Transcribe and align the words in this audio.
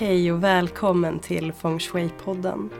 Hej 0.00 0.32
och 0.32 0.44
välkommen 0.44 1.18
till 1.18 1.52
Feng 1.52 1.78
Shui-podden. 1.78 2.70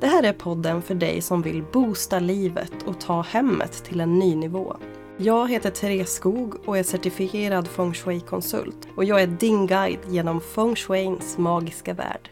Det 0.00 0.06
här 0.06 0.22
är 0.22 0.32
podden 0.32 0.82
för 0.82 0.94
dig 0.94 1.20
som 1.20 1.42
vill 1.42 1.64
boosta 1.72 2.18
livet 2.18 2.72
och 2.86 3.00
ta 3.00 3.22
hemmet 3.22 3.84
till 3.84 4.00
en 4.00 4.18
ny 4.18 4.34
nivå. 4.34 4.76
Jag 5.16 5.50
heter 5.50 5.70
Therese 5.70 6.14
Skog 6.14 6.54
och 6.64 6.78
är 6.78 6.82
certifierad 6.82 7.68
Feng 7.68 7.94
Shui-konsult 7.94 8.88
och 8.96 9.04
jag 9.04 9.22
är 9.22 9.26
din 9.26 9.66
guide 9.66 10.00
genom 10.08 10.40
Feng 10.40 10.76
Shuins 10.76 11.38
magiska 11.38 11.94
värld. 11.94 12.30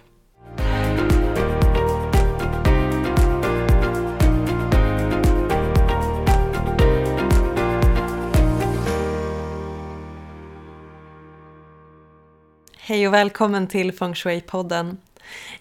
Hej 12.93 13.09
och 13.09 13.15
välkommen 13.15 13.67
till 13.67 13.93
Feng 13.93 14.15
Shui-podden. 14.15 14.97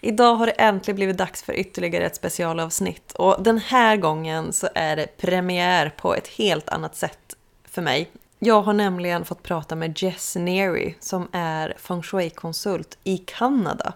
Idag 0.00 0.34
har 0.34 0.46
det 0.46 0.52
äntligen 0.52 0.96
blivit 0.96 1.18
dags 1.18 1.42
för 1.42 1.52
ytterligare 1.52 2.06
ett 2.06 2.16
specialavsnitt 2.16 3.12
och 3.12 3.42
den 3.42 3.58
här 3.58 3.96
gången 3.96 4.52
så 4.52 4.68
är 4.74 4.96
det 4.96 5.16
premiär 5.16 5.94
på 5.96 6.14
ett 6.14 6.28
helt 6.28 6.68
annat 6.68 6.96
sätt 6.96 7.36
för 7.64 7.82
mig. 7.82 8.10
Jag 8.38 8.62
har 8.62 8.72
nämligen 8.72 9.24
fått 9.24 9.42
prata 9.42 9.74
med 9.74 10.02
Jess 10.02 10.36
Neary 10.36 10.94
som 11.00 11.28
är 11.32 11.74
Feng 11.78 12.02
Shui-konsult 12.02 12.98
i 13.04 13.18
Kanada. 13.18 13.92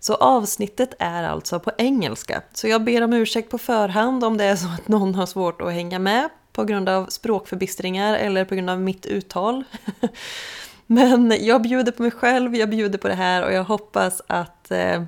Så 0.00 0.14
avsnittet 0.14 0.94
är 0.98 1.22
alltså 1.22 1.60
på 1.60 1.70
engelska, 1.78 2.42
så 2.52 2.68
jag 2.68 2.84
ber 2.84 3.02
om 3.02 3.12
ursäkt 3.12 3.50
på 3.50 3.58
förhand 3.58 4.24
om 4.24 4.36
det 4.36 4.44
är 4.44 4.56
så 4.56 4.66
att 4.66 4.88
någon 4.88 5.14
har 5.14 5.26
svårt 5.26 5.60
att 5.60 5.72
hänga 5.72 5.98
med 5.98 6.28
på 6.52 6.64
grund 6.64 6.88
av 6.88 7.06
språkförbistringar 7.06 8.16
eller 8.16 8.44
på 8.44 8.54
grund 8.54 8.70
av 8.70 8.80
mitt 8.80 9.06
uttal. 9.06 9.64
Men 10.92 11.36
jag 11.40 11.62
bjuder 11.62 11.92
på 11.92 12.02
mig 12.02 12.10
själv, 12.10 12.56
jag 12.56 12.70
bjuder 12.70 12.98
på 12.98 13.08
det 13.08 13.14
här 13.14 13.44
och 13.44 13.52
jag 13.52 13.64
hoppas 13.64 14.22
att 14.26 14.70
eh, 14.70 15.02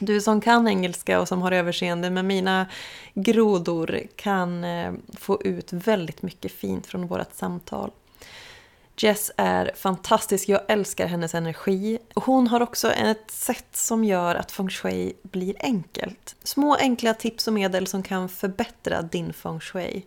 du 0.00 0.20
som 0.20 0.40
kan 0.40 0.68
engelska 0.68 1.20
och 1.20 1.28
som 1.28 1.42
har 1.42 1.52
överseende 1.52 2.10
med 2.10 2.24
mina 2.24 2.66
grodor 3.14 4.00
kan 4.16 4.64
eh, 4.64 4.92
få 5.18 5.42
ut 5.42 5.72
väldigt 5.72 6.22
mycket 6.22 6.52
fint 6.52 6.86
från 6.86 7.06
vårt 7.06 7.34
samtal. 7.34 7.90
Jess 8.96 9.30
är 9.36 9.72
fantastisk, 9.76 10.48
jag 10.48 10.60
älskar 10.68 11.06
hennes 11.06 11.34
energi. 11.34 11.98
Hon 12.14 12.48
har 12.48 12.60
också 12.60 12.92
ett 12.92 13.30
sätt 13.30 13.76
som 13.76 14.04
gör 14.04 14.34
att 14.34 14.52
feng 14.52 14.70
shui 14.70 15.12
blir 15.22 15.54
enkelt. 15.60 16.36
Små 16.42 16.74
enkla 16.74 17.14
tips 17.14 17.46
och 17.46 17.54
medel 17.54 17.86
som 17.86 18.02
kan 18.02 18.28
förbättra 18.28 19.02
din 19.02 19.32
feng 19.32 19.60
shui. 19.60 20.02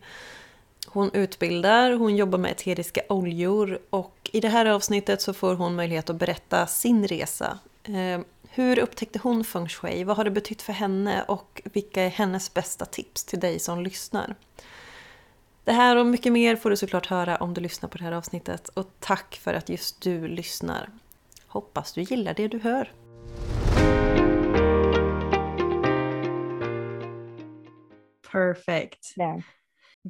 Hon 0.90 1.12
utbildar, 1.14 1.92
hon 1.92 2.16
jobbar 2.16 2.38
med 2.38 2.52
eteriska 2.52 3.02
oljor 3.10 3.80
och 3.90 4.30
i 4.34 4.40
det 4.40 4.48
här 4.48 4.66
avsnittet 4.66 5.22
så 5.22 5.34
får 5.34 5.56
hon 5.56 5.76
möjlighet 5.76 6.10
att 6.10 6.16
berätta 6.16 6.68
sin 6.68 7.08
resa. 7.08 7.60
Eh, 7.84 8.22
hur 8.50 8.80
upptäckte 8.80 9.20
hon 9.20 9.44
feng 9.44 9.68
shui? 9.68 10.04
Vad 10.04 10.18
har 10.18 10.24
det 10.24 10.32
betytt 10.32 10.62
för 10.62 10.74
henne? 10.74 11.24
Och 11.24 11.62
vilka 11.74 12.04
är 12.04 12.10
hennes 12.10 12.54
bästa 12.54 12.86
tips 12.86 13.24
till 13.24 13.40
dig 13.40 13.60
som 13.60 13.82
lyssnar? 13.82 14.36
Det 15.64 15.72
här 15.72 15.96
och 15.96 16.06
mycket 16.06 16.34
mer 16.34 16.56
får 16.56 16.70
du 16.70 16.78
såklart 16.78 17.06
höra 17.06 17.38
om 17.38 17.54
du 17.54 17.62
lyssnar 17.62 17.90
på 17.90 17.98
det 17.98 18.04
här 18.04 18.12
avsnittet. 18.12 18.70
Och 18.70 18.88
tack 19.00 19.36
för 19.36 19.54
att 19.54 19.70
just 19.70 20.02
du 20.02 20.28
lyssnar. 20.28 20.90
Hoppas 21.48 21.94
du 21.94 22.02
gillar 22.02 22.34
det 22.34 22.48
du 22.48 22.60
hör. 22.60 22.92
Perfect. 28.32 29.14
Yeah. 29.18 29.40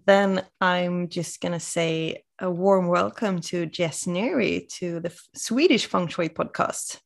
Then 0.06 0.46
I'm 0.62 1.10
just 1.10 1.42
going 1.42 1.54
to 1.54 1.60
say 1.60 2.24
a 2.40 2.52
warm 2.52 2.88
welcome 2.88 3.40
to 3.42 3.66
Jess 3.66 4.06
Neary 4.06 4.68
to 4.76 5.00
the 5.00 5.18
Swedish 5.34 5.86
Feng 5.86 6.08
Shui 6.08 6.30
podcast. 6.30 7.00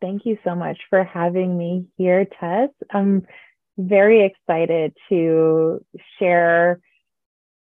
Thank 0.00 0.26
you 0.26 0.38
so 0.42 0.54
much 0.54 0.78
for 0.90 1.04
having 1.04 1.56
me 1.56 1.86
here, 1.96 2.24
Tess. 2.24 2.70
I'm 2.90 3.26
very 3.78 4.24
excited 4.24 4.94
to 5.10 5.84
share 6.18 6.80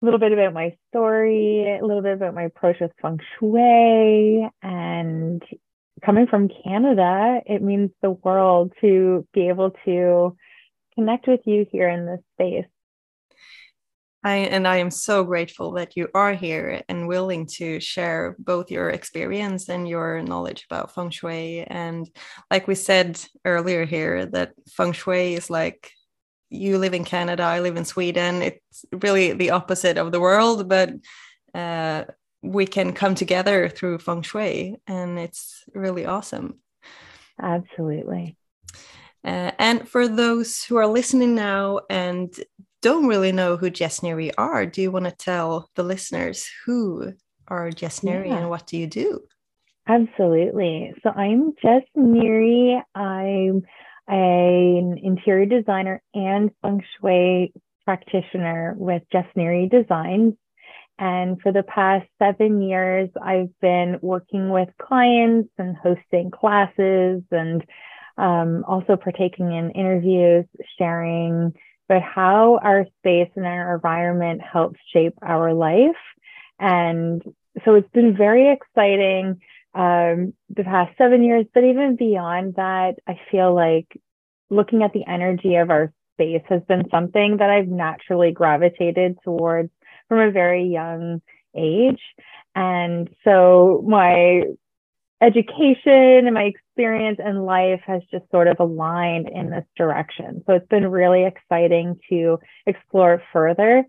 a 0.01 0.05
little 0.05 0.21
bit 0.21 0.33
about 0.33 0.55
my 0.55 0.77
story, 0.89 1.77
a 1.77 1.85
little 1.85 2.03
bit 2.03 2.13
about 2.13 2.35
my 2.35 2.45
approach 2.45 2.77
with 2.81 2.93
Feng 3.03 3.19
Shui, 3.39 4.49
and 4.63 5.43
coming 6.05 6.29
from 6.29 6.49
Canada, 6.65 7.41
it 7.45 7.61
means 7.63 7.91
the 8.03 8.11
world 8.11 8.73
to 8.83 9.27
be 9.33 9.49
able 9.49 9.73
to 9.85 10.37
connect 10.95 11.27
with 11.27 11.41
you 11.45 11.67
here 11.73 11.89
in 11.89 12.07
this 12.07 12.21
space. 12.35 12.67
I, 14.29 14.37
and 14.55 14.69
I 14.69 14.77
am 14.77 14.91
so 14.91 15.25
grateful 15.25 15.73
that 15.73 15.97
you 15.97 16.09
are 16.15 16.35
here 16.35 16.83
and 16.89 17.09
willing 17.09 17.47
to 17.59 17.81
share 17.81 18.37
both 18.39 18.71
your 18.71 18.91
experience 18.91 19.69
and 19.71 19.89
your 19.89 20.23
knowledge 20.23 20.67
about 20.69 20.95
feng 20.95 21.11
shui. 21.11 21.65
And 21.67 22.09
like 22.51 22.69
we 22.69 22.75
said 22.75 23.21
earlier 23.45 23.87
here, 23.87 24.27
that 24.27 24.53
feng 24.77 24.93
shui 24.93 25.35
is 25.35 25.49
like 25.49 25.93
you 26.51 26.77
live 26.79 26.95
in 26.95 27.05
Canada, 27.05 27.43
I 27.43 27.61
live 27.61 27.77
in 27.77 27.85
Sweden. 27.85 28.43
It's 28.43 28.85
really 28.93 29.33
the 29.33 29.51
opposite 29.51 29.97
of 29.97 30.13
the 30.13 30.21
world, 30.21 30.69
but 30.69 30.91
uh, 31.55 32.05
we 32.43 32.67
can 32.67 32.93
come 32.93 33.15
together 33.15 33.69
through 33.69 33.99
feng 33.99 34.23
shui, 34.23 34.77
and 34.87 35.19
it's 35.19 35.65
really 35.75 36.05
awesome. 36.05 36.61
Absolutely. 37.41 38.37
Uh, 39.25 39.53
and 39.59 39.89
for 39.89 40.07
those 40.07 40.65
who 40.65 40.77
are 40.77 40.87
listening 40.87 41.35
now 41.35 41.81
and 41.91 42.29
don't 42.83 43.07
really 43.07 43.33
know 43.33 43.57
who 43.57 43.71
Jess 43.71 44.01
Neary 44.01 44.33
are, 44.39 44.67
do 44.67 44.83
you 44.83 44.91
want 44.91 45.07
to 45.07 45.11
tell 45.11 45.71
the 45.75 45.83
listeners 45.83 46.49
who 46.65 47.13
are 47.49 47.71
Jess 47.71 48.01
Neary 48.01 48.29
yeah. 48.29 48.39
and 48.39 48.51
what 48.51 48.67
do 48.67 48.77
you 48.77 48.87
do? 48.87 49.21
Absolutely. 49.87 50.95
So 51.03 51.11
I'm 51.11 51.55
Jess 51.63 51.83
Neary. 51.97 52.81
I'm 52.95 53.63
an 54.07 54.99
interior 55.03 55.47
designer 55.47 56.03
and 56.15 56.51
feng 56.63 56.83
shui 57.01 57.53
practitioner 57.85 58.75
with 58.77 59.03
Jess 59.11 59.27
Neary 59.37 59.71
Designs. 59.71 60.35
And 60.99 61.41
for 61.41 61.53
the 61.53 61.63
past 61.63 62.07
seven 62.19 62.61
years, 62.61 63.09
I've 63.23 63.59
been 63.61 63.99
working 64.03 64.51
with 64.51 64.69
clients 64.83 65.49
and 65.57 65.77
hosting 65.77 66.31
classes 66.31 67.23
and 67.31 67.65
um, 68.19 68.65
also 68.67 68.97
partaking 68.97 69.53
in 69.53 69.71
interviews, 69.71 70.45
sharing 70.77 71.55
but 71.89 72.03
how 72.03 72.59
our 72.63 72.87
space 72.99 73.31
and 73.35 73.47
our 73.47 73.75
environment 73.75 74.43
helps 74.43 74.79
shape 74.93 75.15
our 75.23 75.55
life. 75.55 75.97
And 76.59 77.23
so 77.65 77.75
it's 77.75 77.91
been 77.91 78.17
very 78.17 78.53
exciting 78.53 79.41
um, 79.75 80.35
the 80.51 80.65
past 80.65 80.97
seven 80.99 81.23
years, 81.23 81.47
but 81.55 81.65
even 81.65 81.97
beyond 81.97 82.55
that, 82.57 82.97
I 83.07 83.19
feel 83.31 83.55
like 83.55 83.87
looking 84.51 84.83
at 84.83 84.93
the 84.93 85.07
energy 85.07 85.57
of 85.57 85.71
our 85.71 85.93
space 86.15 86.43
has 86.49 86.63
been 86.69 86.89
something 86.91 87.37
that 87.39 87.51
I've 87.51 87.69
naturally 87.69 88.33
gravitated 88.33 89.19
towards 89.25 89.71
from 90.09 90.21
a 90.21 90.31
very 90.31 90.65
young 90.65 91.23
age. 91.57 92.01
And 92.55 93.09
so 93.25 93.85
my 93.87 94.43
education 95.21 96.27
and 96.27 96.35
my 96.35 96.45
experience 96.45 97.19
in 97.25 97.43
life 97.45 97.81
has 97.87 98.03
just 98.11 98.31
sort 98.31 98.47
of 98.47 98.61
aligned 98.61 99.29
in 99.29 99.51
this 99.51 99.65
direction. 99.77 100.43
So 100.47 100.55
it's 100.55 100.69
been 100.69 100.89
really 100.89 101.25
exciting 101.25 101.99
to 102.11 102.39
explore 102.67 103.23
further. 103.33 103.85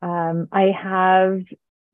Um, 0.00 0.48
I 0.50 0.72
have 0.82 1.42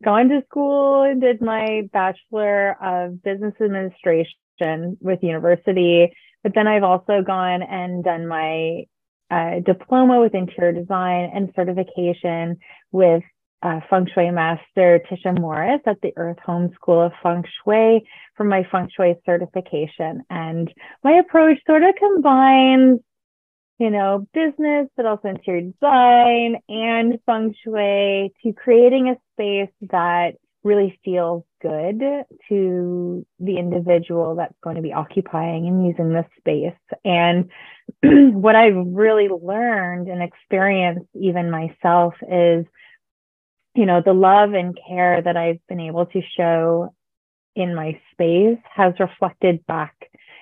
gone 0.02 0.28
to 0.30 0.42
school 0.48 1.02
and 1.02 1.20
did 1.20 1.42
my 1.42 1.82
Bachelor 1.92 2.76
of 2.82 3.22
Business 3.22 3.54
Administration 3.60 4.96
with 5.00 5.22
university, 5.22 6.12
but 6.42 6.52
then 6.54 6.66
I've 6.66 6.82
also 6.82 7.22
gone 7.22 7.62
and 7.62 8.02
done 8.02 8.26
my 8.26 8.84
uh, 9.30 9.60
diploma 9.60 10.20
with 10.20 10.34
interior 10.34 10.72
design 10.72 11.30
and 11.34 11.52
certification 11.54 12.58
with 12.90 13.22
uh, 13.62 13.80
feng 13.90 14.06
shui 14.12 14.30
master 14.30 15.00
Tisha 15.10 15.38
Morris 15.38 15.80
at 15.86 16.00
the 16.00 16.12
Earth 16.16 16.38
Home 16.44 16.70
School 16.74 17.02
of 17.02 17.12
Feng 17.22 17.44
Shui 17.64 18.04
for 18.36 18.44
my 18.44 18.66
feng 18.70 18.88
shui 18.94 19.16
certification. 19.26 20.22
And 20.30 20.72
my 21.02 21.12
approach 21.14 21.58
sort 21.66 21.82
of 21.82 21.94
combines, 21.96 23.00
you 23.78 23.90
know, 23.90 24.26
business, 24.32 24.88
but 24.96 25.06
also 25.06 25.28
interior 25.28 25.72
design 25.72 26.56
and 26.68 27.18
feng 27.26 27.54
shui 27.64 28.32
to 28.42 28.52
creating 28.52 29.08
a 29.08 29.16
space 29.34 29.74
that 29.90 30.34
really 30.64 30.98
feels 31.04 31.44
good 31.62 32.00
to 32.48 33.26
the 33.40 33.58
individual 33.58 34.36
that's 34.36 34.54
going 34.62 34.76
to 34.76 34.82
be 34.82 34.92
occupying 34.92 35.66
and 35.66 35.86
using 35.86 36.12
this 36.12 36.26
space. 36.38 36.78
And 37.04 37.50
what 38.34 38.54
I've 38.54 38.76
really 38.76 39.28
learned 39.28 40.08
and 40.08 40.22
experienced 40.22 41.08
even 41.14 41.50
myself 41.50 42.14
is 42.22 42.66
you 43.78 43.86
know, 43.86 44.02
the 44.04 44.12
love 44.12 44.54
and 44.54 44.76
care 44.88 45.22
that 45.22 45.36
I've 45.36 45.64
been 45.68 45.78
able 45.78 46.06
to 46.06 46.20
show 46.36 46.92
in 47.54 47.76
my 47.76 48.00
space 48.12 48.58
has 48.74 48.92
reflected 48.98 49.64
back 49.66 49.94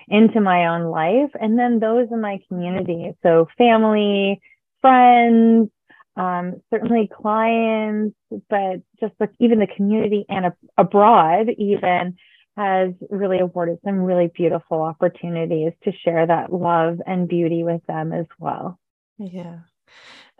into 0.07 0.41
my 0.41 0.65
own 0.67 0.89
life 0.89 1.29
and 1.39 1.57
then 1.57 1.79
those 1.79 2.07
in 2.11 2.19
my 2.19 2.39
community. 2.47 3.11
So, 3.21 3.47
family, 3.55 4.41
friends, 4.81 5.69
um, 6.15 6.61
certainly 6.71 7.11
clients, 7.15 8.15
but 8.49 8.81
just 8.99 9.13
like 9.19 9.29
even 9.39 9.59
the 9.59 9.67
community 9.67 10.25
and 10.29 10.47
a- 10.47 10.57
abroad, 10.75 11.49
even 11.59 12.15
has 12.55 12.93
really 13.11 13.37
awarded 13.37 13.77
some 13.85 13.99
really 13.99 14.31
beautiful 14.35 14.81
opportunities 14.81 15.73
to 15.83 15.91
share 16.03 16.25
that 16.25 16.51
love 16.51 16.97
and 17.05 17.27
beauty 17.27 17.63
with 17.63 17.85
them 17.85 18.11
as 18.13 18.25
well. 18.39 18.79
Yeah, 19.19 19.59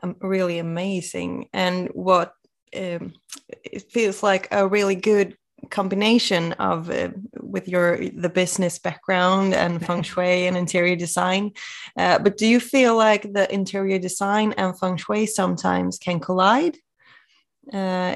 um, 0.02 0.16
really 0.20 0.58
amazing. 0.58 1.50
And 1.54 1.90
what 1.90 2.34
um, 2.76 3.14
it 3.64 3.92
feels 3.92 4.24
like 4.24 4.48
a 4.52 4.68
really 4.68 4.96
good 4.96 5.38
combination 5.70 6.54
of 6.54 6.90
uh, 6.90 7.10
with 7.42 7.68
your 7.68 7.98
the 7.98 8.30
business 8.30 8.80
background 8.80 9.54
and 9.54 9.86
feng 9.86 10.04
shui 10.04 10.48
and 10.48 10.58
interior 10.58 10.96
design. 10.96 11.52
Uh, 11.98 12.20
but 12.20 12.38
do 12.38 12.48
you 12.48 12.60
feel 12.60 12.96
like 12.96 13.34
the 13.34 13.52
interior 13.54 14.00
design 14.00 14.54
and 14.54 14.78
feng 14.80 14.98
shui 14.98 15.26
sometimes 15.26 15.98
can 15.98 16.20
collide? 16.20 16.78
Uh, 17.72 18.16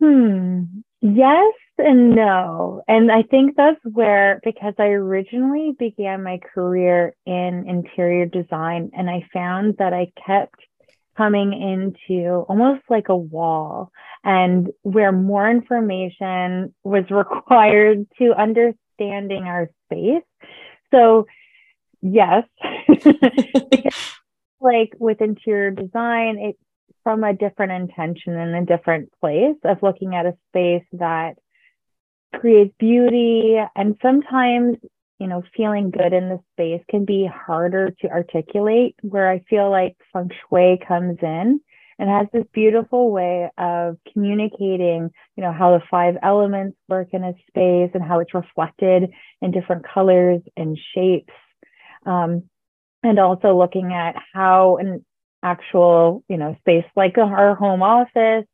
hmm. 0.00 0.64
Yes 1.00 1.54
and 1.78 2.14
no. 2.14 2.82
And 2.88 3.12
i 3.12 3.22
think 3.22 3.56
that's 3.56 3.80
where 3.84 4.40
because 4.44 4.74
i 4.78 4.86
originally 4.86 5.74
began 5.78 6.22
my 6.22 6.38
career 6.38 7.14
in 7.26 7.68
interior 7.68 8.26
design 8.26 8.90
and 8.96 9.10
i 9.10 9.26
found 9.32 9.76
that 9.78 9.92
i 9.92 10.10
kept 10.26 10.60
coming 11.16 11.52
into 11.52 12.44
almost 12.48 12.82
like 12.88 13.08
a 13.08 13.16
wall 13.16 13.90
and 14.24 14.70
where 14.82 15.12
more 15.12 15.48
information 15.50 16.74
was 16.84 17.04
required 17.10 18.06
to 18.18 18.34
understanding 18.38 19.44
our 19.44 19.70
space. 19.86 20.24
So, 20.92 21.26
yes, 22.02 22.44
like 24.60 24.92
with 24.98 25.20
interior 25.20 25.70
design, 25.70 26.38
it's 26.38 26.58
from 27.02 27.22
a 27.22 27.34
different 27.34 27.72
intention 27.72 28.34
and 28.34 28.54
a 28.54 28.76
different 28.76 29.10
place 29.20 29.56
of 29.64 29.82
looking 29.82 30.14
at 30.14 30.26
a 30.26 30.36
space 30.50 30.86
that 30.92 31.34
creates 32.34 32.74
beauty 32.78 33.56
and 33.74 33.96
sometimes 34.02 34.76
you 35.18 35.26
know, 35.26 35.42
feeling 35.56 35.90
good 35.90 36.12
in 36.12 36.28
the 36.28 36.40
space 36.52 36.82
can 36.90 37.04
be 37.04 37.26
harder 37.26 37.90
to 38.00 38.08
articulate, 38.08 38.96
where 39.02 39.30
I 39.30 39.44
feel 39.48 39.70
like 39.70 39.96
feng 40.12 40.30
shui 40.48 40.78
comes 40.86 41.18
in 41.22 41.60
and 41.98 42.10
has 42.10 42.26
this 42.32 42.44
beautiful 42.52 43.10
way 43.10 43.50
of 43.56 43.96
communicating, 44.12 45.10
you 45.36 45.42
know, 45.42 45.52
how 45.52 45.72
the 45.72 45.84
five 45.90 46.16
elements 46.22 46.76
work 46.88 47.08
in 47.12 47.24
a 47.24 47.32
space 47.48 47.90
and 47.94 48.02
how 48.02 48.20
it's 48.20 48.34
reflected 48.34 49.10
in 49.40 49.50
different 49.50 49.86
colors 49.86 50.42
and 50.56 50.78
shapes. 50.94 51.32
Um, 52.04 52.44
and 53.02 53.18
also 53.18 53.56
looking 53.56 53.92
at 53.92 54.16
how 54.34 54.76
an 54.76 55.04
actual, 55.42 56.24
you 56.28 56.36
know, 56.36 56.56
space 56.60 56.84
like 56.94 57.16
our 57.18 57.54
home 57.54 57.82
office 57.82 58.46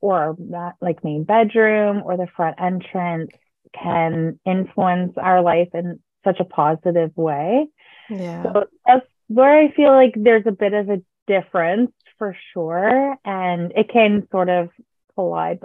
or 0.00 0.36
that 0.50 0.74
like 0.80 1.04
main 1.04 1.24
bedroom 1.24 2.02
or 2.04 2.16
the 2.16 2.28
front 2.34 2.56
entrance 2.60 3.30
can 3.72 4.40
influence 4.46 5.12
our 5.18 5.42
life 5.42 5.68
in 5.74 6.00
such 6.28 6.40
a 6.40 6.44
positive 6.44 7.16
way. 7.16 7.66
Yeah. 8.10 8.42
So 8.42 8.64
that's 8.86 9.06
where 9.28 9.58
I 9.58 9.72
feel 9.72 9.92
like 9.92 10.14
there's 10.16 10.46
a 10.46 10.52
bit 10.52 10.74
of 10.74 10.88
a 10.88 11.02
difference 11.26 11.92
for 12.18 12.36
sure. 12.52 13.16
And 13.24 13.72
it 13.76 13.90
can 13.92 14.26
sort 14.30 14.48
of 14.48 14.70
collide. 15.14 15.60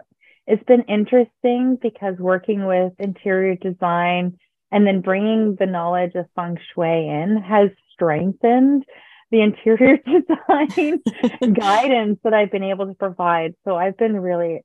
It's 0.45 0.63
been 0.63 0.83
interesting 0.83 1.77
because 1.81 2.17
working 2.17 2.65
with 2.65 2.93
interior 2.99 3.55
design 3.55 4.37
and 4.71 4.85
then 4.85 5.01
bringing 5.01 5.55
the 5.57 5.65
knowledge 5.65 6.15
of 6.15 6.25
feng 6.35 6.57
shui 6.73 7.07
in 7.07 7.37
has 7.37 7.69
strengthened 7.93 8.83
the 9.31 9.41
interior 9.41 9.97
design 10.05 11.01
guidance 11.53 12.19
that 12.23 12.33
I've 12.33 12.51
been 12.51 12.63
able 12.63 12.87
to 12.87 12.93
provide. 12.93 13.55
So 13.65 13.75
I've 13.75 13.97
been 13.97 14.19
really 14.19 14.61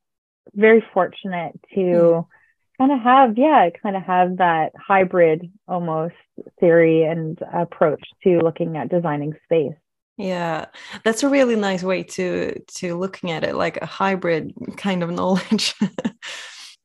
very 0.54 0.84
fortunate 0.92 1.58
to 1.74 2.26
hmm. 2.26 2.37
Kind 2.78 2.92
of 2.92 3.00
have 3.00 3.36
yeah 3.36 3.68
kind 3.82 3.96
of 3.96 4.02
have 4.02 4.36
that 4.38 4.72
hybrid 4.76 5.50
almost 5.66 6.14
theory 6.60 7.04
and 7.04 7.38
approach 7.52 8.02
to 8.22 8.38
looking 8.38 8.76
at 8.76 8.88
designing 8.88 9.34
space. 9.44 9.74
Yeah 10.16 10.66
that's 11.04 11.22
a 11.22 11.28
really 11.28 11.56
nice 11.56 11.82
way 11.82 12.02
to 12.04 12.60
to 12.76 12.96
looking 12.96 13.30
at 13.30 13.44
it 13.44 13.54
like 13.54 13.76
a 13.78 13.86
hybrid 13.86 14.52
kind 14.76 15.02
of 15.02 15.10
knowledge. 15.18 15.74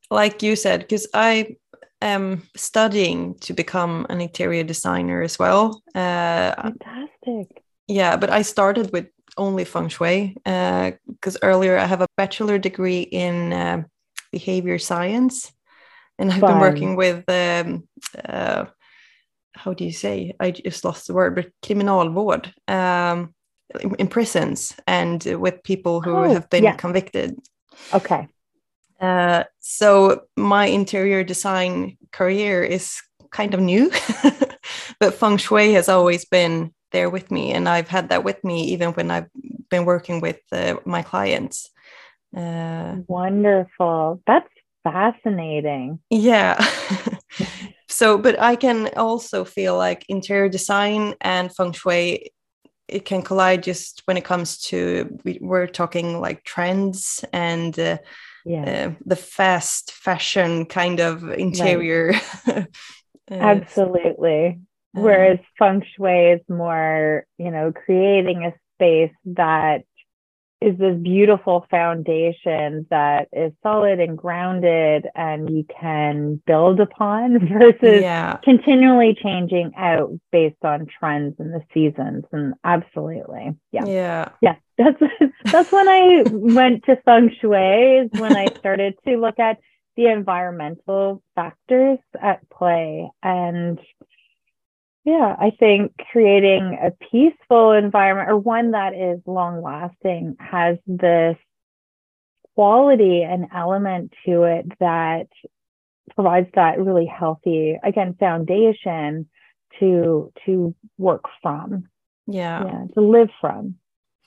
Like 0.09 0.43
you 0.43 0.55
said 0.55 0.81
because 0.81 1.07
i 1.13 1.55
am 2.01 2.43
studying 2.55 3.33
to 3.39 3.53
become 3.53 4.05
an 4.09 4.21
interior 4.21 4.63
designer 4.63 5.21
as 5.23 5.39
well 5.39 5.81
uh, 5.95 6.53
fantastic. 6.53 7.63
Yeah 7.87 8.17
but 8.17 8.29
i 8.29 8.43
started 8.43 8.91
with 8.91 9.07
only 9.37 9.63
feng 9.63 9.89
shui 9.89 10.35
because 10.43 11.35
uh, 11.37 11.39
earlier 11.41 11.77
i 11.77 11.85
have 11.85 12.01
a 12.01 12.07
bachelor 12.17 12.59
degree 12.59 13.01
in 13.01 13.53
uh, 13.53 13.83
behavior 14.31 14.77
science 14.77 15.51
and 16.19 16.31
I've 16.31 16.39
Fun. 16.39 16.51
been 16.51 16.59
working 16.59 16.95
with 16.95 17.23
um, 17.29 17.87
uh, 18.23 18.65
how 19.55 19.73
do 19.73 19.85
you 19.85 19.91
say? 19.91 20.33
I 20.39 20.51
just 20.51 20.83
lost 20.83 21.07
the 21.07 21.13
word, 21.13 21.35
but 21.35 21.51
kriminalvård 21.61 22.51
um, 22.67 23.33
in, 23.79 23.95
in 23.95 24.07
prisons 24.07 24.75
and 24.87 25.23
with 25.23 25.63
people 25.63 26.01
who 26.01 26.15
oh, 26.15 26.29
have 26.29 26.49
been 26.49 26.63
yeah. 26.63 26.75
convicted. 26.75 27.37
Okay. 27.93 28.27
Uh, 28.99 29.43
so 29.59 30.23
my 30.37 30.65
interior 30.65 31.23
design 31.23 31.97
career 32.11 32.63
is 32.63 33.01
kind 33.31 33.53
of 33.53 33.59
new, 33.59 33.91
but 34.99 35.13
feng 35.13 35.37
shui 35.37 35.73
has 35.73 35.89
always 35.89 36.25
been 36.25 36.73
there 36.91 37.09
with 37.09 37.31
me, 37.31 37.51
and 37.51 37.67
I've 37.67 37.89
had 37.89 38.09
that 38.09 38.23
with 38.23 38.43
me 38.43 38.65
even 38.65 38.91
when 38.91 39.11
I've 39.11 39.29
been 39.69 39.85
working 39.85 40.21
with 40.21 40.39
uh, 40.51 40.75
my 40.85 41.01
clients. 41.01 41.69
Uh, 42.35 42.97
Wonderful. 43.07 44.21
That's 44.25 44.49
fascinating. 44.83 45.99
Yeah. 46.09 46.63
so, 47.87 48.17
but 48.17 48.39
I 48.39 48.55
can 48.55 48.89
also 48.95 49.45
feel 49.45 49.77
like 49.77 50.05
interior 50.09 50.49
design 50.49 51.15
and 51.21 51.53
feng 51.53 51.71
shui 51.71 52.31
it 52.89 53.05
can 53.05 53.21
collide 53.21 53.63
just 53.63 54.01
when 54.05 54.17
it 54.17 54.25
comes 54.25 54.59
to 54.59 55.17
we, 55.23 55.39
are 55.49 55.67
talking 55.67 56.19
like 56.19 56.43
trends 56.43 57.23
and 57.31 57.79
uh, 57.79 57.97
yeah. 58.45 58.63
Uh, 58.87 58.91
the 59.05 59.15
fast 59.15 59.91
fashion 59.91 60.65
kind 60.65 60.99
of 60.99 61.23
interior. 61.31 62.13
Right. 62.45 62.67
uh, 63.31 63.35
Absolutely. 63.35 64.59
Whereas 64.91 65.39
feng 65.57 65.81
shui 65.95 66.31
is 66.33 66.41
more, 66.49 67.25
you 67.37 67.51
know, 67.51 67.71
creating 67.71 68.43
a 68.43 68.53
space 68.75 69.15
that 69.25 69.85
is 70.63 70.77
this 70.77 70.97
beautiful 71.01 71.65
foundation 71.69 72.87
that 72.89 73.27
is 73.33 73.51
solid 73.61 73.99
and 73.99 74.17
grounded 74.17 75.05
and 75.13 75.49
you 75.49 75.65
can 75.79 76.41
build 76.47 76.79
upon 76.79 77.39
versus 77.47 78.01
yeah. 78.01 78.37
continually 78.43 79.15
changing 79.21 79.71
out 79.77 80.11
based 80.31 80.63
on 80.63 80.87
trends 80.87 81.35
and 81.39 81.53
the 81.53 81.61
seasons 81.73 82.23
and 82.31 82.53
absolutely 82.63 83.55
yeah 83.71 83.85
yeah 83.85 84.29
yeah 84.41 84.55
that's 84.77 85.01
that's 85.45 85.71
when 85.71 85.87
i 85.89 86.23
went 86.31 86.83
to 86.85 86.95
feng 87.03 87.29
shui 87.41 87.97
is 87.97 88.19
when 88.19 88.35
i 88.35 88.47
started 88.57 88.93
to 89.05 89.17
look 89.17 89.39
at 89.39 89.57
the 89.95 90.07
environmental 90.07 91.21
factors 91.35 91.99
at 92.21 92.49
play 92.49 93.09
and 93.21 93.79
yeah, 95.05 95.35
I 95.37 95.51
think 95.59 95.93
creating 96.11 96.79
a 96.81 96.91
peaceful 97.11 97.71
environment 97.71 98.29
or 98.29 98.37
one 98.37 98.71
that 98.71 98.93
is 98.93 99.19
long 99.25 99.61
lasting 99.61 100.37
has 100.39 100.77
this 100.87 101.35
quality 102.55 103.23
and 103.23 103.47
element 103.53 104.13
to 104.25 104.43
it 104.43 104.65
that 104.79 105.27
provides 106.15 106.47
that 106.55 106.79
really 106.79 107.05
healthy 107.05 107.77
again 107.83 108.15
foundation 108.17 109.27
to 109.79 110.31
to 110.45 110.73
work 110.97 111.25
from. 111.41 111.89
Yeah, 112.25 112.63
yeah 112.65 112.83
to 112.93 113.01
live 113.01 113.29
from. 113.41 113.75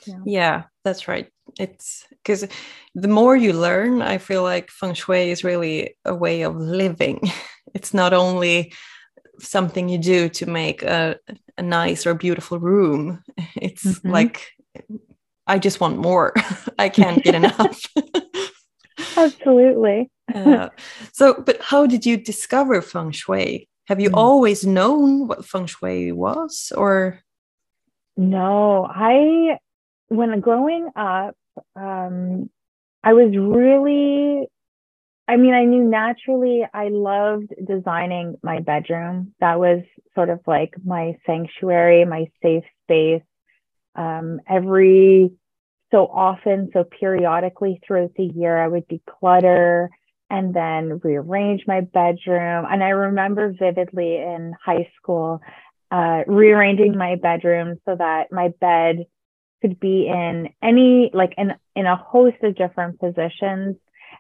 Yeah, 0.07 0.19
yeah 0.27 0.63
that's 0.85 1.09
right. 1.09 1.31
It's 1.59 2.05
because 2.11 2.47
the 2.95 3.09
more 3.09 3.37
you 3.37 3.53
learn 3.53 4.03
i 4.03 4.19
feel 4.19 4.43
like 4.43 4.69
feng 4.71 4.95
shui 4.95 5.31
is 5.31 5.45
really 5.45 5.97
a 6.05 6.15
way 6.15 6.43
of 6.43 6.57
living. 6.57 7.21
It's 7.75 7.93
not 7.93 8.15
only 8.15 8.73
something 9.39 9.89
you 9.89 9.99
do 9.99 10.29
to 10.31 10.47
make 10.47 10.83
a, 10.83 11.19
a 11.59 11.63
nice 11.63 12.07
or 12.07 12.15
beautiful 12.15 12.59
room. 12.59 13.23
It's 13.57 13.85
mm-hmm. 13.85 14.11
like 14.11 14.53
I 15.47 15.59
just 15.59 15.81
want 15.81 15.99
more. 15.99 16.35
I 16.79 16.89
can't 16.89 17.23
get 17.23 17.35
enough. 17.43 17.87
Absolutely. 19.17 20.11
uh, 20.35 20.69
so, 21.13 21.43
but 21.45 21.61
how 21.63 21.87
did 21.87 22.05
you 22.05 22.17
discover 22.17 22.83
feng 22.83 23.13
shui? 23.13 23.69
Have 23.87 24.01
you 24.01 24.11
mm. 24.11 24.17
always 24.17 24.67
known 24.67 25.29
what 25.29 25.47
feng 25.47 25.67
shui 25.67 26.13
was, 26.13 26.73
or? 26.77 27.21
No, 28.17 28.85
I 28.85 29.59
when 30.09 30.41
growing 30.41 30.91
up, 30.97 31.37
um, 31.77 32.51
I 33.05 33.13
was 33.13 33.37
really 33.37 34.49
I 35.29 35.37
mean, 35.37 35.55
I 35.55 35.65
knew 35.65 35.83
naturally 35.83 36.65
I 36.73 36.89
loved 36.89 37.53
designing 37.67 38.37
my 38.43 38.61
bedroom. 38.61 39.35
That 39.41 39.59
was 39.59 39.83
sort 40.15 40.31
of 40.31 40.41
like 40.47 40.75
my 40.85 41.17
sanctuary, 41.27 42.05
my 42.05 42.31
safe 42.43 42.65
space. 42.85 43.23
Um, 43.97 44.41
every 44.49 45.33
so 45.91 46.07
often, 46.07 46.71
so 46.73 46.85
periodically 46.85 47.81
throughout 47.87 48.13
the 48.17 48.25
year, 48.25 48.57
I 48.57 48.69
would 48.69 48.87
declutter 48.89 49.89
and 50.31 50.55
then 50.55 51.01
rearrange 51.03 51.63
my 51.67 51.81
bedroom. 51.81 52.67
And 52.69 52.83
I 52.83 52.91
remember 52.91 53.53
vividly 53.59 54.17
in 54.17 54.55
high 54.65 54.91
school 54.97 55.41
uh, 55.91 56.23
rearranging 56.27 56.97
my 56.97 57.17
bedroom 57.17 57.81
so 57.85 57.97
that 57.97 58.33
my 58.33 58.49
bed 58.61 59.07
could 59.63 59.81
be 59.81 60.07
in 60.07 60.51
any 60.63 61.11
like 61.15 61.35
in 61.39 61.55
in 61.75 61.87
a 61.87 61.97
host 61.97 62.37
of 62.43 62.57
different 62.57 63.01
positions 63.01 63.77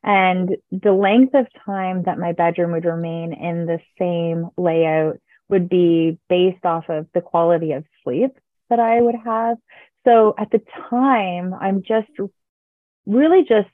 and 0.06 0.56
the 0.70 0.92
length 0.92 1.34
of 1.34 1.48
time 1.64 2.04
that 2.04 2.16
my 2.16 2.32
bedroom 2.32 2.70
would 2.72 2.84
remain 2.84 3.32
in 3.32 3.66
the 3.66 3.80
same 3.98 4.48
layout 4.56 5.18
would 5.48 5.68
be 5.68 6.18
based 6.28 6.64
off 6.64 6.88
of 6.88 7.08
the 7.12 7.20
quality 7.20 7.72
of 7.72 7.84
sleep 8.04 8.30
that 8.70 8.78
I 8.78 9.00
would 9.00 9.16
have. 9.24 9.58
So 10.06 10.34
at 10.38 10.52
the 10.52 10.62
time, 10.88 11.52
I'm 11.52 11.82
just 11.82 12.08
really 13.04 13.44
just 13.48 13.68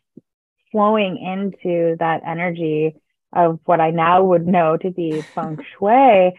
flowing 0.71 1.19
into 1.19 1.97
that 1.99 2.23
energy 2.27 2.97
of 3.35 3.61
what 3.67 3.81
I 3.81 3.91
now 3.91 4.25
would 4.25 4.47
know 4.47 4.79
to 4.79 4.91
be 4.91 5.23
feng 5.35 5.59
shui. 5.79 6.33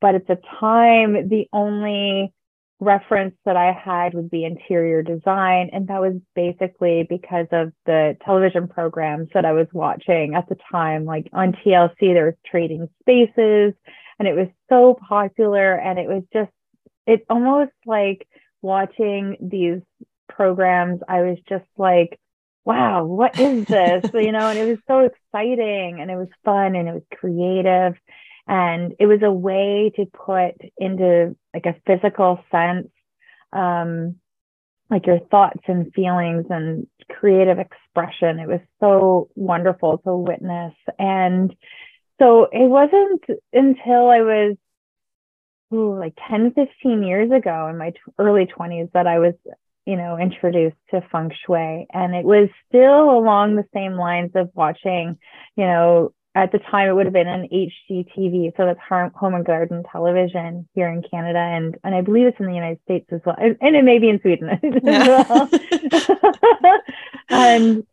But 0.00 0.14
at 0.14 0.26
the 0.26 0.38
time, 0.60 1.28
the 1.28 1.48
only 1.54 2.34
reference 2.80 3.34
that 3.44 3.56
I 3.56 3.72
had 3.72 4.14
would 4.14 4.30
be 4.30 4.44
interior 4.44 5.02
design. 5.02 5.70
And 5.72 5.88
that 5.88 6.00
was 6.00 6.14
basically 6.34 7.06
because 7.08 7.46
of 7.50 7.72
the 7.86 8.16
television 8.24 8.68
programs 8.68 9.28
that 9.34 9.44
I 9.44 9.52
was 9.52 9.66
watching 9.72 10.34
at 10.34 10.48
the 10.48 10.56
time. 10.70 11.04
Like 11.04 11.28
on 11.32 11.52
TLC, 11.52 12.14
there 12.14 12.26
was 12.26 12.34
Trading 12.46 12.88
Spaces, 13.00 13.74
and 14.18 14.28
it 14.28 14.34
was 14.34 14.48
so 14.68 14.96
popular. 15.08 15.74
And 15.74 15.98
it 15.98 16.08
was 16.08 16.22
just, 16.32 16.52
it 17.06 17.24
almost 17.28 17.72
like 17.86 18.28
watching 18.62 19.36
these 19.40 19.80
programs, 20.28 21.00
I 21.08 21.22
was 21.22 21.38
just 21.48 21.66
like, 21.76 22.18
wow, 22.64 23.04
what 23.04 23.38
is 23.40 23.64
this? 23.66 24.04
you 24.14 24.30
know, 24.30 24.48
and 24.50 24.58
it 24.58 24.68
was 24.68 24.78
so 24.86 25.00
exciting 25.00 25.98
and 26.00 26.10
it 26.10 26.16
was 26.16 26.28
fun 26.44 26.76
and 26.76 26.88
it 26.88 26.92
was 26.92 27.02
creative. 27.14 27.94
And 28.48 28.94
it 28.98 29.06
was 29.06 29.20
a 29.22 29.30
way 29.30 29.92
to 29.96 30.06
put 30.06 30.54
into 30.78 31.36
like 31.52 31.66
a 31.66 31.76
physical 31.86 32.40
sense, 32.50 32.88
um, 33.52 34.16
like 34.90 35.06
your 35.06 35.20
thoughts 35.30 35.60
and 35.66 35.92
feelings 35.92 36.46
and 36.48 36.86
creative 37.10 37.58
expression. 37.58 38.38
It 38.38 38.48
was 38.48 38.60
so 38.80 39.28
wonderful 39.34 39.98
to 39.98 40.16
witness. 40.16 40.74
And 40.98 41.54
so 42.18 42.44
it 42.50 42.68
wasn't 42.68 43.22
until 43.52 44.08
I 44.08 44.22
was 44.22 44.56
ooh, 45.72 45.98
like 45.98 46.14
10, 46.28 46.52
15 46.54 47.02
years 47.02 47.30
ago 47.30 47.68
in 47.68 47.78
my 47.78 47.90
t- 47.90 47.98
early 48.18 48.46
20s 48.46 48.90
that 48.92 49.06
I 49.06 49.18
was, 49.18 49.34
you 49.86 49.96
know, 49.96 50.18
introduced 50.18 50.76
to 50.90 51.02
feng 51.12 51.30
shui. 51.46 51.86
And 51.92 52.14
it 52.14 52.24
was 52.24 52.48
still 52.68 53.10
along 53.10 53.56
the 53.56 53.66
same 53.74 53.92
lines 53.92 54.32
of 54.34 54.50
watching, 54.54 55.18
you 55.56 55.66
know, 55.66 56.12
at 56.34 56.52
the 56.52 56.58
time 56.58 56.88
it 56.88 56.92
would 56.92 57.06
have 57.06 57.12
been 57.12 57.26
an 57.26 57.48
HGTV, 57.52 58.56
so 58.56 58.66
that's 58.66 58.80
Home 58.88 59.34
and 59.34 59.44
Garden 59.44 59.82
Television 59.90 60.68
here 60.74 60.88
in 60.88 61.02
Canada, 61.02 61.38
and 61.38 61.76
and 61.84 61.94
I 61.94 62.00
believe 62.00 62.26
it's 62.26 62.38
in 62.38 62.46
the 62.46 62.54
United 62.54 62.80
States 62.84 63.06
as 63.10 63.20
well, 63.24 63.36
and, 63.38 63.56
and 63.60 63.76
it 63.76 63.84
may 63.84 63.98
be 63.98 64.08
in 64.08 64.20
Sweden 64.20 64.48
as 64.50 64.58
well. 64.82 65.50
and 67.28 67.86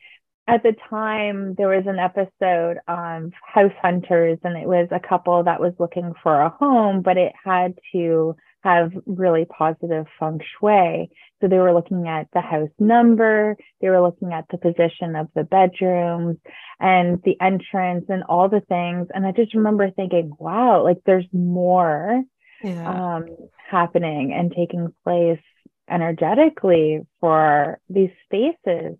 at 0.47 0.61
the 0.61 0.75
time, 0.89 1.55
there 1.55 1.69
was 1.69 1.85
an 1.87 1.97
episode 1.97 2.77
of 2.87 3.31
House 3.41 3.73
Hunters, 3.81 4.37
and 4.43 4.57
it 4.57 4.67
was 4.67 4.87
a 4.91 4.99
couple 4.99 5.43
that 5.43 5.59
was 5.59 5.73
looking 5.79 6.13
for 6.21 6.41
a 6.41 6.49
home, 6.49 7.01
but 7.01 7.17
it 7.17 7.33
had 7.43 7.73
to 7.93 8.35
have 8.63 8.91
really 9.05 9.45
positive 9.45 10.05
feng 10.19 10.39
shui. 10.59 11.09
So 11.45 11.49
they 11.49 11.59
were 11.59 11.73
looking 11.73 12.07
at 12.07 12.27
the 12.33 12.41
house 12.41 12.71
number, 12.79 13.55
they 13.79 13.89
were 13.89 14.01
looking 14.01 14.33
at 14.33 14.45
the 14.49 14.57
position 14.57 15.15
of 15.15 15.27
the 15.35 15.43
bedrooms 15.43 16.37
and 16.79 17.21
the 17.23 17.39
entrance 17.39 18.05
and 18.09 18.23
all 18.23 18.49
the 18.49 18.61
things. 18.61 19.09
And 19.13 19.27
I 19.27 19.31
just 19.31 19.53
remember 19.53 19.91
thinking, 19.91 20.33
wow, 20.39 20.83
like 20.83 20.97
there's 21.05 21.27
more 21.31 22.23
yeah. 22.63 23.17
um, 23.17 23.27
happening 23.69 24.33
and 24.33 24.51
taking 24.51 24.91
place 25.03 25.39
energetically 25.87 27.01
for 27.19 27.79
these 27.89 28.09
spaces. 28.25 28.97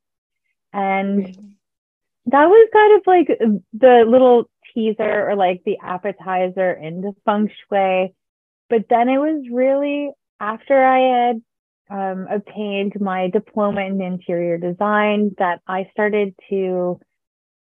And 0.72 1.26
that 2.28 2.46
was 2.46 2.70
kind 2.72 2.96
of 2.96 3.08
like 3.08 3.28
the 3.74 4.06
little 4.08 4.52
teaser 4.72 5.32
or 5.32 5.36
like 5.36 5.64
the 5.66 5.78
appetizer 5.82 6.74
into 6.74 7.16
feng 7.26 7.50
shui 7.70 8.14
but 8.70 8.86
then 8.90 9.10
it 9.10 9.18
was 9.18 9.46
really 9.52 10.12
after 10.40 10.84
I 10.84 11.28
had 11.28 11.42
um, 11.90 12.28
obtained 12.30 12.94
my 13.00 13.30
diploma 13.30 13.82
in 13.82 14.02
interior 14.02 14.58
design 14.58 15.32
that 15.38 15.62
I 15.68 15.90
started 15.94 16.34
to 16.50 17.00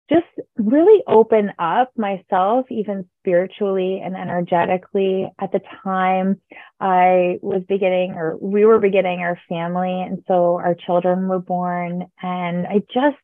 just 0.09 0.27
really 0.57 1.03
open 1.07 1.53
up 1.59 1.91
myself, 1.97 2.67
even 2.71 3.07
spiritually 3.21 4.01
and 4.03 4.17
energetically. 4.17 5.31
At 5.39 5.53
the 5.53 5.61
time, 5.85 6.41
I 6.81 7.39
was 7.43 7.63
beginning, 7.69 8.13
or 8.13 8.37
we 8.41 8.65
were 8.65 8.79
beginning 8.79 9.21
our 9.21 9.39
family, 9.49 10.01
and 10.03 10.25
so 10.27 10.57
our 10.57 10.75
children 10.75 11.29
were 11.29 11.41
born. 11.41 12.07
And 12.23 12.67
I 12.67 12.81
just 12.93 13.17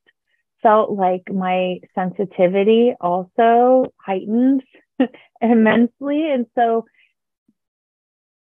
felt 0.63 0.91
like 0.91 1.23
my 1.33 1.79
sensitivity 1.95 2.95
also 3.01 3.93
heightened 4.05 4.63
immensely. 5.41 6.31
And 6.31 6.47
so 6.55 6.85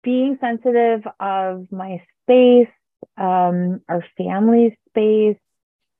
being 0.04 0.38
sensitive 0.42 1.04
of 1.20 1.68
my 1.72 2.02
space, 2.24 2.70
um, 3.18 3.82
our 3.88 4.04
family 4.18 4.78
space, 4.90 5.38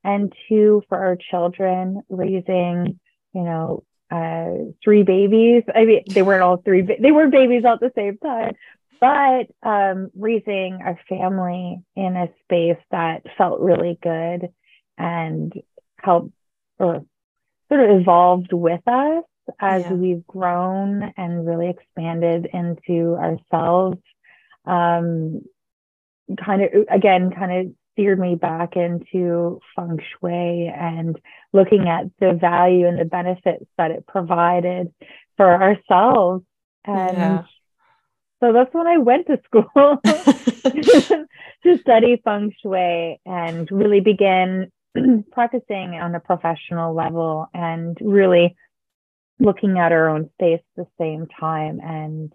and 0.04 0.32
two 0.48 0.82
for 0.88 0.98
our 0.98 1.16
children 1.16 2.02
raising, 2.08 2.98
you 3.34 3.42
know, 3.42 3.84
uh, 4.10 4.72
three 4.82 5.02
babies. 5.04 5.62
I 5.74 5.84
mean, 5.84 6.02
they 6.08 6.22
weren't 6.22 6.42
all 6.42 6.58
three, 6.58 6.82
they 6.82 7.12
were 7.12 7.28
babies 7.28 7.64
all 7.64 7.74
at 7.74 7.80
the 7.80 7.92
same 7.94 8.18
time, 8.18 8.54
but 9.00 9.46
um, 9.62 10.10
raising 10.14 10.80
our 10.84 10.98
family 11.08 11.82
in 11.96 12.16
a 12.16 12.28
space 12.44 12.82
that 12.90 13.22
felt 13.38 13.60
really 13.60 13.98
good 14.02 14.48
and 14.98 15.52
helped 15.96 16.32
or 16.78 17.04
sort 17.68 17.90
of 17.90 18.00
evolved 18.00 18.52
with 18.52 18.86
us 18.86 19.24
as 19.60 19.82
yeah. 19.82 19.92
we've 19.92 20.26
grown 20.26 21.12
and 21.16 21.46
really 21.46 21.68
expanded 21.68 22.48
into 22.52 23.16
ourselves 23.16 23.98
um, 24.64 25.42
kind 26.42 26.62
of 26.62 26.70
again 26.90 27.30
kind 27.30 27.52
of 27.52 27.74
steered 27.92 28.18
me 28.18 28.34
back 28.34 28.76
into 28.76 29.60
feng 29.76 29.98
shui 29.98 30.66
and 30.68 31.18
looking 31.52 31.88
at 31.88 32.04
the 32.20 32.32
value 32.32 32.86
and 32.86 32.98
the 32.98 33.04
benefits 33.04 33.66
that 33.76 33.90
it 33.90 34.06
provided 34.06 34.92
for 35.36 35.62
ourselves 35.62 36.44
and 36.84 37.16
yeah. 37.16 37.42
so 38.40 38.52
that's 38.52 38.72
when 38.72 38.86
i 38.86 38.98
went 38.98 39.26
to 39.26 39.38
school 39.44 40.00
to 40.04 41.78
study 41.80 42.20
feng 42.24 42.52
shui 42.62 43.20
and 43.26 43.70
really 43.70 44.00
begin 44.00 44.70
practicing 45.32 45.94
on 45.94 46.14
a 46.14 46.20
professional 46.20 46.94
level 46.94 47.46
and 47.52 47.98
really 48.00 48.56
looking 49.42 49.78
at 49.78 49.92
our 49.92 50.08
own 50.08 50.30
space 50.34 50.60
at 50.78 50.84
the 50.84 50.86
same 50.98 51.26
time. 51.38 51.80
And 51.82 52.32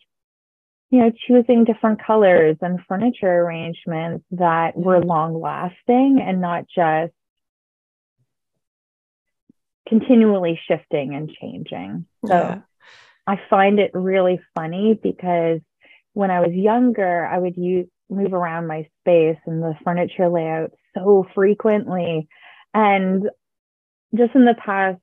you 0.90 1.00
know 1.00 1.12
choosing 1.28 1.66
different 1.66 2.04
colors 2.06 2.56
and 2.62 2.80
furniture 2.88 3.28
arrangements 3.28 4.24
that 4.32 4.78
were 4.78 5.00
mm-hmm. 5.00 5.10
long 5.10 5.42
lasting 5.42 6.24
and 6.26 6.40
not 6.40 6.66
just 6.74 7.14
continually 9.90 10.60
shifting 10.68 11.14
and 11.14 11.30
changing. 11.30 12.06
So 12.26 12.34
yeah. 12.34 12.60
i 13.26 13.40
find 13.50 13.80
it 13.80 13.92
really 13.94 14.40
funny 14.56 14.98
because 15.02 15.60
when 16.14 16.32
i 16.32 16.40
was 16.40 16.52
younger 16.54 17.26
i 17.26 17.38
would 17.38 17.58
use 17.58 17.88
move 18.10 18.34
around 18.34 18.68
my 18.68 18.88
space 19.02 19.38
and 19.46 19.62
the 19.62 19.76
furniture 19.84 20.30
layout 20.30 20.72
so 20.96 21.26
frequently. 21.36 22.28
And 22.74 23.30
just 24.16 24.36
in 24.36 24.46
the 24.46 24.56
past 24.56 25.00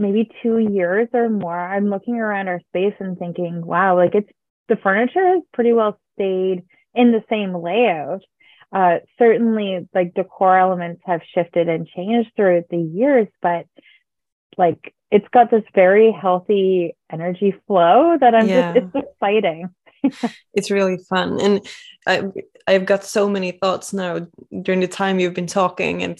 maybe 0.00 0.30
two 0.42 0.58
years 0.58 1.08
or 1.12 1.28
more, 1.28 1.58
I'm 1.58 1.90
looking 1.90 2.16
around 2.16 2.48
our 2.48 2.60
space 2.68 2.94
and 2.98 3.18
thinking, 3.18 3.64
wow, 3.64 3.96
like 3.96 4.14
it's 4.14 4.30
the 4.68 4.76
furniture 4.76 5.26
has 5.34 5.42
pretty 5.52 5.72
well 5.72 5.98
stayed 6.14 6.62
in 6.94 7.12
the 7.12 7.22
same 7.28 7.54
layout. 7.54 8.22
Uh, 8.72 8.98
certainly, 9.18 9.88
like 9.94 10.14
decor 10.14 10.56
elements 10.56 11.02
have 11.04 11.20
shifted 11.34 11.68
and 11.68 11.88
changed 11.88 12.30
throughout 12.36 12.64
the 12.70 12.78
years, 12.78 13.26
but 13.42 13.66
like 14.56 14.94
it's 15.10 15.26
got 15.32 15.50
this 15.50 15.64
very 15.74 16.12
healthy 16.12 16.96
energy 17.12 17.54
flow 17.66 18.16
that 18.20 18.34
I'm 18.34 18.48
yeah. 18.48 18.72
just, 18.72 18.86
it's 18.94 19.06
exciting. 19.08 19.70
it's 20.54 20.70
really 20.70 20.98
fun. 21.08 21.40
And 21.40 21.66
I, 22.06 22.22
I've 22.66 22.86
got 22.86 23.04
so 23.04 23.28
many 23.28 23.52
thoughts 23.52 23.92
now 23.92 24.26
during 24.62 24.80
the 24.80 24.88
time 24.88 25.18
you've 25.18 25.34
been 25.34 25.46
talking. 25.46 26.02
And 26.02 26.18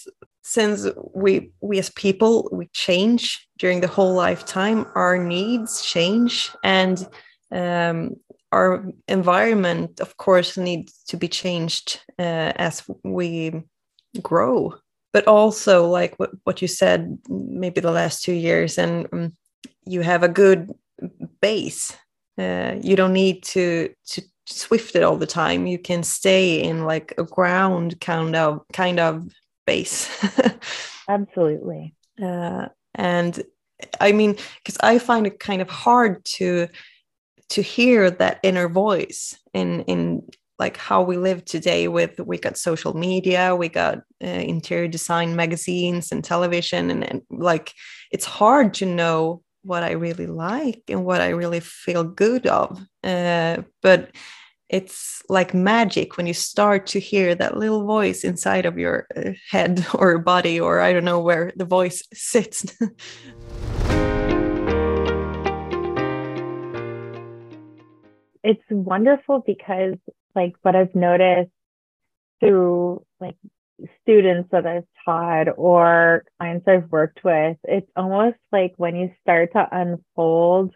since 0.51 0.85
we 1.15 1.53
we 1.61 1.79
as 1.79 1.91
people 1.91 2.49
we 2.51 2.67
change 2.73 3.47
during 3.61 3.81
the 3.81 3.93
whole 3.95 4.15
lifetime 4.15 4.85
our 4.97 5.17
needs 5.17 5.85
change 5.85 6.51
and 6.65 7.07
um, 7.53 8.17
our 8.51 8.85
environment 9.07 10.01
of 10.01 10.17
course 10.17 10.57
needs 10.57 11.05
to 11.07 11.17
be 11.17 11.29
changed 11.29 12.01
uh, 12.19 12.51
as 12.57 12.83
we 13.05 13.63
grow. 14.21 14.75
But 15.13 15.29
also 15.29 15.87
like 15.87 16.17
what, 16.17 16.31
what 16.43 16.61
you 16.61 16.69
said 16.69 17.19
maybe 17.29 17.81
the 17.81 17.93
last 17.93 18.25
two 18.25 18.33
years 18.33 18.77
and 18.77 19.07
um, 19.13 19.37
you 19.85 20.03
have 20.03 20.25
a 20.25 20.29
good 20.29 20.73
base. 21.41 21.97
Uh, 22.37 22.75
you 22.81 22.97
don't 22.97 23.13
need 23.13 23.45
to 23.55 23.95
to 24.13 24.23
swift 24.47 24.97
it 24.97 25.05
all 25.05 25.17
the 25.17 25.27
time. 25.27 25.69
You 25.69 25.79
can 25.79 26.03
stay 26.03 26.61
in 26.61 26.85
like 26.85 27.15
a 27.19 27.25
ground 27.25 28.01
kind 28.01 28.35
of 28.35 28.63
kind 28.73 28.99
of 28.99 29.29
base 29.73 29.97
absolutely. 31.09 31.95
Uh, 32.21 32.67
and 32.95 33.35
i 34.01 34.11
mean 34.19 34.33
because 34.59 34.79
i 34.83 34.99
find 34.99 35.27
it 35.27 35.39
kind 35.49 35.63
of 35.63 35.71
hard 35.87 36.13
to 36.25 36.67
to 37.49 37.63
hear 37.63 38.11
that 38.11 38.41
inner 38.43 38.69
voice 38.69 39.23
in 39.55 39.69
in 39.93 40.03
like 40.59 40.77
how 40.77 41.01
we 41.11 41.17
live 41.17 41.41
today 41.45 41.83
with 41.89 42.13
we 42.31 42.37
got 42.47 42.59
social 42.59 42.95
media 43.07 43.43
we 43.63 43.69
got 43.69 43.97
uh, 44.23 44.43
interior 44.55 44.89
design 44.89 45.35
magazines 45.35 46.13
and 46.13 46.25
television 46.25 46.91
and, 46.91 47.03
and 47.11 47.23
like 47.31 47.73
it's 48.15 48.27
hard 48.41 48.75
to 48.75 48.85
know 48.85 49.43
what 49.63 49.83
i 49.83 49.93
really 49.93 50.27
like 50.27 50.83
and 50.89 51.05
what 51.05 51.21
i 51.21 51.29
really 51.29 51.61
feel 51.61 52.05
good 52.05 52.47
of. 52.47 52.69
Uh, 53.05 53.57
but 53.83 54.11
it's 54.71 55.23
like 55.29 55.53
magic 55.53 56.17
when 56.17 56.27
you 56.27 56.35
start 56.35 56.87
to 56.87 57.01
hear 57.01 57.35
that 57.35 57.57
little 57.57 57.85
voice 57.85 58.23
inside 58.23 58.67
of 58.67 58.79
your 58.79 59.07
uh, 59.17 59.33
head 59.51 59.85
or 59.95 60.19
body 60.19 60.59
or 60.59 60.81
i 60.81 60.93
don't 60.93 61.05
know 61.05 61.21
where 61.21 61.53
the 61.57 61.65
voice 61.65 62.03
sits. 62.13 62.65
It's 68.43 68.63
wonderful 68.71 69.43
because 69.47 69.97
like 70.35 70.55
what 70.63 70.75
I've 70.75 70.95
noticed 70.95 71.51
through 72.41 73.05
like 73.21 73.37
students 74.01 74.49
that 74.51 74.67
I've 74.67 74.87
taught 75.05 75.49
or 75.57 76.25
clients 76.39 76.67
I've 76.67 76.91
worked 76.91 77.21
with, 77.23 77.59
it's 77.65 77.91
almost 77.97 78.39
like 78.51 78.73
when 78.77 78.97
you 78.97 79.13
start 79.21 79.53
to 79.53 79.69
unfold 79.71 80.75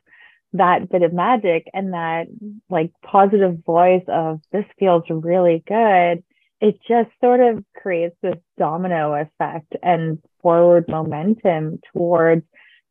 that 0.54 0.88
bit 0.90 1.02
of 1.02 1.12
magic 1.12 1.68
and 1.74 1.92
that 1.92 2.26
like 2.70 2.92
positive 3.02 3.58
voice 3.64 4.04
of 4.08 4.40
this 4.52 4.64
feels 4.78 5.04
really 5.10 5.62
good, 5.66 6.24
it 6.60 6.78
just 6.88 7.10
sort 7.22 7.40
of 7.40 7.64
creates 7.76 8.16
this 8.22 8.38
domino 8.58 9.14
effect 9.14 9.74
and 9.82 10.18
forward 10.40 10.86
momentum 10.88 11.80
towards 11.92 12.44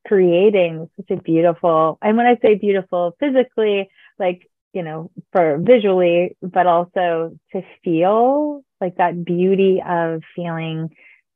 creating 0.05 0.89
such 0.97 1.17
a 1.17 1.21
beautiful, 1.21 1.97
and 2.01 2.17
when 2.17 2.25
I 2.25 2.37
say 2.41 2.55
beautiful 2.55 3.15
physically, 3.19 3.89
like 4.19 4.49
you 4.73 4.81
know, 4.83 5.11
for 5.31 5.59
visually, 5.59 6.35
but 6.41 6.65
also 6.65 7.37
to 7.51 7.61
feel 7.83 8.63
like 8.81 8.97
that 8.97 9.23
beauty 9.23 9.81
of 9.87 10.21
feeling, 10.35 10.89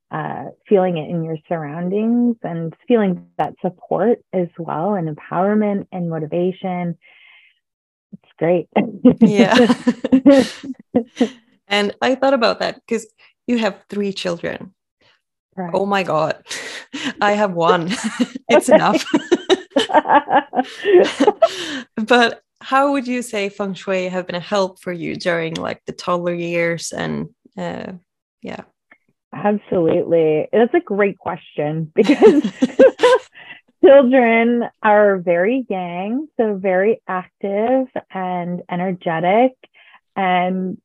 uh, 0.10 0.46
feeling 0.68 0.98
it 0.98 1.10
in 1.10 1.24
your 1.24 1.38
surroundings 1.50 2.38
and 2.44 2.74
feeling 2.88 3.28
that 3.38 3.54
support 3.62 4.20
as 4.34 4.48
well 4.58 4.94
and 4.94 5.16
empowerment 5.16 5.88
and 5.92 6.10
motivation. 6.10 6.98
It's 8.14 8.32
great. 8.38 8.68
yeah. 9.20 9.74
and 11.68 11.94
I 12.02 12.16
thought 12.16 12.34
about 12.34 12.60
that 12.60 12.76
because 12.76 13.06
you 13.48 13.58
have 13.58 13.84
three 13.90 14.14
children. 14.14 14.74
Right. 15.56 15.72
Oh 15.74 15.86
my 15.86 16.04
God. 16.04 16.42
I 17.20 17.34
have 17.34 17.54
one. 17.54 17.90
it's 18.50 18.70
enough. 18.70 19.04
but 21.96 22.42
how 22.62 22.92
would 22.94 23.08
you 23.08 23.22
say 23.22 23.50
feng 23.50 23.74
shui 23.74 24.08
have 24.08 24.26
been 24.26 24.36
a 24.36 24.40
help 24.40 24.80
for 24.80 24.92
you 24.94 25.16
during 25.16 25.56
like 25.56 25.82
the 25.86 25.92
toddler 25.92 26.34
years 26.34 26.92
and 26.92 27.30
uh, 27.58 27.92
yeah 28.42 28.62
absolutely. 29.34 30.48
That's 30.52 30.74
a 30.74 30.80
great 30.80 31.18
question 31.18 31.92
because 31.96 32.44
children 33.84 34.64
are 34.82 35.18
very 35.18 35.66
yang 35.70 36.28
so 36.38 36.56
very 36.56 37.02
active 37.08 37.88
and 38.12 38.62
energetic. 38.70 39.54
And 40.16 40.80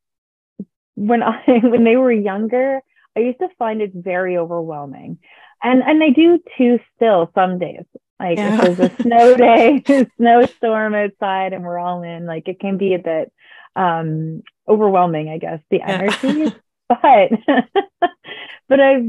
when 0.95 1.23
i 1.23 1.43
when 1.63 1.85
they 1.85 1.97
were 1.97 2.13
younger 2.13 2.81
i 3.17 3.21
used 3.21 3.39
to 3.39 3.49
find 3.59 3.81
it 3.81 3.93
very 3.95 4.37
overwhelming. 4.37 5.19
And 5.63 5.83
and 5.83 6.03
i 6.03 6.11
do 6.11 6.39
too 6.57 6.81
still 6.97 7.31
some 7.35 7.59
days. 7.59 7.85
Like 8.23 8.39
yeah. 8.39 8.55
if 8.55 8.77
there's 8.77 8.91
a 8.91 9.03
snow 9.03 9.37
day, 9.37 9.83
snowstorm 10.17 10.95
outside, 10.95 11.53
and 11.53 11.65
we're 11.65 11.79
all 11.79 12.03
in, 12.03 12.25
like 12.25 12.47
it 12.47 12.61
can 12.61 12.79
be 12.79 12.95
a 12.95 13.01
bit 13.01 13.33
um, 13.75 14.43
overwhelming, 14.69 15.29
I 15.29 15.39
guess, 15.39 15.61
the 15.71 15.83
energy. 15.83 16.55
But 17.03 17.31
but 18.69 18.81
I 18.81 19.03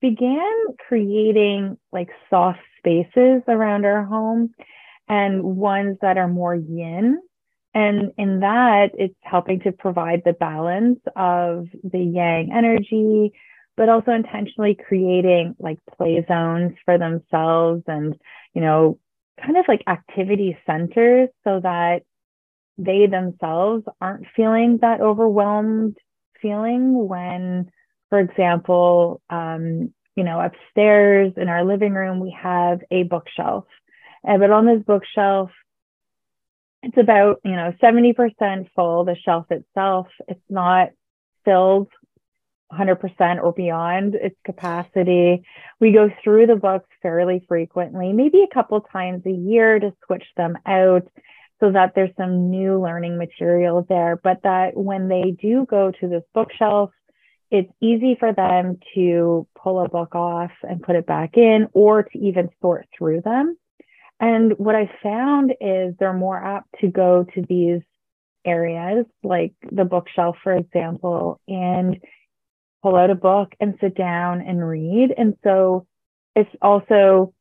began 0.00 0.52
creating 0.88 1.78
like 1.92 2.10
soft 2.28 2.60
spaces 2.78 3.42
around 3.48 3.86
our 3.86 4.04
home 4.04 4.50
and 5.08 5.42
ones 5.42 5.98
that 6.02 6.18
are 6.18 6.28
more 6.28 6.54
yin. 6.54 7.20
And 7.74 8.12
in 8.18 8.40
that, 8.40 8.90
it's 8.94 9.14
helping 9.22 9.60
to 9.60 9.72
provide 9.72 10.22
the 10.24 10.34
balance 10.34 11.00
of 11.16 11.68
the 11.82 12.00
yang 12.00 12.52
energy, 12.52 13.32
but 13.76 13.88
also 13.88 14.12
intentionally 14.12 14.74
creating 14.74 15.54
like 15.58 15.78
play 15.96 16.24
zones 16.28 16.72
for 16.84 16.98
themselves 16.98 17.82
and, 17.86 18.14
you 18.52 18.60
know, 18.60 18.98
kind 19.42 19.56
of 19.56 19.64
like 19.68 19.82
activity 19.86 20.58
centers 20.66 21.30
so 21.44 21.60
that 21.60 22.02
they 22.76 23.06
themselves 23.06 23.84
aren't 24.00 24.26
feeling 24.34 24.78
that 24.82 25.00
overwhelmed 25.00 25.96
feeling 26.42 27.08
when, 27.08 27.70
for 28.10 28.18
example, 28.18 29.22
um, 29.30 29.94
you 30.16 30.24
know, 30.24 30.40
upstairs 30.40 31.32
in 31.36 31.48
our 31.48 31.64
living 31.64 31.94
room, 31.94 32.20
we 32.20 32.36
have 32.40 32.80
a 32.90 33.04
bookshelf. 33.04 33.64
And, 34.24 34.40
but 34.40 34.50
on 34.50 34.66
this 34.66 34.82
bookshelf, 34.84 35.50
it's 36.82 36.98
about, 36.98 37.40
you 37.44 37.52
know, 37.52 37.72
70% 37.82 38.68
full, 38.74 39.04
the 39.04 39.16
shelf 39.24 39.46
itself. 39.50 40.08
It's 40.28 40.40
not 40.50 40.90
filled 41.44 41.88
100% 42.72 43.42
or 43.42 43.52
beyond 43.52 44.14
its 44.14 44.36
capacity. 44.44 45.42
We 45.80 45.92
go 45.92 46.10
through 46.22 46.46
the 46.46 46.56
books 46.56 46.88
fairly 47.02 47.44
frequently, 47.46 48.12
maybe 48.12 48.42
a 48.42 48.52
couple 48.52 48.80
times 48.80 49.24
a 49.26 49.30
year 49.30 49.78
to 49.78 49.92
switch 50.06 50.24
them 50.36 50.58
out 50.66 51.06
so 51.62 51.70
that 51.70 51.92
there's 51.94 52.10
some 52.16 52.50
new 52.50 52.82
learning 52.82 53.16
material 53.16 53.86
there. 53.88 54.18
But 54.22 54.42
that 54.42 54.76
when 54.76 55.06
they 55.08 55.36
do 55.40 55.64
go 55.70 55.92
to 56.00 56.08
this 56.08 56.24
bookshelf, 56.34 56.90
it's 57.52 57.70
easy 57.80 58.16
for 58.18 58.32
them 58.32 58.78
to 58.94 59.46
pull 59.62 59.80
a 59.80 59.88
book 59.88 60.14
off 60.16 60.50
and 60.62 60.82
put 60.82 60.96
it 60.96 61.06
back 61.06 61.36
in 61.36 61.68
or 61.72 62.02
to 62.02 62.18
even 62.18 62.48
sort 62.60 62.86
through 62.96 63.20
them. 63.20 63.56
And 64.18 64.58
what 64.58 64.74
I 64.74 64.90
found 65.02 65.52
is 65.60 65.94
they're 65.98 66.12
more 66.12 66.42
apt 66.42 66.68
to 66.80 66.88
go 66.88 67.26
to 67.34 67.42
these 67.48 67.82
areas 68.44 69.06
like 69.22 69.52
the 69.70 69.84
bookshelf, 69.84 70.36
for 70.42 70.54
example, 70.54 71.40
and 71.46 71.98
pull 72.82 72.96
out 72.96 73.10
a 73.10 73.14
book 73.14 73.52
and 73.60 73.76
sit 73.80 73.94
down 73.94 74.40
and 74.40 74.66
read. 74.66 75.14
And 75.16 75.36
so 75.44 75.86
it's 76.34 76.50
also, 76.60 77.34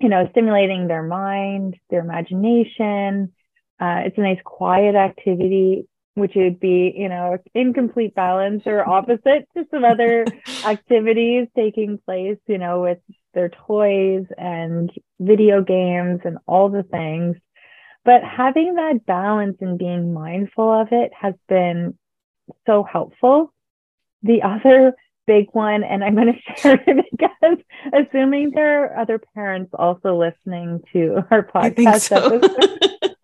you 0.00 0.08
know, 0.08 0.28
stimulating 0.30 0.88
their 0.88 1.02
mind, 1.02 1.76
their 1.90 2.00
imagination. 2.00 3.32
Uh, 3.80 4.02
it's 4.04 4.18
a 4.18 4.20
nice 4.20 4.40
quiet 4.44 4.94
activity, 4.94 5.86
which 6.14 6.32
would 6.36 6.60
be, 6.60 6.92
you 6.96 7.08
know, 7.08 7.38
incomplete 7.54 8.14
balance 8.14 8.62
or 8.66 8.86
opposite 8.86 9.48
to 9.56 9.64
some 9.70 9.84
other 9.84 10.26
activities 10.64 11.48
taking 11.56 11.98
place, 11.98 12.38
you 12.46 12.58
know, 12.58 12.82
with 12.82 12.98
their 13.32 13.48
toys 13.48 14.26
and 14.36 14.90
video 15.18 15.62
games 15.62 16.20
and 16.24 16.38
all 16.46 16.68
the 16.68 16.82
things. 16.82 17.36
But 18.04 18.22
having 18.22 18.74
that 18.74 19.06
balance 19.06 19.58
and 19.60 19.78
being 19.78 20.12
mindful 20.12 20.68
of 20.68 20.88
it 20.90 21.12
has 21.18 21.34
been 21.48 21.96
so 22.66 22.82
helpful 22.82 23.52
the 24.22 24.42
other 24.42 24.94
big 25.26 25.46
one, 25.52 25.84
and 25.84 26.02
I'm 26.04 26.14
going 26.14 26.32
to 26.56 26.60
share 26.60 26.82
it 26.86 27.06
because 27.10 27.58
assuming 27.92 28.50
there 28.54 28.84
are 28.84 29.00
other 29.00 29.20
parents 29.34 29.70
also 29.74 30.16
listening 30.16 30.80
to 30.92 31.24
our 31.30 31.46
podcast 31.46 32.00
so. 32.00 32.40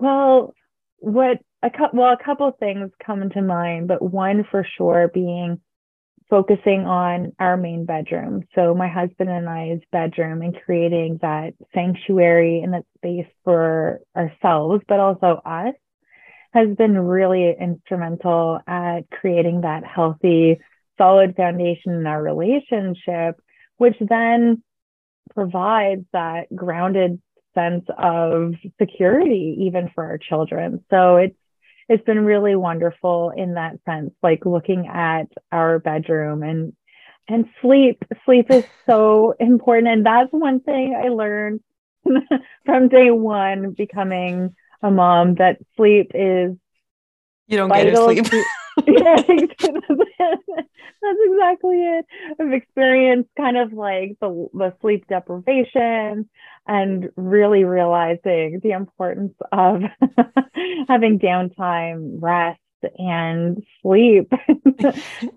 well, 0.00 0.54
what 0.98 1.38
a 1.62 1.70
couple 1.70 2.00
well, 2.00 2.12
a 2.12 2.24
couple 2.24 2.50
things 2.58 2.90
come 3.04 3.28
to 3.30 3.42
mind, 3.42 3.88
but 3.88 4.02
one 4.02 4.44
for 4.50 4.66
sure 4.76 5.10
being 5.12 5.60
focusing 6.28 6.80
on 6.80 7.32
our 7.38 7.56
main 7.56 7.84
bedroom. 7.84 8.42
So 8.54 8.74
my 8.74 8.88
husband 8.88 9.30
and 9.30 9.48
I's 9.48 9.80
bedroom 9.92 10.42
and 10.42 10.56
creating 10.64 11.18
that 11.22 11.54
sanctuary 11.72 12.60
and 12.60 12.74
that 12.74 12.84
space 12.96 13.30
for 13.44 14.00
ourselves, 14.16 14.82
but 14.88 14.98
also 14.98 15.40
us 15.44 15.74
has 16.52 16.74
been 16.76 16.98
really 16.98 17.54
instrumental 17.60 18.58
at 18.66 19.02
creating 19.10 19.60
that 19.60 19.84
healthy, 19.84 20.58
solid 20.98 21.36
foundation 21.36 21.92
in 21.92 22.06
our 22.06 22.22
relationship, 22.22 23.40
which 23.76 23.96
then 24.00 24.62
provides 25.34 26.04
that 26.12 26.46
grounded 26.54 27.20
sense 27.56 27.84
of 27.98 28.54
security 28.80 29.56
even 29.66 29.90
for 29.94 30.04
our 30.04 30.18
children. 30.18 30.84
So 30.90 31.16
it's 31.16 31.36
it's 31.88 32.04
been 32.04 32.24
really 32.24 32.56
wonderful 32.56 33.32
in 33.36 33.54
that 33.54 33.78
sense, 33.84 34.12
like 34.22 34.44
looking 34.44 34.88
at 34.88 35.26
our 35.52 35.78
bedroom 35.78 36.42
and 36.42 36.72
and 37.28 37.46
sleep. 37.60 38.02
Sleep 38.24 38.50
is 38.50 38.64
so 38.88 39.34
important. 39.38 39.88
And 39.88 40.06
that's 40.06 40.32
one 40.32 40.60
thing 40.60 41.00
I 41.00 41.08
learned 41.08 41.60
from 42.64 42.88
day 42.88 43.10
one 43.10 43.72
becoming 43.72 44.54
a 44.82 44.90
mom 44.90 45.36
that 45.36 45.58
sleep 45.76 46.12
is 46.14 46.52
you 47.46 47.56
don't 47.56 47.72
get 47.72 47.88
a 47.88 47.96
sleep. 47.96 48.26
Yeah, 48.86 49.16
that's 51.02 51.18
exactly 51.24 51.76
it. 51.82 52.06
I've 52.40 52.52
experienced 52.52 53.30
kind 53.36 53.56
of 53.56 53.72
like 53.72 54.16
the, 54.20 54.48
the 54.52 54.74
sleep 54.80 55.06
deprivation 55.08 56.28
and 56.66 57.10
really 57.16 57.64
realizing 57.64 58.60
the 58.62 58.72
importance 58.72 59.34
of 59.52 59.82
having 60.88 61.18
downtime, 61.18 62.18
rest, 62.20 62.60
and 62.98 63.62
sleep. 63.82 64.32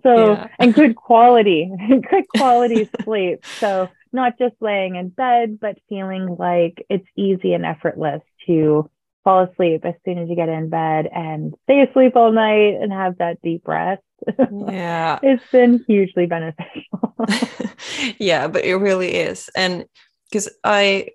so, 0.04 0.34
yeah. 0.34 0.47
and 0.60 0.73
good 0.73 0.95
quality, 0.95 1.71
good 2.10 2.28
quality 2.36 2.89
sleep. 3.04 3.45
So, 3.45 3.89
not 4.12 4.38
just 4.39 4.56
laying 4.60 4.95
in 4.95 5.10
bed, 5.10 5.60
but 5.62 5.78
feeling 5.88 6.36
like 6.38 6.86
it's 6.89 7.08
easy 7.15 7.54
and 7.54 7.65
effortless 7.65 8.21
to 8.47 8.89
fall 9.23 9.43
asleep 9.43 9.86
as 9.86 9.95
soon 10.05 10.17
as 10.17 10.29
you 10.29 10.36
get 10.36 10.49
in 10.49 10.69
bed 10.69 11.08
and 11.13 11.53
stay 11.63 11.82
asleep 11.82 12.15
all 12.15 12.32
night 12.32 12.75
and 12.82 12.91
have 12.91 13.17
that 13.17 13.41
deep 13.41 13.67
rest. 13.67 14.01
Yeah. 14.51 15.19
it's 15.23 15.43
been 15.51 15.84
hugely 15.88 16.25
beneficial. 16.25 17.15
yeah, 18.19 18.47
but 18.47 18.65
it 18.65 18.75
really 18.75 19.15
is. 19.15 19.49
And 19.55 19.86
because 20.29 20.49
I 20.63 21.10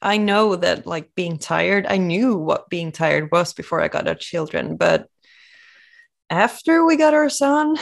I 0.00 0.16
know 0.16 0.54
that 0.56 0.86
like 0.86 1.14
being 1.14 1.38
tired, 1.38 1.86
I 1.88 1.96
knew 1.96 2.36
what 2.36 2.68
being 2.68 2.92
tired 2.92 3.30
was 3.32 3.52
before 3.52 3.80
I 3.80 3.88
got 3.88 4.06
our 4.06 4.14
children, 4.14 4.76
but 4.76 5.08
after 6.30 6.84
we 6.84 6.96
got 6.96 7.14
our 7.14 7.28
son, 7.28 7.76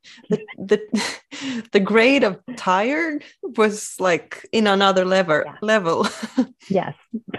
the 0.28 0.38
the 0.58 1.68
the 1.72 1.80
grade 1.80 2.24
of 2.24 2.38
tired 2.56 3.24
was 3.42 3.94
like 3.98 4.46
in 4.52 4.66
another 4.66 5.04
level 5.04 5.42
yeah. 5.44 5.56
level 5.62 6.06
yes 6.68 6.94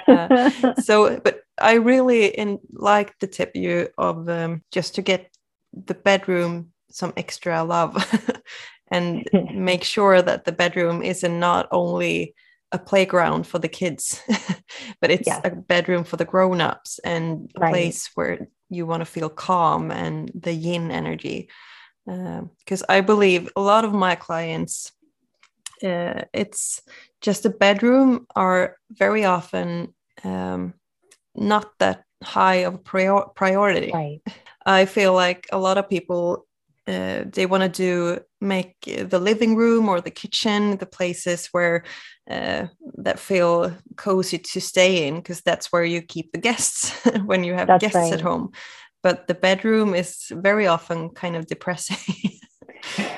uh, 0.07 0.73
so 0.81 1.19
but 1.19 1.42
i 1.59 1.73
really 1.73 2.27
in 2.27 2.59
like 2.71 3.17
the 3.19 3.27
tip 3.27 3.55
you 3.55 3.87
of 3.97 4.27
um, 4.29 4.61
just 4.71 4.95
to 4.95 5.01
get 5.01 5.29
the 5.73 5.93
bedroom 5.93 6.71
some 6.89 7.13
extra 7.17 7.63
love 7.63 7.95
and 8.91 9.27
make 9.53 9.83
sure 9.83 10.21
that 10.21 10.45
the 10.45 10.51
bedroom 10.51 11.01
isn't 11.01 11.39
not 11.39 11.67
only 11.71 12.35
a 12.71 12.79
playground 12.79 13.45
for 13.45 13.59
the 13.59 13.67
kids 13.67 14.21
but 15.01 15.11
it's 15.11 15.27
yes. 15.27 15.41
a 15.43 15.51
bedroom 15.51 16.03
for 16.03 16.17
the 16.17 16.25
grown-ups 16.25 16.99
and 16.99 17.51
a 17.55 17.59
right. 17.59 17.71
place 17.71 18.09
where 18.15 18.47
you 18.69 18.85
want 18.85 19.01
to 19.01 19.05
feel 19.05 19.29
calm 19.29 19.91
and 19.91 20.31
the 20.33 20.53
yin 20.53 20.89
energy 20.89 21.49
because 22.05 22.81
um, 22.81 22.85
uh, 22.89 22.93
I 22.93 23.01
believe 23.01 23.49
a 23.55 23.61
lot 23.61 23.85
of 23.85 23.93
my 23.93 24.15
clients, 24.15 24.91
uh, 25.83 26.23
it's 26.33 26.81
just 27.21 27.45
a 27.45 27.49
bedroom 27.49 28.27
are 28.35 28.77
very 28.89 29.25
often 29.25 29.93
um, 30.23 30.73
not 31.35 31.71
that 31.79 32.03
high 32.23 32.63
of 32.65 32.75
a 32.75 32.77
prior- 32.77 33.27
priority. 33.35 33.91
Right. 33.93 34.21
I 34.65 34.85
feel 34.85 35.13
like 35.13 35.47
a 35.51 35.57
lot 35.57 35.77
of 35.77 35.89
people 35.89 36.45
uh, 36.85 37.23
they 37.31 37.45
want 37.45 37.63
to 37.63 37.69
do 37.69 38.19
make 38.41 38.75
the 38.81 39.19
living 39.19 39.55
room 39.55 39.87
or 39.87 40.01
the 40.01 40.11
kitchen 40.11 40.75
the 40.77 40.85
places 40.85 41.47
where 41.53 41.85
uh, 42.29 42.67
that 42.97 43.19
feel 43.19 43.73
cozy 43.95 44.37
to 44.37 44.59
stay 44.59 45.07
in 45.07 45.15
because 45.15 45.41
that's 45.41 45.71
where 45.71 45.85
you 45.85 46.01
keep 46.01 46.33
the 46.33 46.37
guests 46.37 46.91
when 47.25 47.45
you 47.45 47.53
have 47.53 47.67
that's 47.67 47.81
guests 47.81 47.95
right. 47.95 48.13
at 48.13 48.19
home 48.19 48.51
but 49.03 49.27
the 49.27 49.35
bedroom 49.35 49.93
is 49.93 50.27
very 50.31 50.65
often 50.65 51.09
kind 51.09 51.35
of 51.35 51.45
depressing. 51.45 51.97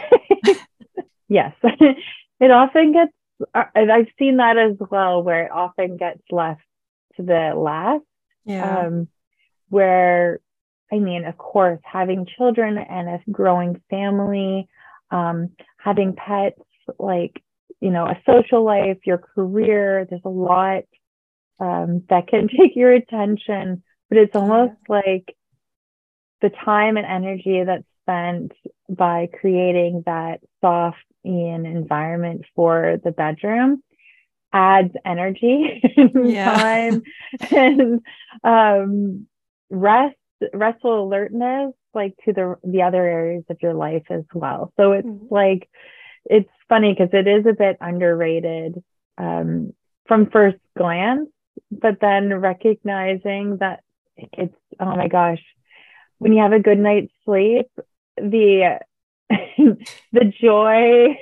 yes, 1.30 1.54
it 1.64 2.52
often 2.52 2.92
gets, 2.92 3.14
uh, 3.54 3.66
I've 3.76 4.08
seen 4.18 4.38
that 4.38 4.58
as 4.58 4.76
well, 4.90 5.22
where 5.24 5.46
it 5.46 5.52
often 5.52 5.96
gets 5.96 6.22
left 6.32 6.64
to 7.18 7.24
the 7.24 7.54
last. 7.56 8.04
Yeah. 8.46 8.86
Um, 8.86 9.08
where, 9.70 10.40
I 10.92 11.00
mean, 11.00 11.26
of 11.26 11.38
course, 11.38 11.80
having 11.84 12.28
children 12.38 12.78
and 12.78 13.10
a 13.10 13.20
growing 13.32 13.82
family, 13.90 14.68
um, 15.12 15.50
having 15.78 16.16
pets, 16.16 16.62
like, 17.00 17.42
you 17.80 17.90
know, 17.90 18.06
a 18.06 18.22
social 18.26 18.64
life, 18.64 18.98
your 19.06 19.18
career, 19.18 20.06
there's 20.10 20.22
a 20.24 20.30
lot 20.30 20.84
um, 21.60 22.04
that 22.10 22.28
can 22.28 22.48
take 22.60 22.76
your 22.76 22.92
attention, 22.92 23.84
but 24.10 24.18
it's 24.18 24.36
almost 24.36 24.74
yeah. 24.88 24.96
like 24.96 25.36
the 26.42 26.50
time 26.50 26.98
and 26.98 27.08
energy 27.08 27.64
that's 27.64 27.84
spent 28.04 28.52
by 28.88 29.28
creating 29.40 30.04
that 30.06 30.42
soft 30.62 30.98
in 31.24 31.66
environment 31.66 32.46
for 32.56 33.00
the 33.04 33.12
bedroom 33.12 33.82
adds 34.56 34.94
energy 35.06 35.82
and 35.98 36.32
yeah. 36.32 36.56
time 36.58 37.04
and 37.56 38.02
um, 38.44 39.28
rest 39.70 40.16
restful 40.54 41.04
alertness 41.04 41.74
like 41.94 42.14
to 42.26 42.34
the 42.34 42.56
the 42.64 42.82
other 42.82 43.04
areas 43.04 43.44
of 43.50 43.58
your 43.62 43.74
life 43.74 44.04
as 44.10 44.24
well 44.34 44.72
so 44.78 44.92
it's 44.94 45.08
mm-hmm. 45.08 45.34
like 45.34 45.70
it's 46.26 46.50
funny 46.70 46.94
because 46.94 47.14
it 47.14 47.28
is 47.28 47.46
a 47.46 47.54
bit 47.54 47.78
underrated 47.82 48.82
um, 49.18 49.74
from 50.08 50.30
first 50.30 50.58
glance 50.78 51.30
but 51.72 52.00
then 52.02 52.34
recognizing 52.34 53.58
that 53.58 53.82
it's 54.18 54.56
oh 54.80 54.96
my 54.96 55.08
gosh 55.08 55.42
when 56.18 56.34
you 56.34 56.42
have 56.42 56.54
a 56.54 56.60
good 56.60 56.80
night's 56.80 57.12
sleep, 57.26 57.68
the 58.18 58.80
the 59.30 60.34
joy, 60.42 61.18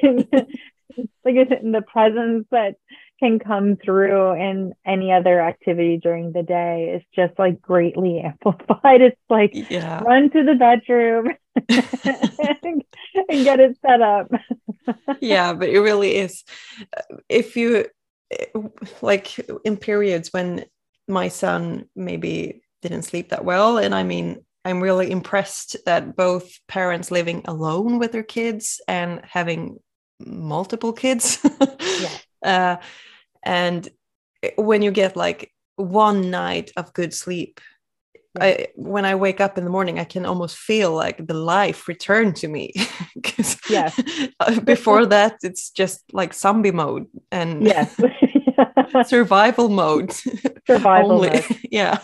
like 1.25 1.35
in 1.61 1.71
the 1.71 1.81
presence 1.81 2.45
that 2.51 2.75
can 3.23 3.39
come 3.39 3.77
through 3.77 4.33
in 4.33 4.73
any 4.85 5.13
other 5.13 5.39
activity 5.39 5.97
during 5.97 6.33
the 6.33 6.43
day 6.43 6.91
is 6.93 7.03
just 7.15 7.39
like 7.39 7.61
greatly 7.61 8.19
amplified. 8.25 9.01
It's 9.01 9.19
like 9.29 9.51
yeah. 9.53 10.01
run 10.01 10.29
to 10.31 10.43
the 10.43 10.55
bedroom 10.55 11.29
and, 11.69 12.83
and 13.29 13.43
get 13.45 13.61
it 13.61 13.77
set 13.81 14.01
up. 14.01 14.29
yeah, 15.21 15.53
but 15.53 15.69
it 15.69 15.79
really 15.79 16.17
is. 16.17 16.43
If 17.29 17.55
you 17.55 17.85
like 19.01 19.39
in 19.63 19.77
periods 19.77 20.33
when 20.33 20.65
my 21.07 21.29
son 21.29 21.85
maybe 21.95 22.61
didn't 22.81 23.03
sleep 23.03 23.29
that 23.29 23.45
well, 23.45 23.77
and 23.77 23.95
I 23.95 24.03
mean, 24.03 24.43
I'm 24.65 24.81
really 24.81 25.11
impressed 25.11 25.77
that 25.85 26.17
both 26.17 26.51
parents 26.67 27.09
living 27.09 27.43
alone 27.45 27.99
with 27.99 28.11
their 28.11 28.23
kids 28.23 28.81
and 28.87 29.21
having 29.23 29.77
multiple 30.19 30.91
kids. 30.91 31.39
yeah. 32.01 32.09
uh, 32.43 32.83
and 33.45 33.87
when 34.55 34.81
you 34.81 34.91
get 34.91 35.15
like 35.15 35.51
one 35.75 36.29
night 36.29 36.71
of 36.75 36.93
good 36.93 37.13
sleep, 37.13 37.59
yeah. 38.35 38.45
I, 38.45 38.67
when 38.75 39.05
I 39.05 39.15
wake 39.15 39.39
up 39.39 39.57
in 39.57 39.63
the 39.63 39.69
morning, 39.69 39.99
I 39.99 40.05
can 40.05 40.25
almost 40.25 40.57
feel 40.57 40.91
like 40.93 41.25
the 41.25 41.33
life 41.33 41.87
return 41.87 42.33
to 42.35 42.47
me. 42.47 42.73
Because 43.15 43.57
yeah. 43.69 43.89
before 44.63 45.05
that, 45.05 45.37
it's 45.43 45.69
just 45.69 46.03
like 46.11 46.33
zombie 46.33 46.71
mode 46.71 47.05
and 47.31 47.63
yes. 47.63 47.95
survival 49.05 49.69
mode. 49.69 50.11
Survival 50.67 51.21
mode. 51.21 51.45
Yeah. 51.71 51.99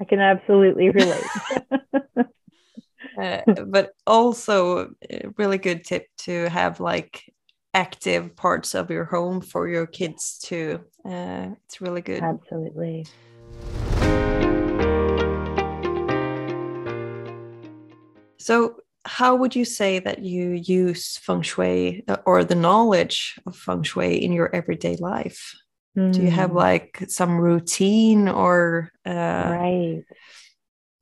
I 0.00 0.04
can 0.08 0.20
absolutely 0.20 0.90
relate. 0.90 1.24
uh, 3.20 3.42
but 3.66 3.92
also 4.06 4.90
a 5.10 5.28
really 5.36 5.58
good 5.58 5.84
tip 5.84 6.06
to 6.18 6.48
have 6.48 6.80
like 6.80 7.24
active 7.76 8.34
parts 8.34 8.74
of 8.74 8.90
your 8.90 9.04
home 9.04 9.42
for 9.42 9.68
your 9.68 9.86
kids 9.86 10.38
too. 10.38 10.80
Uh, 11.04 11.48
it's 11.66 11.78
really 11.82 12.00
good. 12.00 12.22
Absolutely. 12.22 13.06
So, 18.38 18.76
how 19.04 19.36
would 19.36 19.54
you 19.54 19.64
say 19.64 19.98
that 19.98 20.20
you 20.20 20.52
use 20.52 21.18
feng 21.18 21.42
shui 21.42 22.02
uh, 22.08 22.16
or 22.24 22.44
the 22.44 22.54
knowledge 22.54 23.38
of 23.46 23.54
feng 23.54 23.82
shui 23.82 24.24
in 24.24 24.32
your 24.32 24.54
everyday 24.54 24.96
life? 24.96 25.54
Mm. 25.96 26.12
Do 26.14 26.22
you 26.22 26.30
have 26.30 26.50
hmm. 26.50 26.56
like 26.56 27.04
some 27.08 27.38
routine 27.38 28.26
or 28.28 28.90
uh... 29.04 29.48
right? 29.60 30.02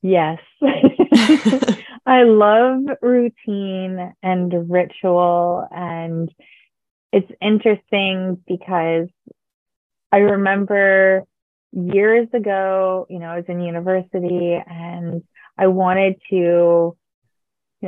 Yes. 0.03 0.41
I 2.07 2.25
love 2.25 2.83
routine 3.01 4.13
and 4.23 4.71
ritual 4.71 5.67
and 5.71 6.31
it's 7.15 7.31
interesting 7.41 8.43
because 8.45 9.09
I 10.11 10.17
remember 10.17 11.23
years 11.71 12.27
ago, 12.33 13.07
you 13.09 13.21
know, 13.21 13.27
I 13.27 13.37
was 13.37 13.45
in 13.47 13.61
university 13.61 14.61
and 14.67 15.23
I 15.57 15.69
wanted 15.69 16.17
to, 16.31 16.37
you 16.37 16.97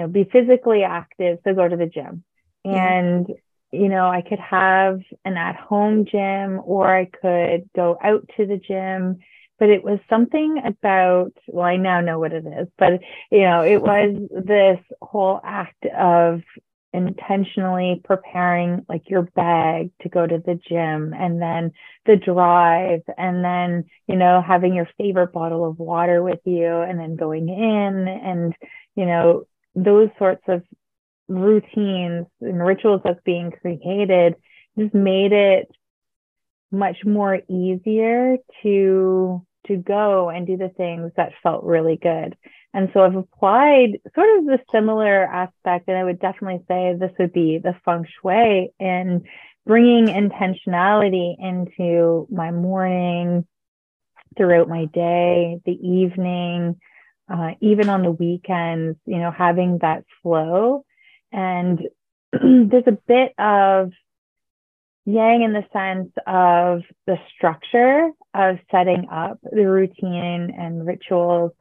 know, 0.01 0.07
be 0.07 0.29
physically 0.31 0.85
active, 0.85 1.39
so 1.43 1.55
go 1.55 1.67
to 1.67 1.77
the 1.77 1.87
gym. 1.87 2.23
And 2.65 3.27
you 3.73 3.89
know, 3.89 4.07
I 4.09 4.23
could 4.23 4.39
have 4.39 5.01
an 5.25 5.37
at 5.37 5.57
home 5.57 6.05
gym 6.05 6.61
or 6.65 6.89
I 6.89 7.07
could 7.07 7.69
go 7.75 7.99
out 8.01 8.29
to 8.37 8.47
the 8.47 8.59
gym 8.59 9.19
but 9.59 9.71
it 9.71 9.83
was 9.83 9.99
something 10.11 10.61
about, 10.65 11.33
well, 11.47 11.65
I 11.65 11.77
now 11.77 12.01
know 12.01 12.19
what 12.19 12.33
it 12.33 12.45
is, 12.47 12.69
but 12.79 13.01
you 13.31 13.43
know, 13.43 13.63
it 13.63 13.81
was 13.81 14.29
this 14.31 14.79
whole 15.01 15.41
act 15.43 15.83
of 15.87 16.43
intentionally 16.93 18.01
preparing 18.05 18.85
like 18.89 19.11
your 19.11 19.23
bag 19.23 19.91
to 20.01 20.09
go 20.09 20.27
to 20.27 20.39
the 20.39 20.59
gym 20.69 21.13
and 21.13 21.43
then 21.43 21.73
the 22.07 22.17
drive 22.17 23.03
and 23.19 23.45
then 23.45 23.85
you 24.07 24.17
know 24.17 24.43
having 24.47 24.75
your 24.75 24.89
favorite 24.97 25.33
bottle 25.33 25.69
of 25.69 25.79
water 25.79 26.23
with 26.23 26.41
you 26.45 26.67
and 26.67 26.99
then 26.99 27.17
going 27.17 27.49
in 27.49 28.09
and 28.09 28.55
you 28.95 29.05
know 29.05 29.45
those 29.75 30.09
sorts 30.19 30.43
of 30.49 30.63
routines 31.29 32.27
and 32.41 32.65
rituals 32.65 33.03
that's 33.05 33.21
being 33.25 33.53
created 33.61 34.35
just 34.79 34.95
made 34.95 35.33
it 35.33 35.69
much 36.71 36.99
more 37.05 37.41
easier 37.49 38.37
to 38.63 39.45
to 39.67 39.77
go 39.77 40.31
and 40.31 40.47
do 40.47 40.57
the 40.57 40.69
things 40.69 41.11
that 41.17 41.33
felt 41.43 41.65
really 41.65 41.99
good. 42.01 42.37
And 42.77 42.91
so 42.93 43.01
I've 43.01 43.17
applied 43.17 44.01
sort 44.15 44.39
of 44.39 44.45
the 44.45 44.59
similar 44.71 45.25
aspect, 45.25 45.89
and 45.89 45.97
I 45.97 46.05
would 46.05 46.21
definitely 46.21 46.63
say 46.69 46.93
this 46.93 47.11
would 47.19 47.33
be 47.33 47.57
the 47.57 47.75
feng 47.87 48.05
shui 48.21 48.71
in 48.79 49.25
bringing 49.65 50.09
intentionality 50.09 51.37
into 51.39 52.29
my 52.31 52.51
morning, 52.51 53.47
throughout 54.37 54.69
my 54.69 54.85
day, 54.93 55.59
the 55.65 55.73
evening, 55.73 56.79
uh, 57.33 57.53
even 57.63 57.89
on 57.89 58.03
the 58.03 58.11
weekends, 58.11 58.99
you 59.07 59.21
know, 59.21 59.31
having 59.31 59.79
that 59.79 60.05
flow. 60.23 60.85
And 61.33 61.81
there's 62.33 62.87
a 62.87 62.99
bit 63.09 63.33
of 63.39 63.93
yang 65.07 65.45
in 65.45 65.55
the 65.55 65.65
sense 65.73 66.13
of 66.27 66.83
the 67.07 67.17
structure 67.35 68.11
of 68.35 68.59
setting 68.71 69.09
up 69.11 69.39
the 69.43 69.67
routine 69.67 70.53
and 70.59 70.87
rituals 70.87 71.53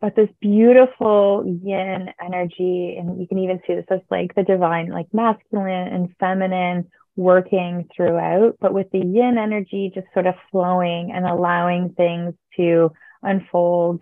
but 0.00 0.14
this 0.14 0.28
beautiful 0.40 1.44
yin 1.62 2.08
energy 2.24 2.96
and 2.98 3.20
you 3.20 3.26
can 3.26 3.38
even 3.38 3.60
see 3.66 3.74
this 3.74 3.86
as 3.90 4.00
like 4.10 4.34
the 4.34 4.42
divine 4.42 4.88
like 4.88 5.06
masculine 5.12 5.88
and 5.88 6.14
feminine 6.20 6.88
working 7.16 7.88
throughout 7.94 8.56
but 8.60 8.72
with 8.72 8.88
the 8.92 8.98
yin 8.98 9.36
energy 9.38 9.90
just 9.94 10.06
sort 10.14 10.26
of 10.26 10.34
flowing 10.50 11.10
and 11.12 11.26
allowing 11.26 11.90
things 11.96 12.34
to 12.56 12.90
unfold 13.22 14.00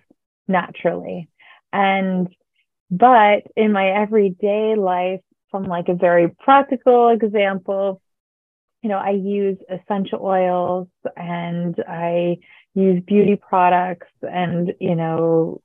naturally. 0.48 1.28
And 1.72 2.28
but 2.90 3.42
in 3.56 3.72
my 3.72 3.88
everyday 3.88 4.74
life 4.76 5.20
from 5.50 5.64
like 5.64 5.88
a 5.88 5.94
very 5.94 6.28
practical 6.28 7.08
example 7.08 8.00
you 8.82 8.90
know, 8.90 8.98
I 8.98 9.10
use 9.10 9.58
essential 9.68 10.20
oils 10.22 10.86
and 11.16 11.74
I 11.88 12.36
use 12.74 13.02
beauty 13.04 13.34
products 13.34 14.06
and, 14.22 14.74
you 14.78 14.94
know, 14.94 15.60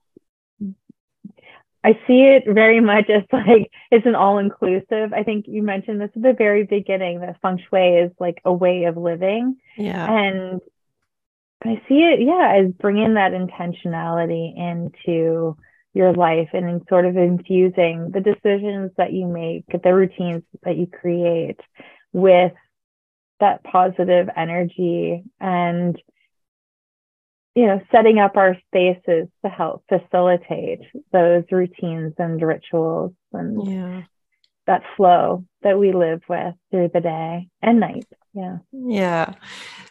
I 1.84 1.98
see 2.06 2.22
it 2.22 2.44
very 2.46 2.80
much 2.80 3.10
as 3.10 3.24
like 3.32 3.70
it's 3.90 4.06
an 4.06 4.14
all 4.14 4.38
inclusive. 4.38 5.12
I 5.12 5.24
think 5.24 5.46
you 5.48 5.62
mentioned 5.62 6.00
this 6.00 6.10
at 6.14 6.22
the 6.22 6.32
very 6.32 6.64
beginning 6.64 7.20
that 7.20 7.40
feng 7.42 7.58
shui 7.68 7.98
is 7.98 8.12
like 8.20 8.40
a 8.44 8.52
way 8.52 8.84
of 8.84 8.96
living. 8.96 9.56
Yeah. 9.76 10.10
And 10.10 10.60
I 11.64 11.82
see 11.88 12.00
it, 12.02 12.20
yeah, 12.20 12.54
as 12.56 12.72
bringing 12.72 13.14
that 13.14 13.32
intentionality 13.32 14.56
into 14.56 15.56
your 15.94 16.12
life 16.12 16.48
and 16.52 16.68
in 16.68 16.84
sort 16.88 17.04
of 17.04 17.16
infusing 17.16 18.10
the 18.10 18.20
decisions 18.20 18.92
that 18.96 19.12
you 19.12 19.26
make, 19.26 19.64
the 19.82 19.94
routines 19.94 20.42
that 20.62 20.76
you 20.76 20.86
create 20.86 21.60
with 22.12 22.52
that 23.40 23.62
positive 23.64 24.28
energy 24.36 25.24
and 25.40 26.00
you 27.54 27.66
know 27.66 27.80
setting 27.90 28.18
up 28.18 28.36
our 28.36 28.56
spaces 28.66 29.28
to 29.44 29.50
help 29.50 29.84
facilitate 29.88 30.80
those 31.12 31.44
routines 31.50 32.14
and 32.18 32.40
rituals 32.40 33.12
and 33.32 33.66
yeah. 33.68 34.02
that 34.66 34.82
flow 34.96 35.44
that 35.62 35.78
we 35.78 35.92
live 35.92 36.22
with 36.28 36.54
through 36.70 36.90
the 36.92 37.00
day 37.00 37.48
and 37.60 37.80
night 37.80 38.06
yeah 38.34 38.58
yeah 38.72 39.34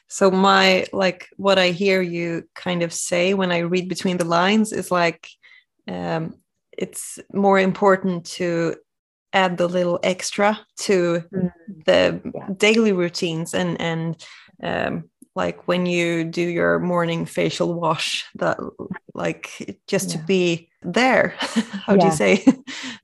so 0.08 0.32
my 0.32 0.86
like 0.91 1.30
what 1.38 1.60
i 1.60 1.69
hear 1.69 2.02
you 2.02 2.43
kind 2.56 2.82
of 2.84 2.91
say 2.91 3.34
when 3.34 3.52
i 3.52 3.60
read 3.60 3.88
between 3.88 4.17
the 4.17 4.26
lines 4.26 4.71
is 4.71 4.91
like 4.91 5.28
um, 5.88 6.36
it's 6.78 7.19
more 7.34 7.60
important 7.60 8.26
to 8.26 8.76
add 9.34 9.58
the 9.58 9.67
little 9.67 10.00
extra 10.04 10.60
to 10.78 11.24
mm. 11.34 11.52
the 11.86 12.21
yeah. 12.34 12.50
daily 12.58 12.91
routines 12.91 13.54
and 13.54 13.80
and 13.80 14.26
um, 14.63 15.10
like 15.36 15.67
when 15.67 15.86
you 15.86 16.24
do 16.24 16.41
your 16.41 16.80
morning 16.80 17.26
facial 17.26 17.74
wash 17.74 18.26
that 18.36 18.58
like 19.13 19.80
just 19.88 20.10
yeah. 20.10 20.17
to 20.17 20.24
be 20.26 20.70
there 20.82 21.36
how 21.39 21.94
yeah. 21.94 22.00
do 22.00 22.06
you 22.06 22.12
say? 22.12 22.46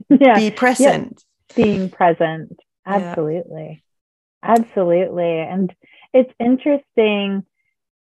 Yeah. 0.10 0.36
be 0.36 0.52
present. 0.52 1.22
Being 1.54 1.90
present. 1.90 2.58
Absolutely. 2.86 3.84
Absolutely. 4.42 5.40
And 5.40 5.76
it's 6.14 6.32
interesting 6.40 7.44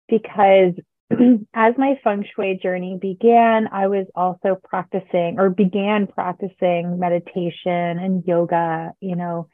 because 0.09 0.75
as 1.55 1.75
my 1.77 1.99
feng 2.03 2.25
shui 2.35 2.59
journey 2.63 2.99
began, 3.01 3.69
I 3.73 3.89
was 3.89 4.07
also 4.15 4.57
practicing 4.63 5.39
or 5.39 5.51
began 5.51 6.07
practicing 6.07 6.99
meditation 6.99 7.99
and 7.99 8.25
yoga, 8.27 8.93
you 9.01 9.17
know, 9.17 9.49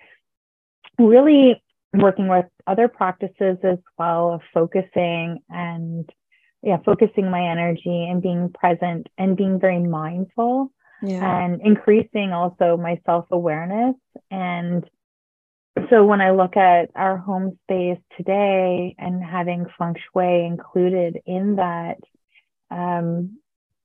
really 0.99 1.63
working 1.93 2.29
with 2.29 2.47
other 2.67 2.89
practices 2.89 3.59
as 3.63 3.79
well 3.99 4.33
of 4.33 4.41
focusing 4.55 5.39
and 5.51 6.09
yeah, 6.63 6.79
focusing 6.85 7.31
my 7.31 7.51
energy 7.51 8.09
and 8.09 8.23
being 8.23 8.51
present 8.53 9.09
and 9.19 9.37
being 9.37 9.59
very 9.59 9.81
mindful 9.81 10.73
yeah. 11.03 11.45
and 11.45 11.61
increasing 11.63 12.33
also 12.33 12.77
my 12.77 13.01
self-awareness 13.05 13.97
and 14.31 14.89
so 15.91 16.05
when 16.05 16.21
I 16.21 16.33
look 16.33 16.57
at 16.57 16.91
our 16.95 17.17
home 17.17 17.59
space 17.65 17.99
today 18.17 18.95
and 18.99 19.23
having 19.23 19.67
feng 19.79 19.95
shui 20.13 20.45
included 20.45 21.19
in 21.25 21.57
that, 21.57 21.99
um, 22.71 23.39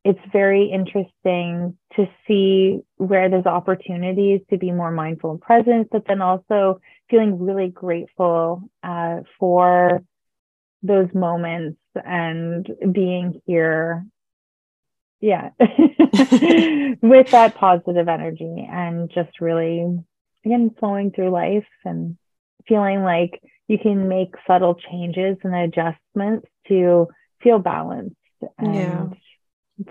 it's 0.08 0.32
very 0.32 0.72
interesting 0.72 1.78
to 1.98 2.06
see 2.26 2.80
where 2.96 3.30
there's 3.30 3.46
opportunities 3.46 4.40
to 4.50 4.58
be 4.58 4.72
more 4.72 4.92
mindful 4.92 5.32
and 5.32 5.42
present, 5.42 5.90
but 5.92 6.04
then 6.08 6.22
also 6.22 6.80
feeling 7.10 7.38
really 7.40 7.68
grateful 7.68 8.70
uh, 8.84 9.18
for 9.38 10.02
those 10.82 11.10
moments 11.14 11.80
and 11.96 12.70
being 12.94 13.42
here 13.46 14.06
yeah 15.20 15.50
with 17.02 17.32
that 17.32 17.56
positive 17.56 18.08
energy 18.08 18.68
and 18.72 19.10
just 19.10 19.42
really 19.42 19.84
again 20.46 20.70
flowing 20.80 21.10
through 21.10 21.32
life 21.32 21.66
and 21.84 22.16
feeling 22.68 23.02
like 23.02 23.42
you 23.68 23.80
can 23.80 24.08
make 24.08 24.36
subtle 24.46 24.76
changes 24.76 25.36
and 25.44 25.56
adjustments 25.56 26.48
to 26.68 27.08
feel 27.42 27.58
balanced 27.58 28.16
and 28.60 28.76
yeah. 28.76 29.08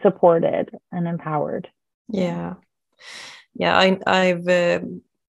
Supported 0.03 0.71
and 0.93 1.07
empowered 1.07 1.69
yeah 2.09 2.55
yeah 3.55 3.77
I, 3.77 3.99
i've 4.07 4.49
uh, 4.49 4.81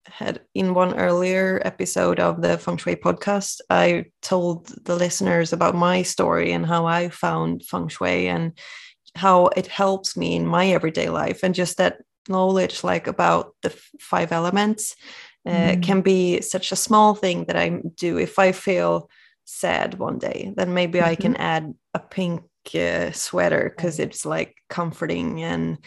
had 0.06 0.42
in 0.54 0.74
one 0.74 0.98
earlier 0.98 1.62
episode 1.64 2.20
of 2.20 2.42
the 2.42 2.58
feng 2.58 2.78
shui 2.78 2.96
podcast 2.96 3.60
i 3.70 4.06
told 4.22 4.68
the 4.86 4.96
listeners 4.96 5.54
about 5.54 5.76
my 5.76 6.02
story 6.02 6.52
and 6.52 6.66
how 6.66 6.86
i 6.86 7.10
found 7.10 7.64
feng 7.66 7.88
shui 7.88 8.28
and 8.28 8.58
how 9.16 9.48
it 9.48 9.68
helps 9.68 10.16
me 10.16 10.36
in 10.36 10.46
my 10.46 10.70
everyday 10.70 11.10
life 11.10 11.44
and 11.44 11.56
just 11.56 11.78
that 11.78 11.98
knowledge 12.30 12.84
like 12.84 13.08
about 13.08 13.56
the 13.62 13.70
five 14.00 14.32
elements 14.32 14.96
uh, 15.46 15.52
mm. 15.52 15.84
can 15.84 16.02
be 16.02 16.42
such 16.42 16.72
a 16.72 16.76
small 16.76 17.16
thing 17.16 17.46
that 17.46 17.56
I 17.56 17.82
do. 17.96 18.18
If 18.18 18.38
I 18.38 18.52
feel 18.52 19.10
sad 19.46 19.98
one 19.98 20.20
day, 20.20 20.54
then 20.56 20.74
maybe 20.74 21.00
mm-hmm. 21.00 21.10
I 21.10 21.16
can 21.16 21.34
mm-hmm. 21.34 21.42
add 21.42 21.74
a 21.94 22.00
pink 22.00 22.44
uh, 22.76 23.12
sweater 23.12 23.74
because 23.76 24.00
it's 24.00 24.26
like 24.26 24.56
comforting 24.70 25.44
and 25.44 25.78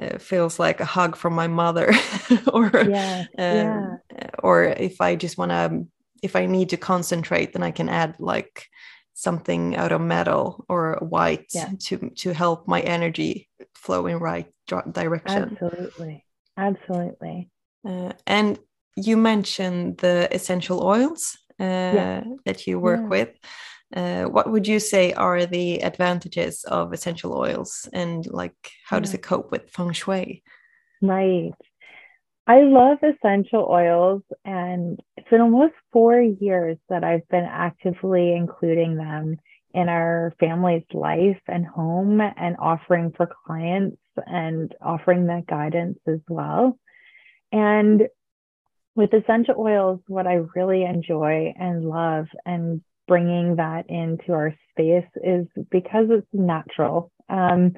uh, 0.00 0.18
feels 0.18 0.58
like 0.58 0.80
a 0.80 0.84
hug 0.84 1.16
from 1.16 1.34
my 1.34 1.48
mother. 1.48 1.92
or 2.52 2.70
yeah, 2.88 3.26
um, 3.38 3.98
yeah. 4.12 4.30
or 4.38 4.64
if 4.64 5.00
I 5.00 5.16
just 5.16 5.38
want 5.38 5.50
to, 5.50 5.86
if 6.22 6.36
I 6.36 6.46
need 6.46 6.70
to 6.70 6.76
concentrate, 6.76 7.52
then 7.52 7.62
I 7.62 7.70
can 7.70 7.88
add 7.88 8.16
like 8.18 8.66
something 9.14 9.76
out 9.76 9.92
of 9.92 10.00
metal 10.00 10.64
or 10.68 10.98
white 11.00 11.46
yeah. 11.52 11.70
to 11.78 12.10
to 12.16 12.32
help 12.32 12.66
my 12.66 12.80
energy 12.80 13.48
flow 13.74 14.06
in 14.06 14.18
right 14.18 14.46
direction. 14.92 15.58
Absolutely, 15.60 16.24
absolutely. 16.56 17.50
Uh, 17.86 18.12
and 18.26 18.58
you 18.96 19.16
mentioned 19.16 19.98
the 19.98 20.28
essential 20.32 20.82
oils 20.82 21.36
uh, 21.60 21.64
yeah. 21.64 22.24
that 22.44 22.66
you 22.66 22.78
work 22.78 23.00
yeah. 23.00 23.08
with. 23.08 23.30
Uh, 23.94 24.24
what 24.24 24.50
would 24.50 24.68
you 24.68 24.78
say 24.78 25.12
are 25.12 25.46
the 25.46 25.82
advantages 25.82 26.64
of 26.64 26.92
essential 26.92 27.36
oils 27.36 27.88
and 27.92 28.26
like 28.30 28.54
how 28.84 28.96
yeah. 28.96 29.00
does 29.00 29.14
it 29.14 29.22
cope 29.22 29.50
with 29.50 29.70
feng 29.70 29.92
shui? 29.92 30.42
Right. 31.02 31.52
I 32.46 32.62
love 32.62 32.98
essential 33.02 33.68
oils, 33.70 34.22
and 34.44 34.98
it's 35.16 35.28
been 35.28 35.40
almost 35.40 35.74
four 35.92 36.20
years 36.20 36.78
that 36.88 37.04
I've 37.04 37.28
been 37.28 37.44
actively 37.44 38.32
including 38.34 38.96
them 38.96 39.38
in 39.72 39.88
our 39.88 40.34
family's 40.40 40.82
life 40.92 41.40
and 41.46 41.64
home 41.64 42.20
and 42.20 42.56
offering 42.58 43.12
for 43.16 43.30
clients 43.46 43.98
and 44.26 44.74
offering 44.80 45.26
that 45.26 45.46
guidance 45.46 45.98
as 46.08 46.18
well. 46.28 46.76
And 47.52 48.08
with 48.96 49.14
essential 49.14 49.54
oils, 49.56 50.00
what 50.08 50.26
I 50.26 50.40
really 50.56 50.84
enjoy 50.84 51.54
and 51.56 51.84
love 51.84 52.26
and 52.44 52.82
bringing 53.10 53.56
that 53.56 53.90
into 53.90 54.32
our 54.32 54.54
space 54.70 55.10
is 55.16 55.44
because 55.68 56.06
it's 56.10 56.28
natural. 56.32 57.10
Um, 57.28 57.72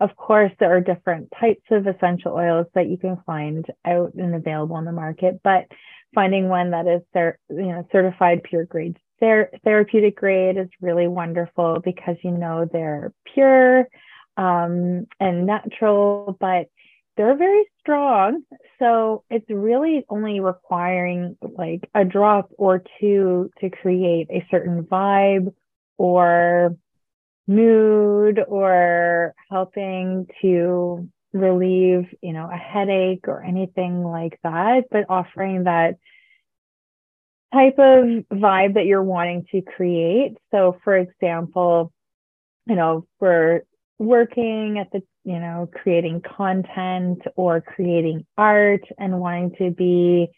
of 0.00 0.16
course, 0.16 0.50
there 0.58 0.74
are 0.74 0.80
different 0.80 1.30
types 1.38 1.64
of 1.70 1.86
essential 1.86 2.32
oils 2.32 2.68
that 2.74 2.88
you 2.88 2.96
can 2.96 3.18
find 3.26 3.66
out 3.84 4.14
and 4.14 4.34
available 4.34 4.76
on 4.76 4.86
the 4.86 4.92
market, 4.92 5.42
but 5.44 5.66
finding 6.14 6.48
one 6.48 6.70
that 6.70 6.86
is 6.86 7.02
you 7.50 7.66
know 7.66 7.86
certified 7.92 8.42
pure 8.44 8.64
grade 8.64 8.96
ther- 9.20 9.50
therapeutic 9.62 10.16
grade 10.16 10.56
is 10.56 10.68
really 10.80 11.06
wonderful 11.06 11.80
because 11.84 12.16
you 12.24 12.30
know 12.30 12.66
they're 12.72 13.12
pure 13.34 13.86
um, 14.38 15.06
and 15.20 15.44
natural, 15.44 16.34
but 16.40 16.68
they're 17.18 17.36
very 17.36 17.64
strong. 17.80 18.44
So 18.78 19.24
it's 19.28 19.50
really 19.50 20.06
only 20.08 20.40
requiring 20.40 21.36
like 21.42 21.90
a 21.94 22.04
drop 22.04 22.50
or 22.56 22.82
two 23.00 23.50
to 23.60 23.68
create 23.68 24.28
a 24.30 24.46
certain 24.50 24.84
vibe 24.84 25.52
or 25.98 26.76
mood 27.48 28.38
or 28.46 29.34
helping 29.50 30.28
to 30.42 31.08
relieve, 31.32 32.06
you 32.22 32.32
know, 32.32 32.48
a 32.50 32.56
headache 32.56 33.26
or 33.26 33.42
anything 33.42 34.04
like 34.04 34.38
that, 34.44 34.84
but 34.90 35.04
offering 35.08 35.64
that 35.64 35.96
type 37.52 37.78
of 37.78 38.04
vibe 38.32 38.74
that 38.74 38.86
you're 38.86 39.02
wanting 39.02 39.44
to 39.50 39.60
create. 39.60 40.36
So 40.52 40.78
for 40.84 40.96
example, 40.96 41.92
you 42.66 42.76
know, 42.76 43.06
for 43.18 43.64
working 43.98 44.78
at 44.78 44.92
the 44.92 45.02
you 45.28 45.38
know 45.38 45.68
creating 45.82 46.22
content 46.22 47.20
or 47.36 47.60
creating 47.60 48.24
art 48.38 48.84
and 48.98 49.20
wanting 49.20 49.52
to 49.58 49.70
be 49.70 50.28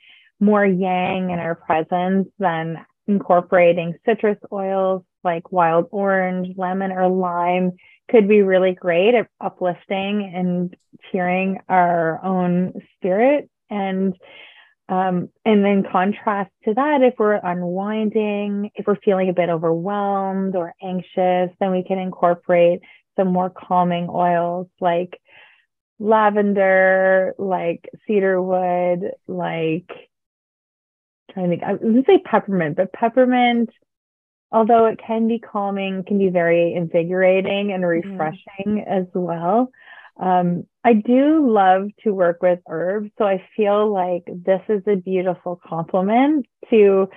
more 0.41 0.67
yang 0.67 1.31
in 1.31 1.39
our 1.39 1.55
presence 1.55 2.29
than 2.39 2.77
incorporating 3.07 3.95
citrus 4.05 4.39
oils 4.53 5.03
like 5.23 5.53
wild 5.53 5.87
orange 5.93 6.49
lemon 6.57 6.91
or 6.91 7.09
lime 7.09 7.73
could 8.11 8.29
be 8.29 8.43
really 8.43 8.73
great 8.73 9.15
at 9.15 9.29
uplifting 9.41 10.33
and 10.35 10.77
cheering 11.11 11.61
our 11.69 12.23
own 12.25 12.73
spirit. 12.97 13.49
And 13.71 14.15
um, 14.89 15.29
and 15.45 15.65
then 15.65 15.85
contrast 15.91 16.51
to 16.65 16.75
that, 16.75 17.03
if 17.03 17.15
we're 17.17 17.35
unwinding, 17.35 18.73
if 18.75 18.89
we're 18.89 18.97
feeling 18.97 19.29
a 19.29 19.33
bit 19.33 19.49
overwhelmed 19.49 20.57
or 20.57 20.75
anxious, 20.83 21.55
then 21.61 21.71
we 21.71 21.85
can 21.85 22.01
incorporate 22.01 22.81
some 23.21 23.33
more 23.33 23.51
calming 23.51 24.09
oils 24.09 24.67
like 24.81 25.21
lavender, 25.99 27.35
like 27.39 27.87
cedarwood, 28.07 29.13
like 29.29 29.91
trying 31.33 31.51
to 31.51 31.57
think, 31.57 31.63
I 31.63 31.73
was 31.73 31.81
gonna 31.83 32.03
say 32.07 32.23
peppermint, 32.25 32.77
but 32.77 32.93
peppermint, 32.93 33.69
although 34.51 34.87
it 34.87 34.99
can 35.07 35.29
be 35.29 35.39
calming, 35.39 36.03
can 36.05 36.19
be 36.19 36.31
very 36.31 36.75
invigorating 36.75 37.73
and 37.73 37.85
mm-hmm. 37.85 38.11
refreshing 38.11 38.85
mm. 38.85 38.89
as 38.89 39.07
well. 39.15 39.71
Um, 40.19 40.65
I 40.83 40.95
do 40.95 41.51
love 41.51 41.89
to 42.05 42.13
work 42.13 42.43
with 42.43 42.59
herbs, 42.69 43.11
so 43.19 43.25
I 43.25 43.45
feel 43.57 43.93
like 43.93 44.25
this 44.27 44.63
is 44.69 44.83
a 44.87 44.97
beautiful 44.97 45.61
complement 45.67 46.47
to 46.71 47.09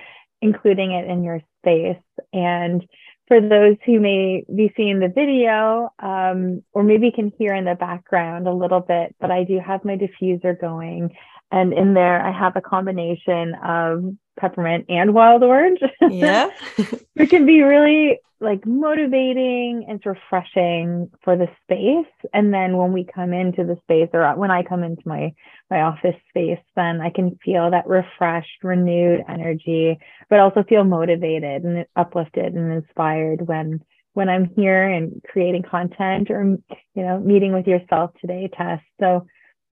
including 0.42 0.92
it 0.92 1.10
in 1.10 1.24
your 1.24 1.42
space. 1.60 2.04
And 2.34 2.86
for 3.34 3.42
those 3.42 3.78
who 3.84 4.00
may 4.00 4.46
be 4.56 4.72
seeing 4.78 5.00
the 5.00 5.08
video 5.08 5.90
um, 5.98 6.62
or 6.72 6.84
maybe 6.84 7.12
can 7.12 7.32
hear 7.40 7.56
in 7.56 7.66
the 7.66 7.74
background 7.74 8.48
a 8.48 8.54
little 8.54 8.80
bit, 8.80 9.16
but 9.20 9.32
I 9.32 9.44
do 9.44 9.60
have 9.60 9.84
my 9.84 9.98
diffuser 9.98 10.60
going. 10.60 11.16
And 11.52 11.74
in 11.74 11.96
there, 11.96 12.22
I 12.22 12.32
have 12.32 12.56
a 12.56 12.62
combination 12.62 13.56
of 13.66 14.04
peppermint 14.40 14.86
and 14.90 15.14
wild 15.14 15.44
orange. 15.44 15.80
Yeah. 16.10 16.50
it 17.16 17.30
can 17.30 17.46
be 17.46 17.62
really 17.62 18.20
like 18.44 18.66
motivating 18.68 19.86
and 19.88 20.02
refreshing 20.06 21.10
for 21.24 21.38
the 21.38 21.48
space. 21.64 22.30
And 22.34 22.54
then 22.54 22.78
when 22.78 22.92
we 22.92 23.06
come 23.06 23.32
into 23.34 23.64
the 23.64 23.78
space 23.84 24.10
or 24.14 24.36
when 24.36 24.52
I 24.52 24.64
come 24.64 24.84
into 24.84 25.02
my 25.06 25.34
my 25.72 25.82
office 25.82 26.16
space, 26.30 26.60
then 26.76 27.02
I 27.02 27.10
can 27.10 27.40
feel 27.44 27.72
that 27.72 27.88
refreshed, 27.88 28.64
renewed 28.64 29.24
energy, 29.28 29.98
but 30.30 30.40
also 30.40 30.64
feel 30.64 30.84
motivated 30.84 31.64
and 31.64 31.86
uplifted 31.96 32.54
and 32.54 32.74
inspired 32.74 33.48
when 33.48 33.82
when 34.14 34.30
I'm 34.30 34.52
here 34.56 34.88
and 34.88 35.24
creating 35.28 35.64
content 35.64 36.30
or 36.30 36.44
you 36.44 37.04
know 37.04 37.20
meeting 37.20 37.54
with 37.54 37.66
yourself 37.66 38.12
today, 38.20 38.50
Tess. 38.56 38.82
So 39.00 39.26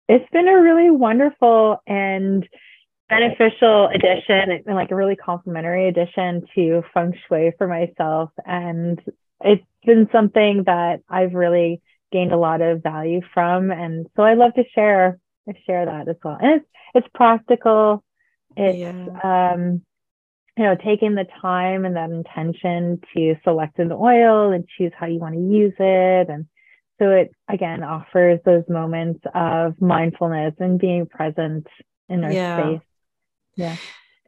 it's 0.09 0.31
been 0.31 0.49
a 0.49 0.61
really 0.61 0.91
wonderful 0.91 1.83
and 1.87 2.47
beneficial 3.09 3.89
addition 3.89 4.63
and 4.67 4.77
like 4.77 4.91
a 4.91 4.97
really 4.97 5.17
complimentary 5.17 5.89
addition 5.89 6.43
to 6.55 6.83
feng 6.93 7.15
shui 7.27 7.53
for 7.57 7.67
myself. 7.67 8.31
And 8.45 9.01
it's 9.41 9.65
been 9.85 10.09
something 10.13 10.65
that 10.67 11.01
I've 11.09 11.35
really 11.35 11.81
gained 12.13 12.33
a 12.33 12.39
lot 12.39 12.61
of 12.61 12.83
value 12.83 13.21
from. 13.33 13.71
And 13.71 14.07
so 14.17 14.23
I 14.23 14.35
love 14.35 14.55
to 14.55 14.65
share 14.75 15.19
I 15.49 15.53
share 15.67 15.87
that 15.87 16.09
as 16.09 16.17
well. 16.23 16.37
And 16.41 16.61
it's 16.61 16.67
it's 16.95 17.09
practical. 17.15 18.05
It's 18.57 18.79
yeah. 18.79 19.51
um 19.53 19.83
you 20.57 20.65
know 20.65 20.77
taking 20.77 21.15
the 21.15 21.27
time 21.41 21.85
and 21.85 21.97
that 21.97 22.11
intention 22.11 23.01
to 23.17 23.37
select 23.45 23.79
an 23.79 23.93
oil 23.93 24.53
and 24.53 24.69
choose 24.77 24.93
how 24.99 25.07
you 25.07 25.19
want 25.19 25.35
to 25.35 25.41
use 25.41 25.75
it. 25.79 26.29
And 26.29 26.47
so 26.99 27.11
it 27.11 27.31
again 27.49 27.83
offers 27.83 28.41
those 28.45 28.65
moments 28.69 29.21
of 29.35 29.81
mindfulness 29.81 30.55
and 30.59 30.79
being 30.79 31.07
present 31.07 31.67
in 32.11 32.25
our 32.25 32.33
yeah. 32.33 32.59
space 32.59 32.88
yeah. 33.59 33.77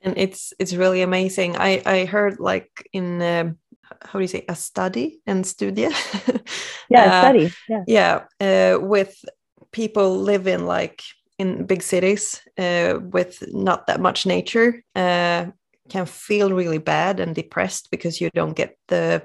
And 0.03 0.15
it's 0.17 0.53
it's 0.59 0.75
really 0.75 1.03
amazing. 1.03 1.57
I 1.57 1.83
i 1.87 2.05
heard 2.05 2.41
like 2.41 2.89
in 2.93 3.23
uh, 3.23 3.53
how 4.03 4.19
do 4.19 4.21
you 4.21 4.29
say 4.29 4.45
a 4.49 4.55
study 4.55 5.21
and 5.27 5.47
studie? 5.47 5.89
Yeah 6.91 7.05
uh, 7.05 7.21
study 7.21 7.53
yeah. 7.69 7.85
yeah 7.87 8.25
uh, 8.41 8.81
with 8.81 9.15
people 9.71 10.19
living 10.19 10.67
like 10.67 11.03
in 11.39 11.65
big 11.65 11.83
cities 11.83 12.41
uh, 12.59 12.99
with 13.01 13.43
not 13.55 13.87
that 13.87 14.01
much 14.01 14.27
nature 14.27 14.83
uh, 14.97 15.47
can 15.89 16.07
feel 16.07 16.53
really 16.53 16.79
bad 16.79 17.21
and 17.21 17.35
depressed 17.35 17.89
because 17.91 18.21
you 18.21 18.29
don't 18.35 18.57
get 18.57 18.77
the 18.89 19.23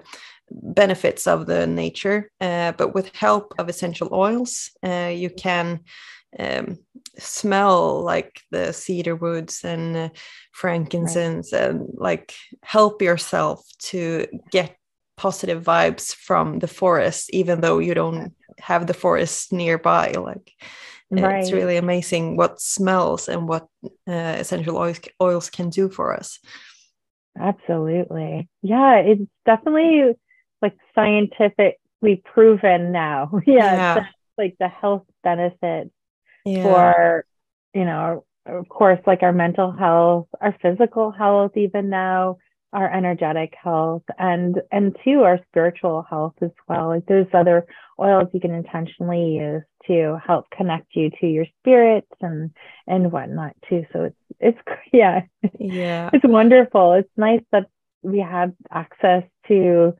benefits 0.52 1.26
of 1.26 1.48
the 1.48 1.66
nature. 1.66 2.30
Uh, 2.40 2.72
but 2.74 2.94
with 2.94 3.16
help 3.16 3.54
of 3.58 3.68
essential 3.68 4.10
oils 4.12 4.70
you 4.84 5.32
can 5.36 5.80
um, 6.40 6.78
smell 7.18 8.02
like 8.02 8.42
the 8.52 8.74
cedar 8.74 9.16
woods 9.16 9.64
and 9.64 9.96
uh, 9.96 10.10
frankincense 10.52 11.54
right. 11.54 11.64
and 11.64 11.88
like 11.94 12.34
help 12.64 13.02
yourself 13.02 13.66
to 13.80 14.28
get 14.52 14.76
positive 15.18 15.64
vibes 15.64 16.14
from 16.14 16.60
the 16.60 16.68
forest 16.68 17.30
even 17.32 17.62
though 17.62 17.80
you 17.80 17.94
don't 17.94 18.34
have 18.60 18.86
the 18.86 18.94
forest 18.94 19.54
nearby 19.54 20.12
like 20.12 20.52
right. 21.10 21.42
it's 21.42 21.52
really 21.52 21.78
amazing 21.78 22.36
what 22.36 22.60
smells 22.60 23.30
and 23.30 23.48
what 23.48 23.68
uh, 24.08 24.36
essential 24.38 24.78
oils, 24.78 25.00
oils 25.22 25.50
can 25.50 25.70
do 25.70 25.90
for 25.90 26.14
us 26.14 26.40
absolutely 27.40 28.50
yeah 28.62 28.98
it's 28.98 29.22
definitely 29.46 30.16
like 30.62 30.76
scientifically 30.94 32.22
proven 32.26 32.92
now 32.92 33.30
yeah, 33.46 33.96
yeah. 33.96 34.06
like 34.38 34.56
the 34.60 34.68
health 34.68 35.06
benefits 35.24 35.95
yeah. 36.46 36.64
for 36.64 37.26
you 37.74 37.86
know 37.86 38.26
of 38.46 38.70
course 38.70 39.00
like 39.06 39.24
our 39.24 39.34
mental 39.34 39.72
health 39.72 40.28
our 40.40 40.56
physical 40.62 41.12
health 41.12 41.52
even 41.58 41.90
now 41.90 42.38
our 42.76 42.92
energetic 42.94 43.54
health 43.62 44.04
and 44.20 44.62
and 44.70 44.98
to 45.06 45.24
our 45.24 45.40
spiritual 45.48 46.06
health 46.10 46.34
as 46.42 46.52
well. 46.68 46.90
Like 46.90 47.06
there's 47.08 47.28
other 47.34 47.66
oils 47.98 48.28
you 48.34 48.42
can 48.42 48.54
intentionally 48.54 49.36
use 49.38 49.64
to 49.88 50.20
help 50.26 50.50
connect 50.50 50.94
you 50.94 51.10
to 51.22 51.26
your 51.26 51.46
spirits 51.62 52.12
and 52.20 52.52
and 52.86 53.14
whatnot 53.14 53.56
too. 53.70 53.86
So 53.94 54.04
it's 54.04 54.18
it's 54.42 54.60
yeah. 54.94 55.22
Yeah. 55.58 56.10
It's 56.12 56.26
wonderful. 56.28 56.94
It's 56.94 57.10
nice 57.16 57.44
that 57.54 57.68
we 58.02 58.20
have 58.20 58.52
access 58.70 59.24
to 59.48 59.94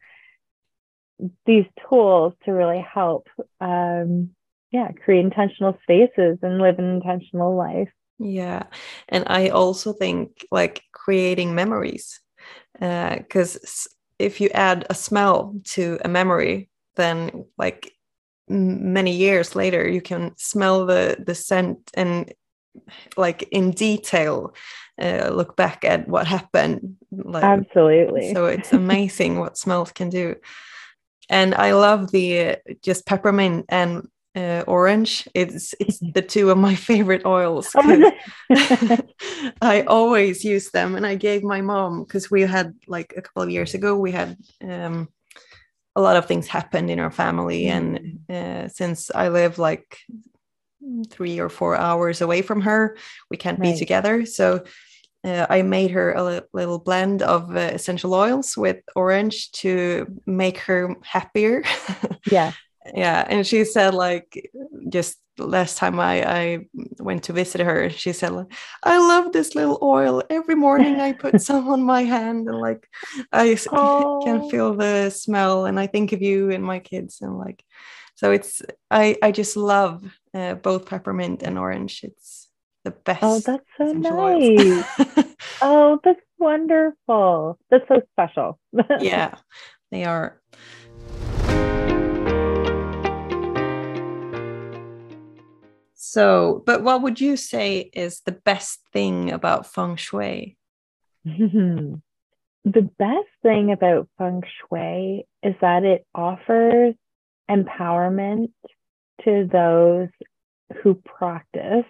these 1.46 1.66
tools 1.90 2.34
to 2.44 2.52
really 2.52 2.86
help 2.94 3.30
um 3.62 4.32
yeah 4.76 4.92
create 5.04 5.24
intentional 5.24 5.78
spaces 5.84 6.38
and 6.42 6.60
live 6.60 6.78
an 6.80 6.90
intentional 6.96 7.56
life. 7.56 7.90
Yeah 8.20 8.64
and 9.10 9.24
i 9.28 9.50
also 9.50 9.92
think 9.92 10.46
like 10.52 10.84
creating 10.94 11.54
memories 11.54 12.22
because 12.74 13.56
uh, 13.58 13.90
if 14.20 14.40
you 14.40 14.50
add 14.54 14.86
a 14.90 14.96
smell 14.96 15.56
to 15.64 15.98
a 16.06 16.08
memory 16.08 16.70
then 16.96 17.46
like 17.58 17.92
many 18.48 19.12
years 19.12 19.56
later 19.56 19.88
you 19.96 20.02
can 20.02 20.32
smell 20.38 20.86
the 20.86 21.18
the 21.28 21.36
scent 21.36 21.92
and 21.94 22.34
like 23.18 23.42
in 23.52 23.72
detail 23.72 24.54
uh, 25.02 25.30
look 25.30 25.56
back 25.58 25.84
at 25.84 26.08
what 26.08 26.28
happened 26.28 26.96
like, 27.12 27.44
absolutely. 27.44 28.34
so 28.34 28.46
it's 28.46 28.72
amazing 28.72 29.40
what 29.40 29.58
smells 29.64 29.92
can 29.92 30.10
do. 30.10 30.36
And 31.30 31.56
i 31.56 31.74
love 31.74 32.12
the 32.12 32.28
uh, 32.40 32.56
just 32.82 33.06
peppermint 33.06 33.66
and 33.70 34.08
uh, 34.36 34.64
orange. 34.68 35.28
It's 35.34 35.74
it's 35.80 36.00
the 36.00 36.22
two 36.22 36.50
of 36.50 36.58
my 36.58 36.76
favorite 36.90 37.26
oils 37.26 37.72
Oh, 37.76 38.12
i 39.62 39.82
always 39.88 40.44
use 40.44 40.72
them 40.72 40.96
and 40.96 41.06
i 41.06 41.16
gave 41.16 41.44
my 41.44 41.62
mom 41.62 42.04
because 42.04 42.30
we 42.30 42.42
had 42.42 42.74
like 42.88 43.14
a 43.18 43.22
couple 43.22 43.42
of 43.42 43.50
years 43.50 43.74
ago 43.74 43.98
we 43.98 44.12
had 44.12 44.38
um 44.64 45.08
a 45.96 46.02
lot 46.02 46.18
of 46.18 46.26
things 46.26 46.48
happened 46.48 46.92
in 46.92 47.00
our 47.00 47.12
family 47.12 47.68
and 47.68 48.20
uh, 48.30 48.68
since 48.68 49.10
i 49.16 49.30
live 49.30 49.58
like 49.58 50.00
three 51.10 51.40
or 51.40 51.50
four 51.50 51.76
hours 51.76 52.22
away 52.22 52.42
from 52.42 52.62
her 52.62 52.98
we 53.32 53.38
can't 53.38 53.60
be 53.60 53.76
together. 53.76 54.26
So 54.26 54.64
uh, 55.24 55.48
i 55.50 55.64
made 55.64 55.92
her 55.92 56.14
a 56.14 56.44
little 56.54 56.80
blend 56.80 57.24
of 57.24 57.56
uh, 57.56 57.72
essential 57.74 58.14
oils 58.14 58.56
with 58.56 58.78
orange 58.96 59.52
to 59.54 60.06
make 60.26 60.58
her 60.60 60.96
happier. 61.04 61.64
Yeah 62.32 62.54
yeah 62.94 63.26
and 63.28 63.46
she 63.48 63.64
said 63.66 63.94
like 63.94 64.50
just 64.90 65.18
last 65.38 65.78
time 65.78 66.00
I, 66.00 66.24
I 66.24 66.60
went 67.00 67.24
to 67.24 67.34
visit 67.34 67.60
her 67.62 67.90
she 67.90 68.14
said 68.14 68.32
like 68.32 68.54
i 68.84 68.98
love 68.98 69.34
this 69.34 69.54
little 69.54 69.80
oil. 69.82 70.24
Every 70.30 70.56
morning 70.56 71.00
i 71.02 71.12
put 71.12 71.42
some 71.50 71.68
on 71.68 71.84
my 71.84 72.04
hand 72.04 72.48
and 72.48 72.60
like 72.62 72.88
i 73.32 73.58
Oh. 73.72 74.22
can 74.24 74.50
feel 74.50 74.76
the 74.76 75.10
smell 75.10 75.66
and 75.66 75.80
i 75.80 75.88
think 75.88 76.14
of 76.14 76.22
you 76.22 76.52
and 76.52 76.64
my 76.64 76.80
kids 76.80 77.20
and 77.22 77.38
like 77.38 77.64
so 78.16 78.32
it's 78.32 78.62
i 78.92 79.18
i 79.22 79.32
just 79.32 79.58
love 79.58 80.04
uh, 80.34 80.54
both 80.56 80.86
peppermint 80.86 81.44
and 81.44 81.58
orange. 81.58 82.02
It's 82.04 82.50
the 82.84 82.92
best 82.92 83.24
oh 83.24 83.40
that's 83.40 83.64
so 83.78 83.92
nice. 83.94 84.84
Oh 85.62 86.00
that's 86.04 86.20
wonderful. 86.38 87.58
That's 87.72 87.88
so 87.88 88.02
special. 88.14 88.60
Yeah 89.00 89.36
they 89.92 90.04
are 90.04 90.42
so 96.16 96.64
but 96.66 96.82
what 96.82 97.02
would 97.02 97.20
you 97.20 97.36
say 97.36 97.90
is 97.94 98.22
the 98.22 98.32
best 98.32 98.80
thing 98.94 99.32
about 99.32 99.68
feng 99.68 99.98
shui 99.98 100.58
the 101.26 102.02
best 102.98 103.34
thing 103.44 103.72
about 103.72 104.08
feng 104.18 104.42
shui 104.58 105.26
is 105.44 105.56
that 105.60 105.84
it 105.84 106.06
offers 106.16 106.96
empowerment 107.52 108.52
to 109.26 109.50
those 109.52 110.08
who 110.82 110.96
practice 110.96 111.86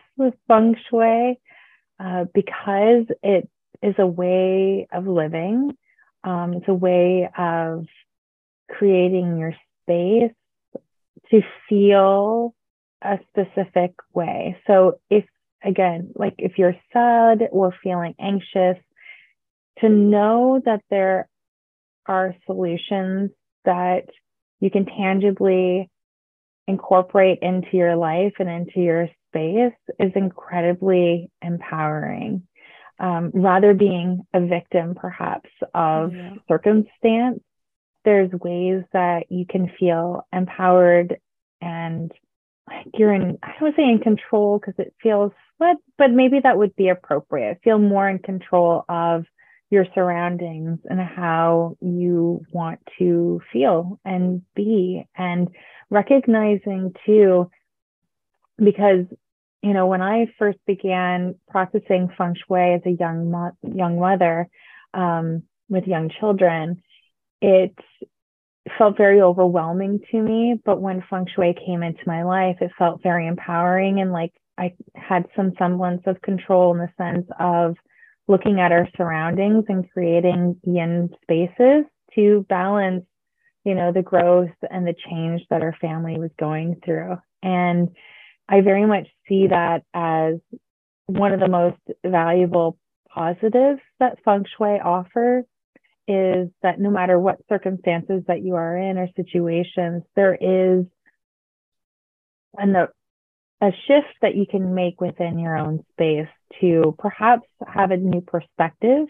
feng 0.48 0.76
shui 0.90 1.40
uh, 2.00 2.26
because 2.34 3.06
it 3.22 3.48
is 3.82 3.96
a 4.00 4.08
way 4.08 4.88
of 4.92 5.06
living. 5.08 5.78
Um, 6.24 6.56
it's 6.56 6.68
a 6.68 6.74
way 6.74 7.30
of 7.38 7.86
creating 8.70 9.38
your 9.38 9.54
space 9.84 10.34
to 11.30 11.42
feel 11.70 12.55
a 13.06 13.20
specific 13.30 13.94
way. 14.14 14.58
So, 14.68 15.00
if 15.10 15.26
again, 15.64 16.12
like 16.16 16.36
if 16.38 16.58
you're 16.58 16.76
sad 16.94 17.48
or 17.52 17.74
feeling 17.84 18.16
anxious, 18.20 18.78
to 19.80 19.90
know 19.90 20.62
that 20.66 20.82
there 20.90 21.28
are 22.06 22.36
solutions 22.46 23.32
that 23.66 24.06
you 24.60 24.70
can 24.70 24.86
tangibly 24.86 25.90
incorporate 26.68 27.40
into 27.42 27.78
your 27.78 27.96
life 27.96 28.34
and 28.40 28.50
into 28.50 28.80
your 28.80 29.10
space 29.30 29.74
is 30.00 30.12
incredibly 30.16 31.30
empowering. 31.42 32.48
Um, 32.98 33.32
rather 33.34 33.74
being 33.74 34.26
a 34.34 34.40
victim, 34.40 34.96
perhaps, 34.96 35.50
of 35.74 36.14
Yeah. 36.14 36.36
circumstance, 36.48 37.44
there's 38.06 38.32
ways 38.32 38.84
that 38.94 39.30
you 39.30 39.46
can 39.46 39.68
feel 39.78 40.26
empowered 40.32 41.20
and 41.62 42.12
like 42.68 42.88
you're 42.98 43.14
in, 43.14 43.38
I 43.44 43.54
don't 43.60 43.76
say 43.76 43.84
in 43.84 44.00
control 44.00 44.60
because 44.60 44.76
it 44.78 44.94
feels, 45.02 45.32
but, 45.60 45.78
but 45.98 46.12
maybe 46.12 46.40
that 46.44 46.58
would 46.58 46.76
be 46.76 46.90
appropriate. 46.90 47.60
Feel 47.64 47.80
more 47.80 48.10
in 48.10 48.20
control 48.20 48.84
of 48.90 49.26
your 49.70 49.86
surroundings 49.94 50.80
and 50.86 51.00
how 51.00 51.76
you 51.82 52.42
want 52.52 52.80
to 53.00 53.42
feel 53.52 54.00
and 54.06 54.42
be 54.56 55.08
and 55.18 55.50
recognizing 55.90 56.94
too 57.06 57.50
because 58.58 59.06
you 59.62 59.74
know 59.74 59.88
when 59.88 60.02
i 60.02 60.28
first 60.38 60.60
began 60.68 61.36
practicing 61.50 62.10
feng 62.18 62.36
shui 62.36 62.74
as 62.76 62.82
a 62.86 62.92
young 62.92 63.32
mo- 63.32 63.58
young 63.64 64.00
mother 64.00 64.48
um, 64.94 65.44
with 65.68 65.86
young 65.88 66.10
children 66.20 66.82
it 67.42 67.76
felt 68.78 68.98
very 68.98 69.22
overwhelming 69.22 70.00
to 70.12 70.22
me 70.22 70.60
but 70.66 70.82
when 70.82 71.04
feng 71.10 71.28
shui 71.34 71.56
came 71.66 71.84
into 71.84 72.02
my 72.08 72.24
life 72.24 72.58
it 72.62 72.72
felt 72.78 73.04
very 73.04 73.28
empowering 73.28 74.00
and 74.02 74.12
like 74.12 74.34
i 74.58 74.74
had 74.96 75.26
some 75.36 75.54
semblance 75.58 76.02
of 76.08 76.22
control 76.22 76.74
in 76.74 76.80
the 76.80 76.90
sense 76.98 77.28
of 77.40 77.76
looking 78.28 78.60
at 78.60 78.72
our 78.72 78.88
surroundings 78.98 79.66
and 79.70 79.90
creating 79.92 80.60
yin 80.64 81.10
spaces 81.24 81.86
to 82.16 82.46
balance 82.50 83.06
you 83.66 83.76
know 83.76 83.92
the 83.92 84.02
growth 84.02 84.52
and 84.70 84.88
the 84.88 84.96
change 85.10 85.42
that 85.50 85.62
our 85.62 85.76
family 85.82 86.18
was 86.18 86.32
going 86.40 86.80
through. 86.86 87.18
And 87.44 87.90
i 88.48 88.62
very 88.62 88.86
much 88.86 89.08
see 89.28 89.48
that 89.48 89.84
as 89.94 90.36
one 91.08 91.34
of 91.34 91.40
the 91.40 91.50
most 91.50 91.78
valuable 92.06 92.78
positives 93.10 93.82
that 94.00 94.20
feng 94.24 94.46
shui 94.58 94.80
offers 94.80 95.46
is 96.08 96.50
that 96.62 96.80
no 96.80 96.90
matter 96.90 97.20
what 97.20 97.38
circumstances 97.50 98.24
that 98.28 98.44
you 98.44 98.56
are 98.56 98.78
in 98.78 98.98
or 98.98 99.08
situations 99.16 100.04
there 100.16 100.36
is 100.36 100.86
an, 102.58 102.76
a 103.62 103.72
shift 103.88 104.14
that 104.22 104.36
you 104.36 104.46
can 104.50 104.76
make 104.76 105.02
within 105.02 105.40
your 105.40 105.58
own 105.58 105.84
space 105.94 106.28
to 106.62 106.96
perhaps 107.00 107.48
have 107.68 107.92
a 107.92 107.98
new 107.98 108.22
perspective 108.22 109.08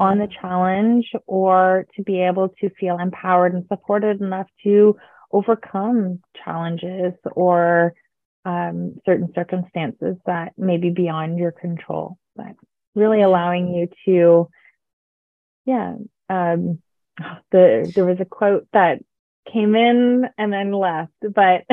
on 0.00 0.18
the 0.18 0.28
challenge 0.40 1.06
or 1.26 1.86
to 1.94 2.02
be 2.02 2.20
able 2.20 2.48
to 2.60 2.68
feel 2.80 2.98
empowered 2.98 3.54
and 3.54 3.64
supported 3.68 4.20
enough 4.20 4.48
to 4.64 4.96
overcome 5.30 6.20
challenges 6.44 7.12
or 7.32 7.94
um, 8.44 8.96
certain 9.06 9.28
circumstances 9.34 10.16
that 10.26 10.52
may 10.56 10.78
be 10.78 10.90
beyond 10.90 11.38
your 11.38 11.52
control. 11.52 12.18
But 12.34 12.56
really 12.94 13.22
allowing 13.22 13.72
you 13.72 13.88
to 14.04 14.48
yeah 15.64 15.94
um, 16.28 16.80
the 17.50 17.90
there 17.94 18.04
was 18.04 18.20
a 18.20 18.24
quote 18.24 18.68
that 18.72 18.98
came 19.52 19.74
in 19.74 20.28
and 20.36 20.52
then 20.52 20.72
left 20.72 21.12
but 21.22 21.64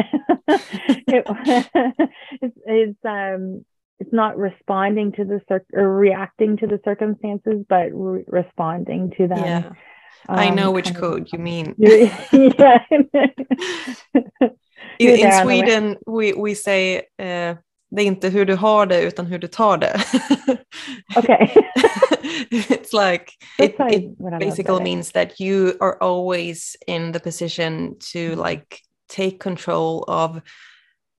it, 0.48 1.26
it's, 2.42 2.58
it's 2.66 3.06
um 3.06 3.66
it's 4.00 4.14
not 4.14 4.38
responding 4.38 5.12
to 5.14 5.26
the 5.26 5.42
cir- 5.48 5.66
or 5.74 5.96
reacting 5.96 6.58
to 6.58 6.68
the 6.68 6.80
circumstances, 6.84 7.66
but 7.68 7.90
re- 7.94 8.26
responding 8.28 9.12
to 9.18 9.28
them. 9.28 9.40
yeah 9.40 9.72
i 10.28 10.50
know 10.50 10.70
um, 10.70 10.74
which 10.74 10.94
code 10.96 11.30
you 11.32 11.40
mean 11.40 11.76
yeah. 11.78 12.84
In 14.98 15.20
there 15.20 15.42
on 15.42 15.48
the 15.48 15.54
way. 15.54 15.60
sweden 15.60 15.98
we, 16.08 16.34
we 16.34 16.54
say 16.54 17.08
uh, 17.20 17.56
det 17.96 18.02
är 18.02 18.06
inte 18.06 18.30
hur 18.30 18.46
du 18.46 18.56
har 18.56 18.86
det 18.86 19.02
utan 19.02 19.26
hur 19.26 19.40
du 19.40 19.48
tar 19.48 19.78
det. 19.78 20.00
Okay. 21.18 21.48
it's 22.52 22.94
like 22.94 23.32
it, 23.60 23.76
it 23.80 24.16
I 24.34 24.38
basically 24.40 24.84
means 24.84 25.12
that 25.12 25.40
you 25.40 25.74
are 25.80 25.98
always 26.02 26.76
in 26.88 27.12
the 27.12 27.20
position 27.20 27.96
to 28.14 28.36
like 28.36 28.80
take 29.08 29.40
control 29.40 30.04
of 30.08 30.42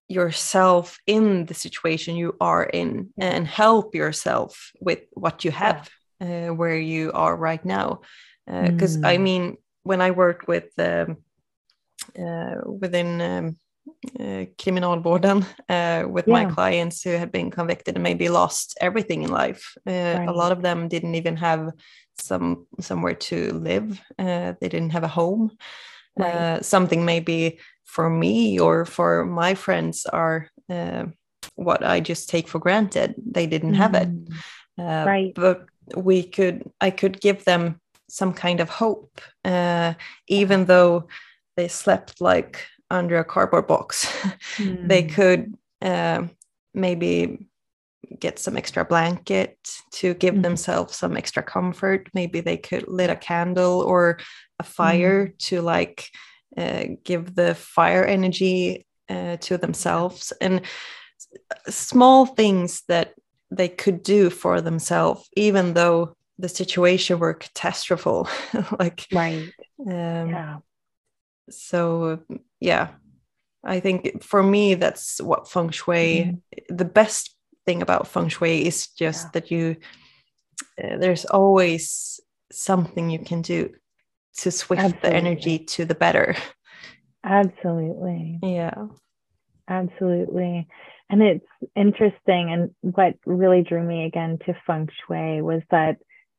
yourself 0.08 0.98
in 1.06 1.46
the 1.46 1.54
situation 1.54 2.16
you 2.16 2.36
are 2.40 2.64
in 2.64 3.08
and 3.20 3.46
help 3.46 3.94
yourself 3.94 4.72
with 4.80 5.00
what 5.12 5.44
you 5.44 5.50
have 5.50 5.88
uh, 6.20 6.54
where 6.54 6.78
you 6.78 7.12
are 7.12 7.36
right 7.36 7.64
now. 7.64 8.00
Because 8.46 8.96
i 9.02 9.16
Mm. 9.16 9.22
mean 9.22 9.56
when 9.82 10.00
i 10.00 10.10
worked 10.10 10.48
with 10.48 10.68
um, 10.78 11.16
uh, 12.18 12.60
within 12.80 13.20
um, 13.20 13.56
uh, 14.20 14.46
kriminalvården 14.58 15.44
uh, 15.68 16.08
with 16.08 16.26
my 16.26 16.44
clients 16.44 17.02
who 17.04 17.10
had 17.18 17.30
been 17.30 17.50
convicted 17.50 17.94
and 17.94 18.02
maybe 18.02 18.28
lost 18.28 18.76
everything 18.80 19.22
in 19.22 19.30
life. 19.30 19.62
Uh, 19.86 20.24
A 20.28 20.32
lot 20.32 20.52
of 20.52 20.62
them 20.62 20.88
didn't 20.88 21.14
even 21.14 21.36
have 21.36 21.72
some 22.18 22.66
somewhere 22.80 23.14
to 23.14 23.52
live. 23.52 24.00
Uh, 24.18 24.52
they 24.60 24.68
didn't 24.68 24.92
have 24.92 25.04
a 25.04 25.08
home. 25.20 25.50
Right. 26.18 26.34
Uh, 26.34 26.62
something 26.62 27.04
maybe 27.04 27.58
for 27.84 28.08
me 28.10 28.58
or 28.60 28.84
for 28.84 29.24
my 29.24 29.54
friends 29.54 30.06
are 30.06 30.48
uh, 30.70 31.04
what 31.54 31.82
I 31.82 32.00
just 32.00 32.28
take 32.30 32.48
for 32.48 32.58
granted. 32.58 33.14
They 33.34 33.46
didn't 33.46 33.74
have 33.74 33.94
it. 33.94 34.08
Mm. 34.08 34.28
Uh, 34.78 35.04
Right. 35.06 35.34
but 35.34 35.64
we 35.94 36.22
could 36.22 36.62
i 36.80 36.90
could 36.90 37.20
give 37.20 37.44
them 37.44 37.80
some 38.08 38.32
kind 38.32 38.60
of 38.60 38.68
hope 38.68 39.20
uh, 39.44 39.94
even 40.26 40.64
though 40.66 41.06
they 41.56 41.68
slept 41.68 42.20
like 42.20 42.58
under 42.90 43.18
a 43.18 43.24
cardboard 43.24 43.66
box 43.66 44.06
they 44.58 45.02
Mm. 45.02 45.10
could 45.10 45.54
uh, 45.82 46.22
maybe 46.74 47.48
get 48.20 48.38
some 48.38 48.56
extra 48.56 48.84
blanket 48.84 49.58
to 49.92 50.14
give 50.14 50.34
Mhm. 50.34 50.42
themselves 50.42 50.96
some 50.96 51.16
extra 51.16 51.42
comfort. 51.42 52.08
Maybe 52.14 52.40
they 52.40 52.56
could 52.56 52.86
lit 52.88 53.10
a 53.10 53.16
candle 53.16 53.80
or 53.80 54.18
a 54.58 54.62
fire 54.62 55.28
to 55.38 55.60
like 55.60 56.08
uh, 56.56 56.84
give 57.04 57.34
the 57.34 57.54
fire 57.54 58.04
energy 58.04 58.86
uh, 59.08 59.36
to 59.38 59.58
themselves 59.58 60.32
and 60.40 60.62
small 61.68 62.26
things 62.26 62.82
that 62.88 63.14
they 63.50 63.68
could 63.68 64.02
do 64.02 64.30
for 64.30 64.60
themselves, 64.60 65.28
even 65.36 65.74
though 65.74 66.16
the 66.38 66.48
situation 66.48 67.18
were 67.18 67.34
catastrophic. 67.34 68.26
like, 68.78 69.06
Right. 69.12 69.52
um, 69.80 70.28
Yeah. 70.30 70.58
so 71.50 72.20
yeah 72.60 72.88
i 73.64 73.80
think 73.80 74.22
for 74.22 74.42
me 74.42 74.74
that's 74.74 75.20
what 75.20 75.48
feng 75.48 75.70
shui 75.70 76.24
Mhm. 76.24 76.40
the 76.68 76.84
best 76.84 77.34
thing 77.66 77.82
about 77.82 78.08
feng 78.08 78.28
shui 78.28 78.66
is 78.66 78.88
just 78.88 79.26
Yeah. 79.26 79.30
that 79.32 79.50
you 79.50 79.76
uh, 80.82 80.96
there's 80.98 81.24
always 81.26 82.20
something 82.52 83.10
you 83.10 83.18
can 83.18 83.42
do 83.42 83.74
to 84.38 84.50
switch 84.50 84.92
the 85.02 85.12
energy 85.12 85.58
to 85.58 85.84
the 85.84 85.94
better 85.94 86.36
Absolutely. 87.24 88.38
yeah 88.42 88.86
Absolutely. 89.68 90.68
And 91.10 91.22
it's 91.22 91.46
interesting. 91.74 92.52
And 92.52 92.70
what 92.94 93.14
really 93.26 93.62
drew 93.62 93.82
me 93.82 94.04
again 94.04 94.38
to 94.46 94.54
feng 94.66 94.88
shui 95.06 95.42
was 95.42 95.62
that 95.70 95.96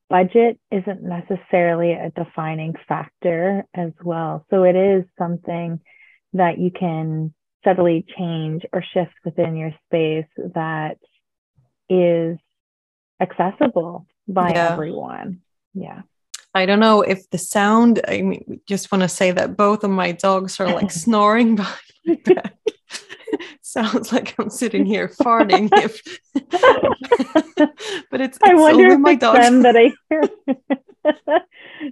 budget 0.10 0.58
isn't 0.72 1.04
necessarily 1.04 1.92
a 1.92 2.12
defining 2.16 2.74
factor 2.88 3.66
as 3.74 3.92
well. 4.02 4.46
So 4.50 4.64
it 4.64 4.76
is 4.78 5.04
something 5.18 5.82
that 6.38 6.58
you 6.58 6.72
can 6.72 7.34
subtly 7.64 8.06
change 8.18 8.66
or 8.74 8.84
shift 8.94 9.14
within 9.26 9.56
your 9.56 9.72
space 9.88 10.26
that 10.56 10.98
is 11.90 12.38
accessible 13.22 14.06
by 14.28 14.52
Yeah. 14.52 14.74
everyone. 14.74 15.42
Yeah. 15.74 16.02
i 16.56 16.66
don't 16.66 16.80
know 16.80 17.02
if 17.02 17.30
the 17.30 17.38
sound 17.38 18.02
i 18.08 18.22
mean 18.22 18.62
just 18.68 18.92
want 18.92 19.04
to 19.04 19.08
say 19.10 19.30
that 19.32 19.56
both 19.58 19.84
of 19.84 19.92
my 19.92 20.12
dogs 20.12 20.60
are 20.60 20.72
like 20.74 20.90
snoring 21.06 21.56
behind 21.56 21.80
my 22.06 22.18
back 22.26 22.56
sounds 23.62 24.12
like 24.12 24.34
i'm 24.40 24.50
sitting 24.50 24.86
here 24.86 25.08
farting 25.08 25.70
if 25.74 26.02
but 28.12 28.22
it's, 28.22 28.40
I 28.44 28.56
wonder 28.56 28.84
only 28.84 28.94
if 28.96 29.00
my 29.00 29.12
it's 29.12 29.22
dogs 29.22 29.40
them 29.40 29.62
that 29.64 29.76
I 29.78 29.92
hear. 30.10 30.22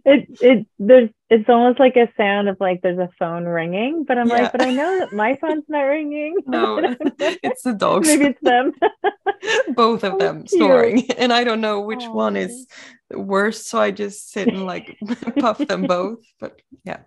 It 0.06 0.28
it 0.42 0.68
there's 0.80 1.10
it's 1.30 1.50
almost 1.50 1.80
like 1.80 1.96
a 1.96 2.08
sound 2.18 2.50
of 2.50 2.58
like 2.60 2.82
there's 2.82 3.00
a 3.00 3.10
phone 3.20 3.46
ringing, 3.46 4.04
but 4.08 4.18
I'm 4.18 4.28
Yeah. 4.28 4.34
like, 4.44 4.52
but 4.52 4.62
I 4.62 4.72
know 4.72 5.00
that 5.00 5.14
my 5.14 5.36
phone's 5.42 5.64
not 5.68 5.82
ringing. 5.82 6.36
No, 6.46 6.78
it's 7.20 7.64
the 7.64 7.74
dogs. 7.74 8.08
Maybe 8.08 8.26
it's 8.26 8.42
them. 8.42 8.74
Both 9.76 10.04
of 10.04 10.14
Oh, 10.14 10.18
them 10.18 10.40
cute. 10.46 10.50
snoring, 10.50 11.12
and 11.12 11.32
I 11.34 11.44
don't 11.44 11.62
know 11.62 11.82
which 11.82 12.06
one 12.06 12.36
Aw. 12.38 12.42
is 12.42 12.68
worse. 13.12 13.66
So 13.68 13.80
I 13.80 13.92
just 13.92 14.32
sit 14.32 14.48
and 14.48 14.66
like 14.66 14.98
puff 15.40 15.58
them 15.60 15.84
both. 15.84 16.20
But 16.40 16.62
yeah, 16.84 17.00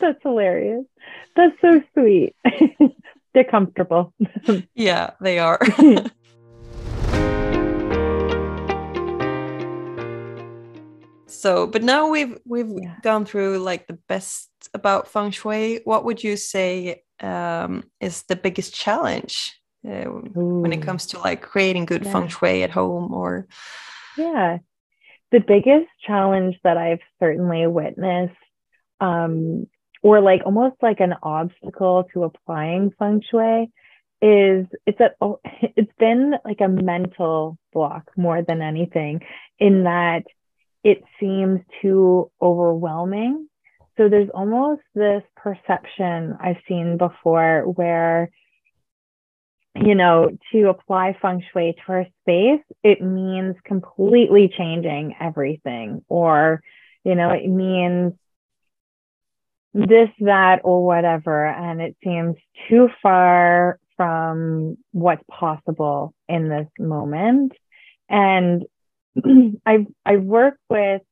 That's 0.00 0.18
hilarious. 0.22 0.84
That's 1.36 1.54
so 1.60 1.82
sweet. 1.94 2.34
They're 3.34 3.44
comfortable. 3.44 4.12
yeah, 4.74 5.10
they 5.20 5.38
are. 5.38 5.58
So, 11.42 11.66
but 11.66 11.82
now 11.82 12.08
we've 12.08 12.38
we've 12.52 12.72
Yeah. 12.84 12.96
gone 13.02 13.24
through 13.24 13.58
like 13.58 13.86
the 13.86 13.98
best 14.08 14.48
about 14.74 15.08
feng 15.08 15.32
shui. 15.32 15.80
What 15.84 16.04
would 16.04 16.22
you 16.22 16.36
say 16.36 17.02
um, 17.20 17.84
is 18.00 18.22
the 18.30 18.36
biggest 18.36 18.74
challenge 18.74 19.34
uh, 19.84 20.04
when 20.64 20.72
it 20.72 20.82
comes 20.82 21.06
to 21.08 21.18
like 21.18 21.42
creating 21.42 21.86
good 21.86 22.04
feng 22.06 22.28
shui 22.28 22.62
at 22.62 22.70
home 22.70 23.12
or? 23.12 23.46
Yeah. 24.16 24.58
The 25.32 25.40
biggest 25.40 25.88
challenge 26.06 26.54
that 26.62 26.76
I've 26.76 27.04
certainly 27.18 27.66
witnessed, 27.66 28.44
um, 29.00 29.66
or 30.02 30.20
like 30.20 30.42
almost 30.44 30.76
like 30.82 31.00
an 31.00 31.14
obstacle 31.22 32.04
to 32.12 32.24
applying 32.24 32.92
feng 32.98 33.22
shui, 33.28 33.72
is 34.20 34.66
it's 34.86 35.00
a 35.00 35.10
oh, 35.20 35.40
it's 35.78 35.94
been 35.98 36.34
like 36.44 36.60
a 36.60 36.68
mental 36.68 37.58
block 37.72 38.04
more 38.16 38.42
than 38.42 38.62
anything, 38.62 39.22
in 39.58 39.84
that 39.84 40.24
it 40.84 41.02
seems 41.20 41.60
too 41.80 42.30
overwhelming. 42.40 43.48
So 43.96 44.08
there's 44.08 44.30
almost 44.34 44.82
this 44.94 45.22
perception 45.36 46.36
I've 46.40 46.56
seen 46.66 46.96
before 46.96 47.62
where 47.62 48.30
you 49.74 49.94
know, 49.94 50.28
to 50.52 50.68
apply 50.68 51.16
feng 51.20 51.42
shui 51.52 51.74
to 51.74 51.92
our 51.92 52.06
space, 52.20 52.64
it 52.82 53.00
means 53.00 53.56
completely 53.64 54.52
changing 54.56 55.16
everything, 55.18 56.04
or, 56.08 56.62
you 57.04 57.14
know, 57.14 57.30
it 57.30 57.48
means 57.48 58.12
this, 59.72 60.10
that, 60.20 60.60
or 60.64 60.84
whatever. 60.84 61.46
And 61.46 61.80
it 61.80 61.96
seems 62.04 62.36
too 62.68 62.88
far 63.02 63.78
from 63.96 64.76
what's 64.92 65.24
possible 65.30 66.14
in 66.28 66.48
this 66.48 66.68
moment. 66.78 67.52
And 68.10 68.64
I've, 69.66 69.86
I've 70.04 70.22
worked 70.22 70.60
with 70.68 71.02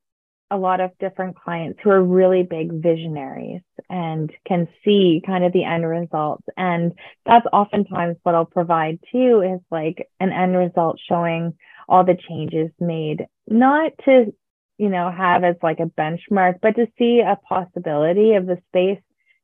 a 0.51 0.59
lot 0.59 0.81
of 0.81 0.91
different 0.99 1.37
clients 1.37 1.79
who 1.83 1.91
are 1.91 2.03
really 2.03 2.43
big 2.43 2.73
visionaries 2.73 3.63
and 3.89 4.33
can 4.47 4.67
see 4.85 5.23
kind 5.25 5.45
of 5.45 5.53
the 5.53 5.65
end 5.65 5.87
results. 5.87 6.43
And 6.57 6.93
that's 7.25 7.47
oftentimes 7.53 8.17
what 8.25 8.35
I'll 8.35 8.47
provide 8.47 8.99
too 9.13 9.43
is 9.43 9.61
like 9.71 10.09
an 10.19 10.33
end 10.33 10.57
result 10.57 10.99
showing 11.09 11.55
all 11.89 12.05
the 12.05 12.19
changes 12.29 12.71
made, 12.81 13.27
not 13.47 13.93
to, 14.07 14.35
you 14.79 14.89
know, 14.89 15.11
have 15.11 15.45
as 15.45 15.57
like 15.63 15.79
a 15.79 15.85
benchmark, 15.85 16.55
but 16.61 16.77
to 16.77 16.87
see 16.99 17.21
a 17.21 17.39
possibility 17.49 18.35
of 18.35 18.47
the 18.47 18.59
space. 18.69 19.01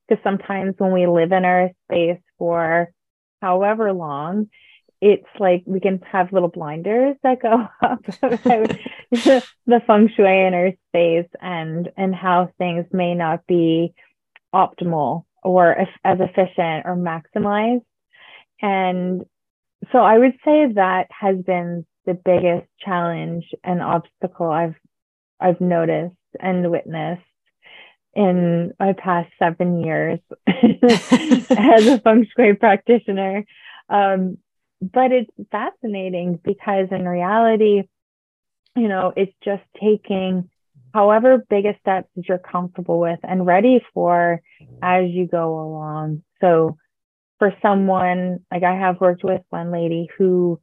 Because 0.09 0.23
sometimes 0.23 0.75
when 0.79 0.93
we 0.93 1.07
live 1.07 1.33
in 1.33 1.45
our 1.45 1.71
space 1.85 2.21
for 2.39 2.93
however 3.43 3.93
long, 3.93 4.49
it's 5.01 5.27
like 5.39 5.63
we 5.67 5.81
can 5.81 6.01
have 6.11 6.33
little 6.33 6.49
blinders 6.49 7.17
that 7.23 7.43
go 7.43 7.69
up 7.83 8.05
about 8.23 8.77
the 9.11 9.81
feng 9.87 10.11
shui 10.17 10.47
in 10.47 10.55
our 10.55 10.73
space 10.89 11.31
and 11.41 11.91
and 11.97 12.15
how 12.15 12.51
things 12.59 12.87
may 12.93 13.15
not 13.15 13.47
be 13.47 13.95
optimal 14.55 15.25
or 15.43 15.73
as 15.73 15.89
efficient 16.21 16.87
or 16.87 16.97
maximized. 16.97 17.85
And 18.61 19.25
so 19.93 19.99
i 19.99 20.19
would 20.19 20.33
say 20.45 20.73
that 20.75 21.07
has 21.11 21.37
been 21.45 21.87
the 22.07 22.15
biggest 22.15 22.67
challenge 22.81 23.45
and 23.63 23.83
obstacle 23.83 24.49
i've 24.49 24.75
i've 25.41 25.61
noticed 25.61 26.15
and 26.41 26.71
witnessed 26.71 27.23
in 28.15 28.73
my 28.81 28.95
past 28.95 29.31
seven 29.39 29.85
years 29.85 30.19
as 30.47 31.87
a 31.87 32.01
feng 32.03 32.27
shui 32.35 32.55
practitioner. 32.55 33.45
Um, 33.91 34.39
but 34.81 35.13
it's 35.13 35.31
fascinating 35.51 36.39
because 36.45 36.89
in 36.91 37.07
reality 37.07 37.83
you 38.77 38.89
know 38.89 39.13
it's 39.17 39.33
just 39.45 39.63
taking 39.81 40.49
however 40.97 41.45
big 41.51 41.67
a 41.67 41.77
steps 41.81 42.09
that 42.17 42.27
you're 42.27 42.39
comfortable 42.39 42.99
with 42.99 43.19
and 43.23 43.45
ready 43.45 43.85
for 43.93 44.41
as 44.83 45.11
you 45.11 45.27
go 45.27 45.61
along. 45.61 46.23
So 46.41 46.79
for 47.39 47.53
someone 47.61 48.39
like 48.51 48.63
i 48.63 48.75
have 48.75 49.01
worked 49.01 49.23
with 49.23 49.43
one 49.51 49.71
lady 49.71 50.09
who 50.17 50.59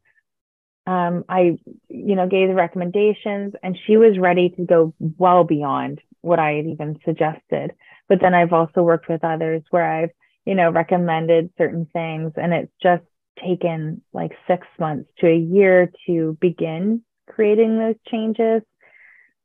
um, 0.88 1.24
i 1.30 1.58
you 1.90 2.16
know 2.16 2.28
gave 2.28 2.48
the 2.48 2.56
recommendations 2.56 3.54
and 3.62 3.78
she 3.86 3.96
was 3.96 4.18
ready 4.18 4.50
to 4.50 4.66
go 4.66 4.94
well 5.00 5.44
beyond 5.44 6.02
what 6.22 6.40
i 6.40 6.54
had 6.54 6.66
even 6.66 6.98
suggested. 7.06 7.74
But 8.10 8.20
then 8.22 8.34
i've 8.34 8.54
also 8.54 8.82
worked 8.82 9.08
with 9.08 9.24
others 9.24 9.62
where 9.70 9.86
i've 9.86 10.10
you 10.46 10.56
know 10.56 10.72
recommended 10.72 11.52
certain 11.58 11.88
things 11.94 12.34
and 12.36 12.54
it's 12.54 12.74
just 12.82 13.04
taken 13.42 14.02
like 14.14 14.32
six 14.48 14.68
months 14.80 15.10
to 15.20 15.28
a 15.28 15.38
year 15.38 15.92
to 16.08 16.38
begin 16.40 17.04
creating 17.28 17.78
those 17.78 17.96
changes. 18.10 18.62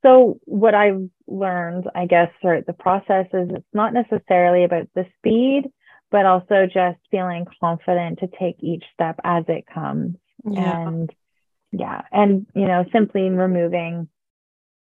So, 0.03 0.39
what 0.45 0.75
I've 0.75 1.09
learned, 1.27 1.89
I 1.95 2.07
guess, 2.07 2.31
throughout 2.41 2.67
the 2.67 2.73
process 2.73 3.27
is 3.33 3.49
it's 3.51 3.67
not 3.73 3.93
necessarily 3.93 4.65
about 4.65 4.89
the 4.95 5.07
speed, 5.19 5.65
but 6.11 6.25
also 6.25 6.67
just 6.67 6.99
feeling 7.11 7.47
confident 7.61 8.21
to 8.21 8.29
take 8.39 8.57
each 8.63 8.85
step 8.95 9.19
as 9.25 9.45
it 9.49 9.65
comes. 9.73 10.17
Yeah. 10.49 10.87
And 10.87 11.13
yeah, 11.73 12.03
and, 12.13 12.47
you 12.55 12.67
know, 12.67 12.85
simply 12.93 13.29
removing, 13.29 14.09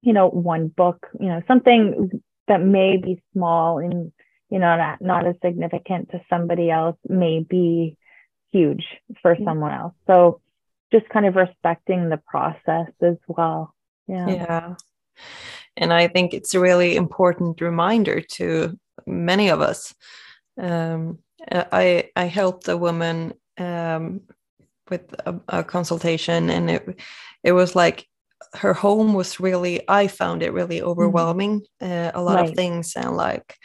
you 0.03 0.13
know, 0.13 0.29
one 0.29 0.69
book, 0.69 1.07
you 1.21 1.29
know, 1.29 1.43
something 1.47 2.23
that 2.49 2.61
may 2.63 2.97
be 2.97 3.23
small 3.33 3.79
and, 3.79 4.13
you 4.51 4.59
know, 4.59 4.77
not, 4.77 5.01
not 5.01 5.27
as 5.27 5.37
significant 5.45 6.11
to 6.11 6.21
somebody 6.29 6.71
else 6.71 6.97
may 7.09 7.41
be 7.41 7.97
huge 8.55 8.85
for 9.21 9.33
Yeah. 9.35 9.45
someone 9.47 9.73
else. 9.73 9.95
So 10.07 10.41
just 10.93 11.09
kind 11.09 11.27
of 11.27 11.35
respecting 11.37 12.09
the 12.09 12.21
process 12.33 12.91
as 13.01 13.19
well. 13.27 13.75
Yeah. 14.07 14.29
yeah 14.29 14.75
and 15.77 15.93
i 15.93 16.07
think 16.09 16.35
it's 16.35 16.55
a 16.55 16.61
really 16.61 16.97
important 16.97 17.61
reminder 17.61 18.21
to 18.21 18.79
many 19.07 19.49
of 19.49 19.61
us 19.61 19.95
um, 20.61 21.19
i 21.51 22.11
i 22.17 22.25
helped 22.25 22.69
a 22.69 22.77
woman 22.77 23.35
um, 23.59 24.21
with 24.91 25.15
a, 25.27 25.41
a 25.49 25.65
consultation, 25.65 26.51
and 26.51 26.69
it 26.71 27.01
it 27.43 27.53
was 27.53 27.77
like 27.77 28.07
her 28.55 28.75
home 28.75 29.15
was 29.15 29.41
really 29.41 29.81
i 29.89 30.07
found 30.07 30.43
it 30.43 30.53
really 30.53 30.79
mm-hmm. 30.79 30.89
overwhelming 30.89 31.63
uh, 31.81 32.11
a 32.15 32.23
lot 32.23 32.37
right. 32.37 32.49
of 32.49 32.55
things 32.55 32.95
and 32.97 33.17
like 33.17 33.57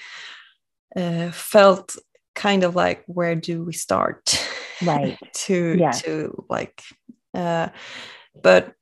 uh, 0.96 1.30
felt 1.32 1.96
kind 2.36 2.64
of 2.64 2.76
like 2.76 3.04
where 3.06 3.36
do 3.36 3.64
we 3.64 3.74
start 3.74 4.22
right 4.84 5.18
to 5.34 5.76
yeah. 5.78 5.92
to 5.92 6.46
like 6.50 6.82
uh, 7.34 7.70
but 8.42 8.74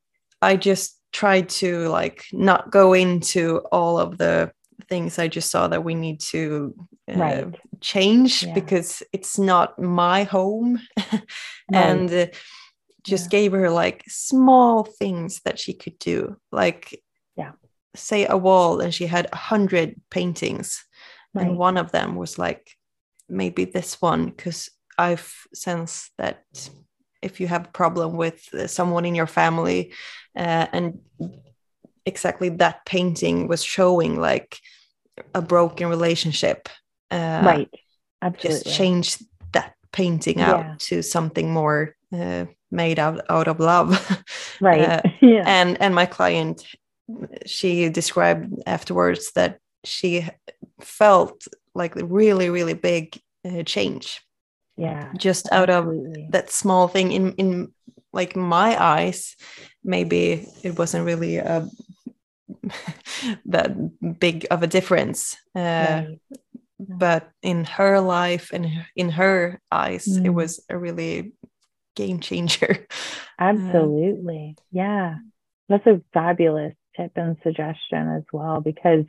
i 0.42 0.56
just 0.56 1.00
tried 1.12 1.50
to 1.50 1.88
like 1.88 2.26
not 2.32 2.72
go 2.72 2.94
into 2.94 3.60
all 3.72 3.98
of 4.00 4.18
the 4.18 4.52
things 4.90 5.18
i 5.18 5.28
just 5.28 5.50
saw 5.50 5.68
that 5.68 5.84
we 5.84 5.96
need 5.96 6.20
to 6.20 6.74
uh, 7.10 7.18
right. 7.18 7.56
change 7.82 8.44
yeah. 8.44 8.54
because 8.54 9.02
it's 9.14 9.40
not 9.40 9.80
my 9.80 10.24
home 10.24 10.80
right. 11.12 11.22
and 11.72 12.14
uh, 12.14 12.28
just 13.04 13.26
yeah. 13.26 13.40
gave 13.40 13.52
her 13.54 13.70
like 13.70 14.04
small 14.08 14.84
things 14.84 15.42
that 15.46 15.58
she 15.58 15.74
could 15.74 15.98
do 16.00 16.38
like 16.52 17.02
yeah 17.36 17.52
say 17.96 18.28
a 18.28 18.38
wall 18.38 18.80
and 18.80 18.94
she 18.94 19.08
had 19.08 19.28
a 19.32 19.38
hundred 19.38 20.00
paintings 20.12 20.86
right. 21.34 21.48
and 21.48 21.58
one 21.58 21.78
of 21.78 21.92
them 21.92 22.16
was 22.16 22.38
like 22.38 22.78
maybe 23.30 23.66
this 23.66 24.02
one 24.02 24.26
because 24.26 24.70
i've 24.98 25.34
sensed 25.54 26.12
that 26.18 26.44
if 27.22 27.40
you 27.40 27.48
have 27.48 27.66
a 27.66 27.72
problem 27.72 28.16
with 28.16 28.70
someone 28.70 29.06
in 29.06 29.16
your 29.16 29.28
family 29.28 29.94
uh, 30.36 30.68
and 30.72 31.00
exactly 32.06 32.50
that 32.50 32.86
painting 32.86 33.48
was 33.48 33.64
showing 33.64 34.20
like 34.20 34.60
a 35.34 35.42
broken 35.42 35.90
relationship 35.90 36.70
uh, 37.12 37.42
right 37.44 37.70
Absolutely. 38.22 38.64
just 38.64 38.78
change 38.78 39.18
that 39.54 39.76
painting 39.92 40.42
out 40.42 40.66
yeah. 40.66 40.76
to 40.80 41.02
something 41.02 41.52
more 41.52 41.96
uh, 42.14 42.46
made 42.72 43.00
out, 43.00 43.22
out 43.30 43.48
of 43.48 43.60
love 43.60 44.24
right 44.62 44.82
uh, 44.82 45.02
yeah. 45.22 45.44
and 45.46 45.80
and 45.82 45.94
my 45.96 46.06
client 46.06 46.66
she 47.46 47.90
described 47.90 48.54
afterwards 48.66 49.32
that 49.34 49.60
she 49.84 50.28
felt 50.82 51.48
like 51.74 51.96
a 51.96 52.06
really 52.06 52.50
really 52.50 52.74
big 52.74 53.20
uh, 53.46 53.64
change 53.64 54.22
yeah 54.78 55.12
just 55.18 55.52
out 55.52 55.70
absolutely. 55.70 56.26
of 56.26 56.32
that 56.32 56.52
small 56.52 56.88
thing 56.88 57.12
in 57.12 57.34
in 57.34 57.72
like 58.14 58.36
my 58.36 58.82
eyes 58.82 59.36
maybe 59.84 60.48
it 60.64 60.78
wasn't 60.78 61.06
really 61.06 61.38
a 61.38 61.68
that 63.46 64.20
big 64.20 64.46
of 64.52 64.64
a 64.64 64.68
difference 64.68 65.36
uh, 65.56 66.04
right. 66.06 66.20
but 66.80 67.30
in 67.42 67.66
her 67.66 68.00
life 68.00 68.52
and 68.54 68.68
in 68.96 69.10
her 69.10 69.60
eyes 69.72 70.06
mm. 70.06 70.26
it 70.26 70.30
was 70.30 70.64
a 70.70 70.78
really 70.78 71.34
game 71.98 72.22
changer. 72.22 72.88
Absolutely. 73.40 74.56
Uh, 74.58 74.62
yeah. 74.72 75.16
That's 75.68 75.86
a 75.86 76.02
fabulous 76.14 76.76
tip 76.96 77.12
and 77.18 77.36
suggestion 77.44 78.08
as 78.08 78.24
well, 78.32 78.62
because 78.62 79.04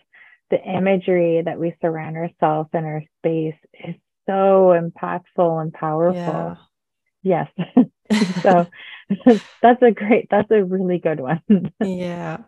the 0.50 0.60
imagery 0.60 1.42
that 1.44 1.60
we 1.60 1.76
surround 1.80 2.16
ourselves 2.16 2.70
in 2.72 2.84
our 2.84 3.02
space 3.18 3.54
is 3.84 3.94
so 4.28 4.78
impactful 4.78 5.62
and 5.62 5.72
powerful. 5.72 6.14
Yeah. 6.14 6.56
Yes. 7.22 7.48
so 8.42 8.66
that's 9.62 9.82
a 9.82 9.90
great, 9.90 10.28
that's 10.30 10.50
a 10.50 10.64
really 10.64 10.98
good 10.98 11.20
one. 11.20 11.42
yeah. 11.80 12.38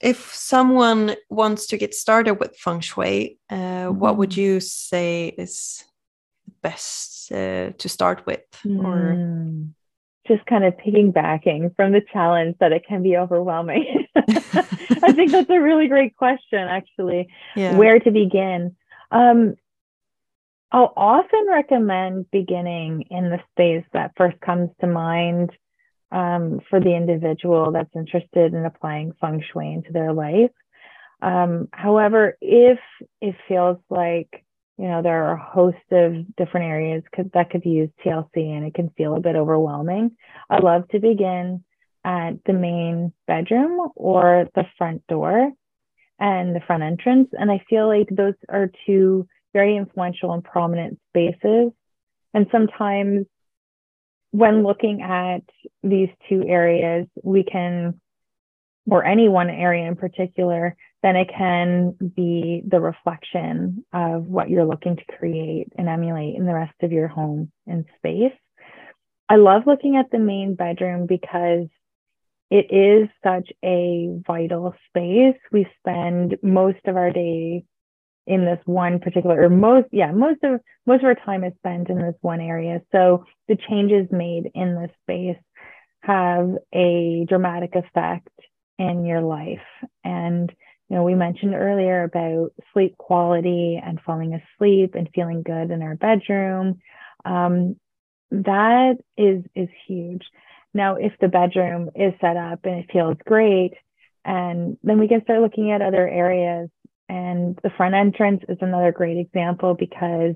If 0.00 0.34
someone 0.34 1.16
wants 1.30 1.66
to 1.68 1.78
get 1.78 1.94
started 1.94 2.34
with 2.34 2.56
feng 2.56 2.80
shui, 2.80 3.38
uh, 3.48 3.54
mm-hmm. 3.54 3.98
what 3.98 4.16
would 4.16 4.30
mm-hmm. 4.30 4.40
you 4.40 4.60
say 4.60 5.28
is 5.28 5.84
best 6.62 7.32
uh, 7.32 7.70
to 7.78 7.88
start 7.88 8.24
with 8.26 8.44
or 8.64 9.14
mm. 9.16 9.68
just 10.26 10.44
kind 10.46 10.64
of 10.64 10.74
piggybacking 10.76 11.74
from 11.76 11.92
the 11.92 12.02
challenge 12.12 12.56
that 12.60 12.72
it 12.72 12.84
can 12.88 13.02
be 13.02 13.16
overwhelming 13.16 14.06
i 14.16 15.12
think 15.12 15.30
that's 15.32 15.50
a 15.50 15.60
really 15.60 15.88
great 15.88 16.16
question 16.16 16.60
actually 16.60 17.28
yeah. 17.56 17.76
where 17.76 17.98
to 17.98 18.10
begin 18.10 18.74
um, 19.10 19.54
i'll 20.72 20.92
often 20.96 21.46
recommend 21.48 22.30
beginning 22.30 23.04
in 23.10 23.30
the 23.30 23.40
space 23.52 23.84
that 23.92 24.12
first 24.16 24.38
comes 24.40 24.70
to 24.80 24.86
mind 24.86 25.50
um, 26.12 26.60
for 26.70 26.78
the 26.78 26.94
individual 26.94 27.72
that's 27.72 27.94
interested 27.96 28.54
in 28.54 28.64
applying 28.64 29.12
feng 29.20 29.42
shui 29.52 29.72
into 29.72 29.92
their 29.92 30.12
life 30.12 30.50
um, 31.22 31.68
however 31.72 32.36
if 32.40 32.78
it 33.20 33.34
feels 33.48 33.78
like 33.90 34.46
you 34.78 34.88
know, 34.88 35.02
there 35.02 35.24
are 35.24 35.34
a 35.34 35.42
host 35.42 35.76
of 35.90 36.36
different 36.36 36.66
areas 36.66 37.02
could, 37.14 37.30
that 37.32 37.50
could 37.50 37.64
use 37.64 37.88
TLC 38.04 38.36
and 38.36 38.66
it 38.66 38.74
can 38.74 38.90
feel 38.90 39.16
a 39.16 39.20
bit 39.20 39.36
overwhelming. 39.36 40.16
I 40.50 40.58
love 40.58 40.86
to 40.88 40.98
begin 40.98 41.64
at 42.04 42.44
the 42.44 42.52
main 42.52 43.12
bedroom 43.26 43.90
or 43.96 44.48
the 44.54 44.64
front 44.76 45.06
door 45.06 45.50
and 46.18 46.54
the 46.54 46.60
front 46.66 46.82
entrance. 46.82 47.30
And 47.32 47.50
I 47.50 47.64
feel 47.70 47.88
like 47.88 48.08
those 48.10 48.34
are 48.48 48.70
two 48.86 49.26
very 49.56 49.74
influential 49.74 50.34
and 50.34 50.44
prominent 50.44 50.98
spaces. 51.08 51.72
And 52.34 52.46
sometimes 52.52 53.24
when 54.32 54.62
looking 54.62 55.00
at 55.00 55.44
these 55.82 56.10
two 56.28 56.44
areas, 56.46 57.06
we 57.22 57.42
can, 57.42 57.98
or 58.86 59.02
any 59.02 59.28
one 59.30 59.48
area 59.48 59.88
in 59.88 59.96
particular, 59.96 60.76
then 61.02 61.16
it 61.16 61.28
can 61.34 61.96
be 62.14 62.62
the 62.68 62.80
reflection 62.80 63.86
of 63.94 64.26
what 64.26 64.50
you're 64.50 64.66
looking 64.66 64.96
to 64.96 65.16
create 65.18 65.68
and 65.78 65.88
emulate 65.88 66.36
in 66.36 66.44
the 66.44 66.52
rest 66.52 66.74
of 66.82 66.92
your 66.92 67.08
home 67.08 67.50
and 67.66 67.86
space. 67.96 68.36
I 69.30 69.36
love 69.36 69.62
looking 69.66 69.96
at 69.96 70.10
the 70.10 70.18
main 70.18 70.54
bedroom 70.54 71.06
because 71.06 71.68
it 72.50 72.66
is 72.70 73.08
such 73.24 73.48
a 73.64 74.20
vital 74.26 74.74
space. 74.88 75.40
We 75.50 75.66
spend 75.80 76.36
most 76.42 76.84
of 76.84 76.96
our 76.96 77.10
day 77.10 77.64
in 78.26 78.44
this 78.44 78.58
one 78.64 78.98
particular 78.98 79.42
or 79.42 79.48
most 79.48 79.88
yeah 79.92 80.10
most 80.10 80.42
of 80.42 80.60
most 80.86 81.00
of 81.00 81.04
our 81.04 81.14
time 81.14 81.44
is 81.44 81.52
spent 81.58 81.88
in 81.88 81.98
this 81.98 82.14
one 82.20 82.40
area 82.40 82.80
so 82.92 83.24
the 83.48 83.56
changes 83.68 84.06
made 84.10 84.50
in 84.54 84.74
this 84.74 84.90
space 85.02 85.36
have 86.00 86.50
a 86.74 87.24
dramatic 87.28 87.74
effect 87.74 88.28
in 88.78 89.04
your 89.04 89.20
life 89.20 89.58
and 90.04 90.52
you 90.88 90.96
know, 90.96 91.02
we 91.02 91.14
mentioned 91.14 91.54
earlier 91.54 92.04
about 92.04 92.52
sleep 92.72 92.96
quality 92.96 93.80
and 93.82 94.00
falling 94.00 94.34
asleep 94.34 94.94
and 94.94 95.08
feeling 95.14 95.42
good 95.42 95.70
in 95.70 95.82
our 95.82 95.96
bedroom. 95.96 96.78
Um, 97.24 97.76
that 98.30 98.98
is 99.16 99.44
is 99.54 99.68
huge. 99.86 100.22
Now, 100.72 100.96
if 100.96 101.12
the 101.20 101.28
bedroom 101.28 101.90
is 101.94 102.12
set 102.20 102.36
up 102.36 102.60
and 102.64 102.80
it 102.80 102.92
feels 102.92 103.16
great, 103.24 103.72
and 104.24 104.76
then 104.82 104.98
we 104.98 105.08
can 105.08 105.22
start 105.22 105.40
looking 105.40 105.72
at 105.72 105.82
other 105.82 106.06
areas. 106.06 106.68
And 107.08 107.58
the 107.62 107.70
front 107.70 107.94
entrance 107.94 108.42
is 108.48 108.58
another 108.60 108.92
great 108.92 109.18
example 109.18 109.74
because 109.74 110.34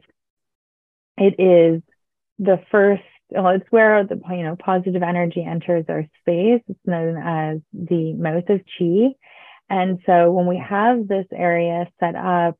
it 1.16 1.35
is 1.39 1.83
the 2.39 2.61
first 2.71 3.03
well, 3.31 3.49
it's 3.49 3.66
where 3.71 4.05
the 4.05 4.21
you 4.31 4.43
know 4.43 4.57
positive 4.57 5.03
energy 5.03 5.45
enters 5.45 5.85
our 5.89 6.05
space. 6.21 6.62
It's 6.68 6.79
known 6.85 7.16
as 7.16 7.61
the 7.73 8.12
mouth 8.14 8.49
of 8.49 8.61
chi, 8.79 9.14
and 9.68 10.01
so 10.05 10.33
when 10.33 10.47
we 10.47 10.59
have 10.59 11.07
this 11.07 11.27
area 11.33 11.87
set 12.01 12.16
up 12.16 12.59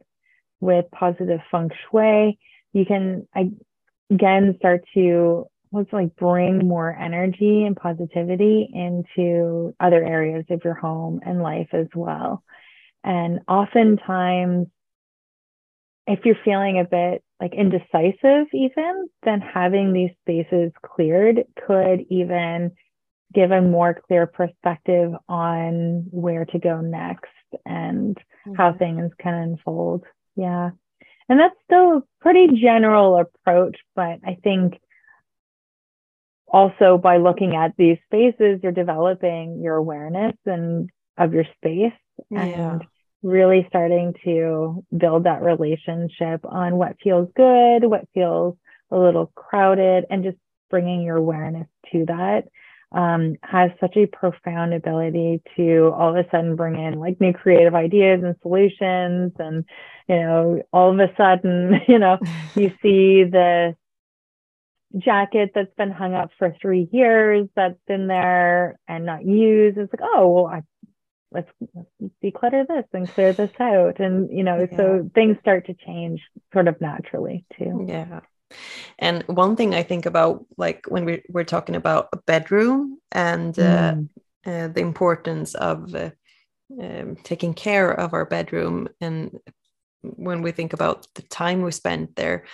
with 0.61 0.85
positive 0.93 1.41
feng 1.51 1.71
shui, 1.91 2.39
you 2.73 2.87
can 2.87 3.27
again 4.13 4.55
start 4.59 4.85
to 4.95 5.47
let's 5.73 5.93
like 5.93 6.15
bring 6.17 6.67
more 6.67 6.97
energy 6.97 7.65
and 7.65 7.77
positivity 7.77 8.69
into 8.73 9.75
other 9.81 10.05
areas 10.05 10.45
of 10.51 10.65
your 10.65 10.75
home 10.75 11.21
and 11.25 11.43
life 11.43 11.69
as 11.73 11.87
well. 11.95 12.43
And 13.05 13.41
oftentimes, 13.49 14.69
if 16.07 16.21
you're 16.25 16.37
feeling 16.45 16.79
a 16.79 16.85
bit 16.85 17.23
like 17.41 17.55
indecisive, 17.55 18.47
even, 18.53 19.09
then 19.23 19.41
having 19.41 19.93
these 19.93 20.11
spaces 20.23 20.73
cleared 20.85 21.45
could 21.67 22.01
even 22.11 22.73
give 23.33 23.51
a 23.51 23.63
more 23.63 23.99
clear 24.07 24.27
perspective 24.27 25.13
on 25.29 26.07
where 26.11 26.45
to 26.47 26.59
go 26.59 26.81
next 26.81 27.31
and 27.65 28.17
mm-hmm. 28.17 28.55
how 28.55 28.73
things 28.73 29.13
can 29.19 29.35
unfold. 29.35 30.05
Yeah. 30.37 30.71
And 31.29 31.39
that's 31.39 31.55
still 31.65 31.99
a 31.99 32.03
pretty 32.21 32.49
general 32.61 33.19
approach, 33.21 33.77
but 33.95 34.19
I 34.27 34.37
think 34.43 34.81
also 36.49 36.99
by 36.99 37.19
looking 37.19 37.55
at 37.55 37.77
these 37.79 37.99
spaces, 38.07 38.61
you're 38.63 38.73
developing 38.73 39.61
your 39.63 39.77
awareness 39.77 40.35
and 40.45 40.91
of 41.17 41.33
your 41.33 41.45
space 41.57 41.93
yeah. 42.31 42.73
and 42.73 42.85
really 43.23 43.67
starting 43.69 44.15
to 44.25 44.85
build 44.97 45.25
that 45.25 45.43
relationship 45.43 46.41
on 46.45 46.77
what 46.77 46.97
feels 47.03 47.29
good, 47.37 47.85
what 47.85 48.09
feels 48.15 48.57
a 48.91 48.99
little 48.99 49.31
crowded, 49.35 50.05
and 50.11 50.25
just 50.25 50.39
bringing 50.71 51.03
your 51.03 51.17
awareness 51.17 51.67
to 51.93 52.05
that 52.07 52.45
um, 52.93 53.37
has 53.43 53.71
such 53.81 53.97
a 53.97 54.07
profound 54.07 54.75
ability 54.75 55.43
to 55.57 55.93
all 55.95 56.11
of 56.11 56.17
a 56.17 56.29
sudden 56.31 56.57
bring 56.57 56.77
in 56.77 56.99
like 56.99 57.21
new 57.21 57.33
creative 57.33 57.75
ideas 57.75 58.21
and 58.25 58.35
solutions. 58.43 59.33
And, 59.39 59.65
you 60.09 60.17
know, 60.17 60.63
all 60.73 60.93
of 60.93 60.99
a 60.99 61.15
sudden, 61.17 61.81
you 61.89 61.99
know, 61.99 62.19
you 62.57 62.71
see 62.83 63.25
the 63.25 63.77
jacket 64.97 65.53
that's 65.55 65.75
been 65.77 65.93
hung 65.93 66.15
up 66.15 66.31
for 66.37 66.55
three 66.61 66.89
years 66.91 67.49
that's 67.55 67.79
been 67.87 68.09
there 68.09 68.77
and 68.89 69.07
not 69.07 69.25
used. 69.25 69.79
It's 69.79 69.93
like, 69.93 70.03
oh, 70.03 70.29
well, 70.29 70.47
I, 70.47 70.63
let's, 71.33 71.51
let's 71.75 72.13
declutter 72.23 72.67
this 72.67 72.85
and 72.93 73.09
clear 73.09 73.33
this 73.33 73.51
out. 73.61 74.01
And, 74.01 74.31
you 74.31 74.45
know, 74.45 74.67
yeah. 74.71 74.77
so 74.77 75.11
things 75.15 75.37
start 75.41 75.67
to 75.67 75.75
change 75.75 76.21
sort 76.53 76.69
of 76.69 76.81
naturally 76.81 77.45
too. 77.59 77.87
Yeah. 77.89 78.21
And 78.99 79.23
one 79.29 79.55
thing 79.57 79.75
I 79.75 79.83
think 79.83 80.07
about, 80.07 80.45
like 80.57 80.87
when 80.89 81.05
we, 81.05 81.23
we're 81.29 81.45
talking 81.45 81.77
about 81.77 82.09
a 82.13 82.19
bedroom 82.27 82.99
and 83.13 83.57
uh, 83.59 83.95
mm. 83.95 84.09
uh, 84.45 84.69
the 84.69 84.81
importance 84.81 85.55
of 85.55 85.95
uh, 85.95 86.11
um, 86.81 87.17
taking 87.23 87.55
care 87.55 87.91
of 87.91 88.13
our 88.13 88.25
bedroom, 88.25 88.89
and 89.01 89.39
when 90.03 90.43
we 90.43 90.53
think 90.53 90.73
about 90.73 91.07
the 91.15 91.23
time 91.23 91.63
we 91.63 91.71
spend 91.73 92.09
there, 92.17 92.45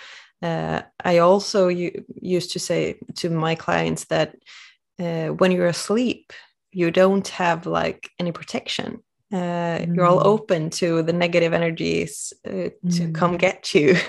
uh, 0.41 0.81
I 1.03 1.19
also 1.19 1.67
used 1.67 2.51
to 2.51 2.59
say 2.59 2.99
to 3.15 3.29
my 3.29 3.55
clients 3.55 4.05
that 4.05 4.35
uh, 4.99 5.27
when 5.27 5.51
you're 5.51 5.67
asleep, 5.67 6.33
you 6.71 6.91
don't 6.91 7.27
have 7.29 7.65
like 7.65 8.09
any 8.19 8.31
protection. 8.31 9.03
Uh, 9.31 9.79
mm. 9.79 9.95
You're 9.95 10.05
all 10.05 10.19
mm. 10.19 10.25
open 10.25 10.69
to 10.69 11.03
the 11.03 11.13
negative 11.13 11.53
energies 11.53 12.31
uh, 12.45 12.51
to 12.51 12.71
mm. 12.83 13.15
come 13.15 13.37
get 13.37 13.73
you. 13.73 13.95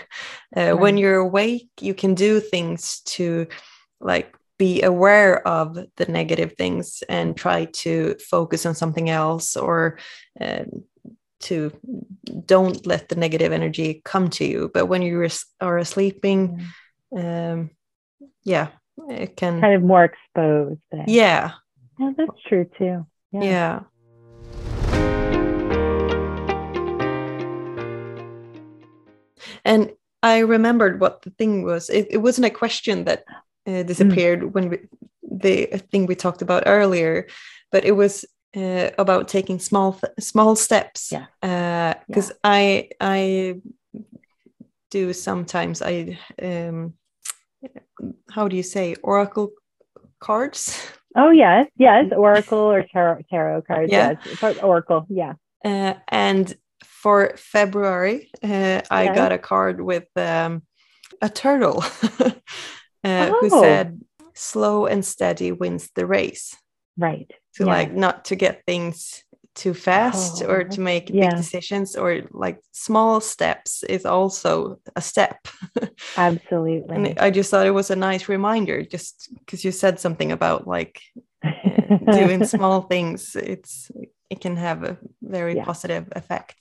Uh, 0.56 0.72
right. 0.72 0.72
When 0.72 0.96
you're 0.96 1.18
awake, 1.18 1.68
you 1.78 1.92
can 1.92 2.14
do 2.14 2.40
things 2.40 3.02
to 3.04 3.48
like 4.00 4.34
be 4.58 4.80
aware 4.80 5.46
of 5.46 5.78
the 5.96 6.06
negative 6.06 6.54
things 6.54 7.02
and 7.06 7.36
try 7.36 7.66
to 7.66 8.16
focus 8.30 8.64
on 8.64 8.74
something 8.74 9.10
else 9.10 9.58
or 9.58 9.98
uh, 10.40 10.64
to 11.40 11.70
don't 12.44 12.86
let 12.86 13.08
the 13.08 13.14
negative 13.14 13.52
energy 13.52 14.02
come 14.04 14.28
to 14.28 14.44
you 14.44 14.70
but 14.74 14.86
when 14.86 15.02
you 15.02 15.28
are 15.60 15.84
sleeping 15.84 16.66
um 17.16 17.70
yeah 18.44 18.68
it 19.08 19.36
can 19.36 19.60
kind 19.60 19.74
of 19.74 19.82
more 19.82 20.04
exposed 20.04 20.80
then. 20.90 21.04
yeah 21.06 21.52
yeah 21.98 22.12
that's 22.16 22.42
true 22.46 22.66
too 22.78 23.06
yeah, 23.32 23.42
yeah. 23.42 23.80
and 29.64 29.92
i 30.22 30.38
remembered 30.38 31.00
what 31.00 31.22
the 31.22 31.30
thing 31.30 31.62
was 31.64 31.90
it, 31.90 32.06
it 32.10 32.18
wasn't 32.18 32.46
a 32.46 32.50
question 32.50 33.04
that 33.04 33.24
uh, 33.66 33.82
disappeared 33.82 34.40
mm. 34.40 34.52
when 34.52 34.70
we, 34.70 34.78
the 35.22 35.66
thing 35.90 36.06
we 36.06 36.14
talked 36.14 36.42
about 36.42 36.62
earlier 36.66 37.26
but 37.70 37.84
it 37.84 37.92
was 37.92 38.24
uh, 38.56 38.90
about 38.98 39.28
taking 39.28 39.58
small 39.58 40.00
small 40.18 40.56
steps 40.56 41.12
yeah 41.12 41.94
because 42.06 42.30
uh, 42.30 42.34
yeah. 42.44 42.50
i 42.50 42.88
i 43.00 43.60
do 44.90 45.12
sometimes 45.12 45.82
i 45.82 46.18
um 46.42 46.94
how 48.30 48.48
do 48.48 48.56
you 48.56 48.62
say 48.62 48.94
oracle 49.02 49.50
cards 50.18 50.80
oh 51.16 51.30
yes 51.30 51.66
yes 51.76 52.12
oracle 52.14 52.58
or 52.58 52.82
tarot 52.82 53.22
tarot 53.30 53.62
cards 53.62 53.90
yeah. 53.90 54.14
yes 54.42 54.58
oracle 54.62 55.06
yeah 55.08 55.34
uh, 55.64 55.94
and 56.08 56.54
for 56.84 57.34
february 57.36 58.30
uh, 58.42 58.80
i 58.90 59.04
yes. 59.04 59.14
got 59.14 59.32
a 59.32 59.38
card 59.38 59.80
with 59.80 60.06
um, 60.16 60.62
a 61.22 61.28
turtle 61.28 61.82
uh, 62.20 62.30
oh. 63.04 63.38
who 63.40 63.50
said 63.50 64.00
slow 64.34 64.86
and 64.86 65.04
steady 65.04 65.52
wins 65.52 65.90
the 65.94 66.06
race 66.06 66.56
right 66.96 67.32
to 67.54 67.64
yeah. 67.64 67.72
like 67.72 67.92
not 67.92 68.26
to 68.26 68.36
get 68.36 68.62
things 68.66 69.24
too 69.58 69.74
fast 69.74 70.42
oh, 70.42 70.50
or 70.50 70.64
to 70.64 70.80
make 70.80 71.10
yeah. 71.10 71.30
big 71.30 71.36
decisions 71.36 71.96
or 71.96 72.22
like 72.30 72.60
small 72.70 73.20
steps 73.20 73.82
is 73.82 74.06
also 74.06 74.78
a 74.94 75.00
step. 75.00 75.48
Absolutely. 76.16 76.94
And 76.94 77.18
i 77.18 77.30
just 77.30 77.50
thought 77.50 77.66
it 77.66 77.72
was 77.72 77.90
a 77.90 77.96
nice 77.96 78.28
reminder 78.28 78.82
just 78.84 79.28
because 79.40 79.64
you 79.64 79.72
said 79.72 79.98
something 79.98 80.30
about 80.30 80.66
like 80.66 81.02
uh, 81.44 82.12
doing 82.12 82.44
small 82.56 82.82
things 82.82 83.36
it's 83.36 83.90
it 84.30 84.40
can 84.40 84.56
have 84.56 84.84
a 84.84 84.98
very 85.22 85.56
yeah. 85.56 85.64
positive 85.64 86.06
effect. 86.12 86.56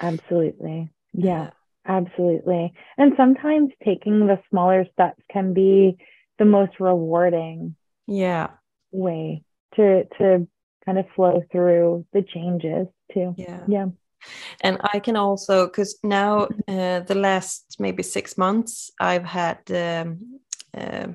Absolutely. 0.00 0.88
Yeah. 1.12 1.50
absolutely. 1.84 2.72
And 2.96 3.12
sometimes 3.16 3.72
taking 3.84 4.26
the 4.26 4.38
smaller 4.50 4.86
steps 4.92 5.20
can 5.30 5.52
be 5.52 5.98
the 6.38 6.44
most 6.44 6.80
rewarding 6.80 7.74
yeah. 8.06 8.50
way 8.92 9.42
to 9.74 10.04
to 10.18 10.46
kind 10.88 10.98
of 10.98 11.06
flow 11.14 11.42
through 11.52 12.06
the 12.14 12.22
changes 12.22 12.86
too. 13.12 13.34
Yeah. 13.36 13.60
Yeah. 13.68 13.86
And 14.62 14.78
I 14.94 14.98
can 15.00 15.16
also, 15.16 15.66
because 15.66 15.98
now 16.02 16.48
uh, 16.66 17.00
the 17.00 17.14
last 17.14 17.76
maybe 17.78 18.02
six 18.02 18.38
months, 18.38 18.90
I've 18.98 19.24
had 19.24 19.58
um, 19.70 20.40
uh, 20.74 21.08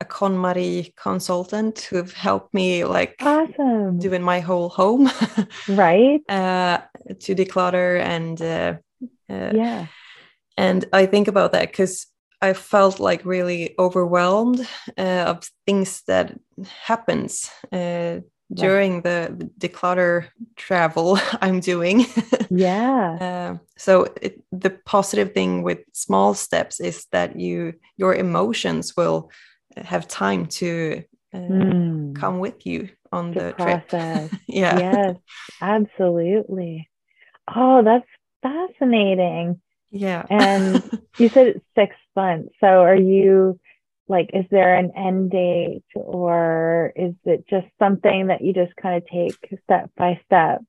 a 0.00 0.04
KonMari 0.04 0.94
consultant 0.94 1.80
who've 1.90 2.12
helped 2.12 2.54
me 2.54 2.84
like 2.84 3.16
awesome. 3.20 3.98
doing 3.98 4.22
my 4.22 4.40
whole 4.40 4.68
home, 4.68 5.10
right? 5.68 6.20
Uh, 6.28 6.78
to 7.20 7.34
declutter 7.34 8.00
and 8.00 8.40
uh, 8.40 8.74
uh, 9.28 9.50
yeah. 9.54 9.86
And 10.56 10.84
I 10.92 11.06
think 11.06 11.26
about 11.26 11.50
that 11.52 11.72
because 11.72 12.06
I 12.40 12.52
felt 12.52 13.00
like 13.00 13.24
really 13.24 13.74
overwhelmed 13.76 14.60
uh, 14.96 15.24
of 15.26 15.50
things 15.66 16.02
that 16.06 16.38
happens 16.86 17.50
uh, 17.72 18.20
during 18.54 19.02
the, 19.02 19.34
the, 19.36 19.68
declutter 19.68 20.26
travel 20.56 21.18
I'm 21.40 21.60
doing. 21.60 22.06
yeah. 22.50 23.18
Uh, 23.24 23.58
so 23.76 24.06
it, 24.20 24.42
the 24.52 24.70
positive 24.70 25.32
thing 25.32 25.62
with 25.62 25.78
small 25.92 26.34
steps 26.34 26.80
is 26.80 27.06
that 27.10 27.38
you 27.38 27.74
your 27.96 28.14
emotions 28.14 28.96
will 28.96 29.30
have 29.76 30.06
time 30.06 30.46
to 30.46 31.02
mm. 31.34 32.14
come 32.16 32.38
with 32.38 32.64
you 32.66 32.88
on 33.12 33.32
the, 33.32 33.40
the 33.40 33.52
process. 33.58 34.28
trip. 34.28 34.40
yeah. 34.46 34.78
Yes, 34.78 35.16
absolutely. 35.60 36.88
Oh, 37.54 37.82
that's 37.82 38.06
fascinating. 38.42 39.60
Yeah. 39.90 40.26
and 40.28 40.82
you 41.18 41.28
said 41.28 41.46
it's 41.48 41.64
six 41.76 41.94
months. 42.16 42.54
So 42.60 42.66
are 42.66 42.96
you 42.96 43.60
like, 44.08 44.30
is 44.32 44.44
there 44.50 44.74
an 44.76 44.92
end 44.96 45.30
date 45.30 45.84
or 45.94 46.92
is 46.94 47.14
it 47.24 47.46
just 47.48 47.66
something 47.78 48.28
that 48.28 48.42
you 48.42 48.52
just 48.52 48.74
kind 48.76 48.96
of 48.96 49.06
take 49.08 49.36
step 49.64 49.90
by 49.96 50.20
step? 50.26 50.62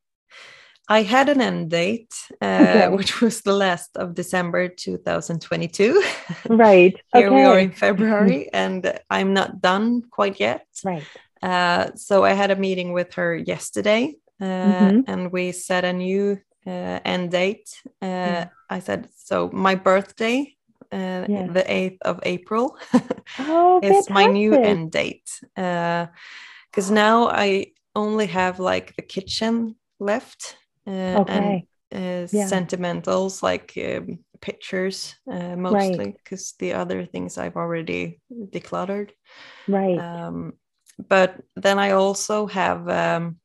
I 0.88 1.02
had 1.02 1.30
an 1.30 1.42
end 1.42 1.72
date, 1.72 2.14
uh, 2.42 2.46
okay. 2.46 2.88
which 2.90 3.20
was 3.20 3.42
the 3.42 3.54
last 3.54 3.98
of 3.98 4.14
December 4.14 4.68
2022. 4.68 6.04
Right. 6.48 6.96
Here 7.14 7.28
okay. 7.28 7.36
we 7.36 7.42
are 7.42 7.58
in 7.58 7.72
February, 7.72 8.50
and 8.54 9.00
I'm 9.10 9.34
not 9.34 9.62
done 9.62 10.04
quite 10.12 10.40
yet. 10.40 10.68
Right. 10.84 11.04
Uh, 11.42 11.90
so 11.96 12.24
I 12.24 12.34
had 12.34 12.52
a 12.52 12.56
meeting 12.56 12.94
with 12.94 13.16
her 13.16 13.36
yesterday, 13.36 14.16
uh, 14.40 14.46
mm-hmm. 14.46 15.00
and 15.08 15.32
we 15.32 15.52
set 15.52 15.86
a 15.86 15.94
new 15.94 16.40
uh, 16.68 17.00
end 17.04 17.32
date. 17.32 17.82
Uh, 18.02 18.06
mm. 18.06 18.50
I 18.70 18.80
said, 18.80 19.10
so 19.16 19.50
my 19.52 19.76
birthday, 19.76 20.56
uh, 20.92 21.26
yeah. 21.28 21.48
the 21.48 21.64
8th 21.64 21.98
of 22.02 22.20
April, 22.24 22.78
oh, 23.40 23.80
is 23.84 24.10
my 24.10 24.26
new 24.26 24.54
end 24.56 24.92
date. 24.92 25.30
Because 25.56 26.92
now 26.92 27.28
I 27.28 27.68
only 27.96 28.28
have 28.28 28.60
like 28.60 28.96
the 28.96 29.02
kitchen 29.02 29.76
left. 30.00 30.58
okay. 30.88 31.68
And 31.92 32.30
yeah. 32.32 32.48
sentimentals 32.48 33.42
like 33.42 33.74
um, 33.78 34.20
pictures 34.42 35.16
uh, 35.32 35.56
mostly 35.56 36.12
because 36.12 36.54
right. 36.54 36.60
the 36.60 36.74
other 36.74 37.06
things 37.06 37.38
I've 37.38 37.56
already 37.56 38.20
decluttered. 38.32 39.12
Right. 39.68 39.98
Um, 39.98 40.54
but 41.10 41.42
then 41.56 41.80
I 41.80 41.92
also 41.92 42.48
have 42.48 42.88
um, 42.88 43.38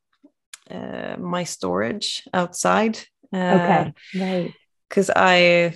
uh, 0.69 1.17
my 1.17 1.43
storage 1.43 2.27
outside. 2.33 2.99
Uh, 3.33 3.37
okay, 3.37 3.93
right. 4.15 4.53
Because 4.87 5.09
I 5.15 5.73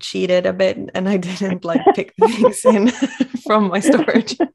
cheated 0.00 0.46
a 0.46 0.52
bit 0.52 0.78
and 0.94 1.08
I 1.08 1.16
didn't 1.16 1.64
like 1.70 1.80
pick 1.94 2.14
things 2.14 2.64
in 2.64 2.88
from 3.44 3.68
my 3.68 3.80
storage. 3.80 4.36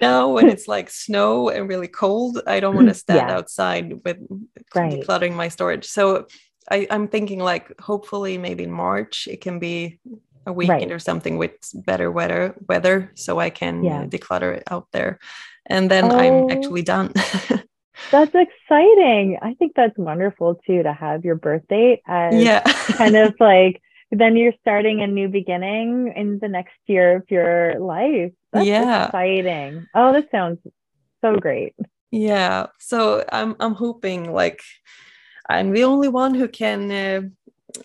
now 0.00 0.28
when 0.28 0.48
it's 0.48 0.68
like 0.68 0.90
snow 0.90 1.48
and 1.48 1.68
really 1.68 1.88
cold, 1.88 2.40
I 2.46 2.60
don't 2.60 2.74
want 2.74 2.88
to 2.88 2.94
stand 2.94 3.28
yeah. 3.28 3.36
outside 3.36 4.04
with 4.04 4.18
right. 4.74 5.00
decluttering 5.00 5.34
my 5.34 5.48
storage. 5.48 5.86
So 5.86 6.26
I, 6.70 6.86
I'm 6.90 7.08
thinking 7.08 7.40
like 7.40 7.78
hopefully 7.80 8.38
maybe 8.38 8.64
in 8.64 8.72
March 8.72 9.28
it 9.30 9.40
can 9.40 9.58
be 9.58 9.98
a 10.46 10.52
weekend 10.52 10.82
right. 10.82 10.92
or 10.92 10.98
something 10.98 11.38
with 11.38 11.52
better 11.74 12.10
weather 12.10 12.54
weather 12.68 13.10
so 13.14 13.38
I 13.38 13.50
can 13.50 13.82
yeah. 13.82 14.04
declutter 14.04 14.56
it 14.56 14.62
out 14.70 14.88
there 14.92 15.18
and 15.66 15.90
then 15.90 16.12
oh, 16.12 16.18
I'm 16.18 16.50
actually 16.50 16.82
done. 16.82 17.12
That's 18.10 18.34
exciting. 18.34 19.38
I 19.42 19.54
think 19.54 19.72
that's 19.74 19.96
wonderful 19.96 20.56
too 20.66 20.82
to 20.82 20.92
have 20.92 21.24
your 21.24 21.36
birthday 21.36 22.00
as 22.06 22.34
yeah. 22.34 22.62
kind 22.96 23.16
of 23.16 23.34
like 23.40 23.80
then 24.10 24.36
you're 24.36 24.52
starting 24.60 25.02
a 25.02 25.06
new 25.06 25.28
beginning 25.28 26.12
in 26.14 26.38
the 26.38 26.48
next 26.48 26.76
year 26.86 27.16
of 27.16 27.30
your 27.30 27.78
life. 27.80 28.32
That's 28.52 28.66
yeah. 28.66 29.06
exciting. 29.06 29.86
Oh, 29.94 30.12
this 30.12 30.24
sounds 30.30 30.58
so 31.20 31.36
great. 31.36 31.74
Yeah. 32.10 32.66
So 32.78 33.24
I'm 33.32 33.56
I'm 33.58 33.74
hoping 33.74 34.32
like 34.32 34.62
I'm 35.48 35.72
the 35.72 35.84
only 35.84 36.08
one 36.08 36.34
who 36.34 36.48
can 36.48 36.90
uh, 36.90 37.20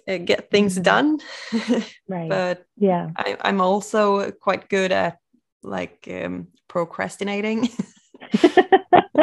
uh, 0.07 0.17
get 0.17 0.51
things 0.51 0.77
Mhm. 0.77 0.83
done 0.83 1.19
Right. 2.07 2.29
but 2.29 2.65
yeah. 2.77 3.09
I, 3.17 3.37
i'm 3.41 3.59
also 3.59 4.31
quite 4.31 4.69
good 4.69 4.91
at 4.91 5.17
like 5.63 6.07
um, 6.07 6.47
procrastinating 6.67 7.69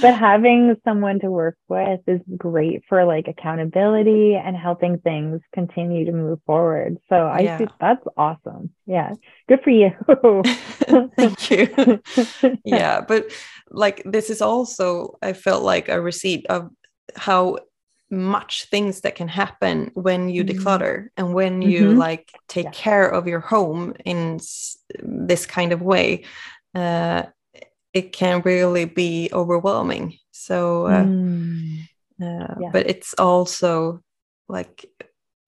but 0.00 0.14
having 0.14 0.76
someone 0.84 1.20
to 1.20 1.30
work 1.30 1.56
with 1.68 2.00
is 2.06 2.20
great 2.36 2.82
for 2.88 3.04
like 3.04 3.28
accountability 3.28 4.34
and 4.34 4.56
helping 4.56 4.98
things 4.98 5.40
continue 5.54 6.04
to 6.04 6.12
move 6.12 6.40
forward. 6.46 6.98
So 7.08 7.26
I 7.26 7.44
Yeah. 7.44 7.58
think 7.58 7.70
that's 7.80 8.04
awesome. 8.16 8.70
Yeah. 8.86 9.14
Good 9.48 9.60
for 9.62 9.70
you. 9.70 9.90
thank 11.16 11.50
you 11.50 12.00
yeah 12.64 13.00
but 13.00 13.30
like 13.70 14.02
this 14.04 14.30
is 14.30 14.42
also 14.42 15.16
i 15.22 15.32
felt 15.32 15.62
like 15.62 15.88
a 15.88 16.00
receipt 16.00 16.44
of 16.48 16.70
how 17.16 17.56
much 18.10 18.66
things 18.70 19.00
that 19.02 19.14
can 19.14 19.28
happen 19.28 19.90
when 19.94 20.28
you 20.28 20.44
Mhm. 20.44 20.48
declutter 20.54 21.06
and 21.16 21.34
when 21.34 21.62
you 21.62 21.92
Mhm. 21.92 21.98
like 21.98 22.32
take 22.48 22.64
Yeah. 22.66 22.70
care 22.72 23.08
of 23.08 23.26
your 23.26 23.40
home 23.40 23.94
in 24.04 24.38
this 25.00 25.46
kind 25.46 25.72
of 25.72 25.80
way 25.82 26.24
uh, 26.74 27.22
it 27.94 28.12
can 28.12 28.42
really 28.44 28.84
be 28.86 29.28
overwhelming 29.32 30.18
so 30.30 30.86
uh, 30.86 31.04
Mm. 31.04 31.78
uh, 32.22 32.54
Yeah. 32.60 32.70
but 32.72 32.86
it's 32.86 33.14
also 33.14 34.00
like 34.48 34.86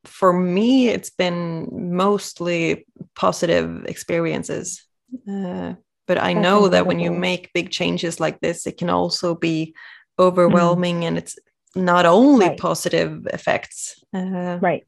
for 0.05 0.33
me 0.33 0.89
it's 0.89 1.11
been 1.11 1.69
mostly 1.97 2.87
positive 3.15 3.85
experiences 3.87 4.87
uh, 5.29 5.75
but 6.07 6.19
i 6.19 6.35
That's 6.35 6.43
know 6.43 6.69
that 6.69 6.87
when 6.87 7.01
you 7.01 7.11
make 7.11 7.53
big 7.55 7.71
changes 7.71 8.21
like 8.21 8.41
this 8.41 8.67
it 8.67 8.77
can 8.77 8.91
also 8.91 9.35
be 9.35 9.75
overwhelming 10.19 11.05
and 11.05 11.19
it's 11.19 11.37
not 11.75 12.07
only 12.07 12.49
Right. 12.49 12.59
positive 12.59 13.27
effects 13.33 14.03
uh, 14.13 14.59
Right. 14.61 14.85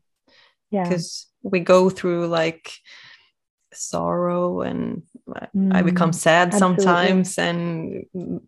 Yeah. 0.71 0.85
because 0.85 1.27
we 1.43 1.61
go 1.61 1.91
through 1.91 2.27
like 2.29 2.73
sorrow 3.77 4.61
and 4.63 5.03
I 5.71 5.83
become 5.83 6.13
Mm, 6.13 6.13
sad 6.13 6.55
absolutely. 6.55 6.55
sometimes 6.55 7.39
and 7.39 8.07
mm, 8.15 8.41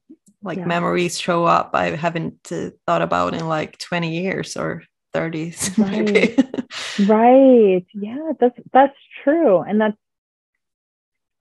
like 0.43 0.59
Yeah. 0.59 0.67
memories 0.67 1.19
show 1.19 1.45
up 1.45 1.71
I 1.75 1.91
haven't 1.97 2.53
uh, 2.53 2.71
thought 2.87 3.03
about 3.03 3.35
in 3.35 3.49
like 3.49 3.79
20 3.79 4.21
years 4.23 4.57
or 4.57 4.83
30s 5.13 5.77
maybe. 5.79 6.37
Right. 6.99 7.87
Yeah, 7.95 8.33
that's 8.41 8.59
that's 8.73 8.97
true. 9.25 9.61
And 9.63 9.81
that's 9.81 9.97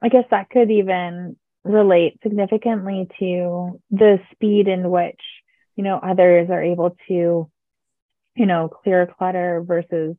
I 0.01 0.09
guess 0.09 0.25
that 0.29 0.49
could 0.49 0.69
even 0.71 1.37
relate 1.63 2.19
significantly 2.23 3.07
to 3.19 3.81
the 3.91 4.19
speed 4.31 4.67
in 4.67 4.89
which, 4.89 5.19
you 5.75 5.83
know, 5.83 5.97
others 6.01 6.49
are 6.49 6.63
able 6.63 6.95
to, 7.07 7.49
you 8.35 8.45
know, 8.45 8.69
clear 8.69 9.07
clutter 9.07 9.63
versus 9.65 10.15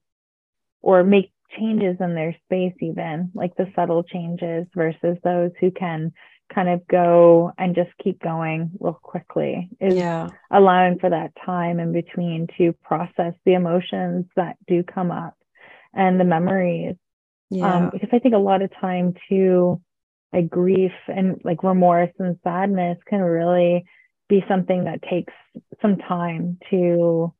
or 0.82 1.04
make 1.04 1.32
changes 1.56 1.96
in 2.00 2.14
their 2.14 2.36
space 2.44 2.74
even, 2.80 3.30
like 3.34 3.56
the 3.56 3.70
subtle 3.74 4.02
changes 4.02 4.66
versus 4.74 5.16
those 5.24 5.50
who 5.60 5.70
can 5.70 6.12
kind 6.52 6.68
of 6.68 6.86
go 6.88 7.52
and 7.58 7.74
just 7.74 7.90
keep 8.02 8.20
going 8.20 8.70
real 8.80 8.98
quickly 9.02 9.68
is 9.80 9.94
yeah. 9.94 10.28
allowing 10.50 10.98
for 10.98 11.10
that 11.10 11.32
time 11.44 11.78
in 11.78 11.92
between 11.92 12.46
to 12.56 12.72
process 12.82 13.34
the 13.44 13.54
emotions 13.54 14.24
that 14.36 14.56
do 14.66 14.82
come 14.82 15.10
up 15.10 15.34
and 15.94 16.18
the 16.18 16.24
memories. 16.24 16.96
Yeah. 17.50 17.74
Um, 17.74 17.90
because 17.92 18.08
I 18.12 18.18
think 18.18 18.34
a 18.34 18.38
lot 18.38 18.62
of 18.62 18.70
time 18.80 19.14
too, 19.28 19.80
like 20.32 20.48
grief 20.48 20.92
and 21.06 21.40
like 21.44 21.62
remorse 21.62 22.12
and 22.18 22.38
sadness 22.44 22.98
can 23.06 23.20
really 23.20 23.84
be 24.28 24.44
something 24.48 24.84
that 24.84 25.02
takes 25.02 25.32
some 25.80 25.96
time 25.96 26.58
to, 26.70 27.32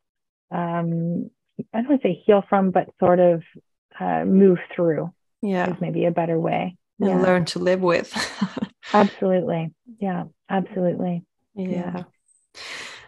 um, 0.51 1.31
I 1.75 1.81
don't 1.81 1.89
want 1.89 2.03
to 2.03 2.09
say 2.09 2.23
heal 2.25 2.43
from, 2.49 2.71
but 2.71 2.89
sort 2.99 3.21
of 3.21 3.43
uh, 3.99 4.25
move 4.25 4.59
through 4.75 5.13
yeah. 5.43 5.71
is 5.71 5.81
maybe 5.81 6.05
a 6.05 6.11
better 6.11 6.39
way. 6.39 6.77
And 7.01 7.11
yeah, 7.11 7.23
learn 7.23 7.45
to 7.47 7.59
live 7.59 7.81
with. 7.81 8.13
absolutely. 8.93 9.73
Yeah, 10.01 10.25
absolutely. 10.49 11.25
yeah. 11.55 12.05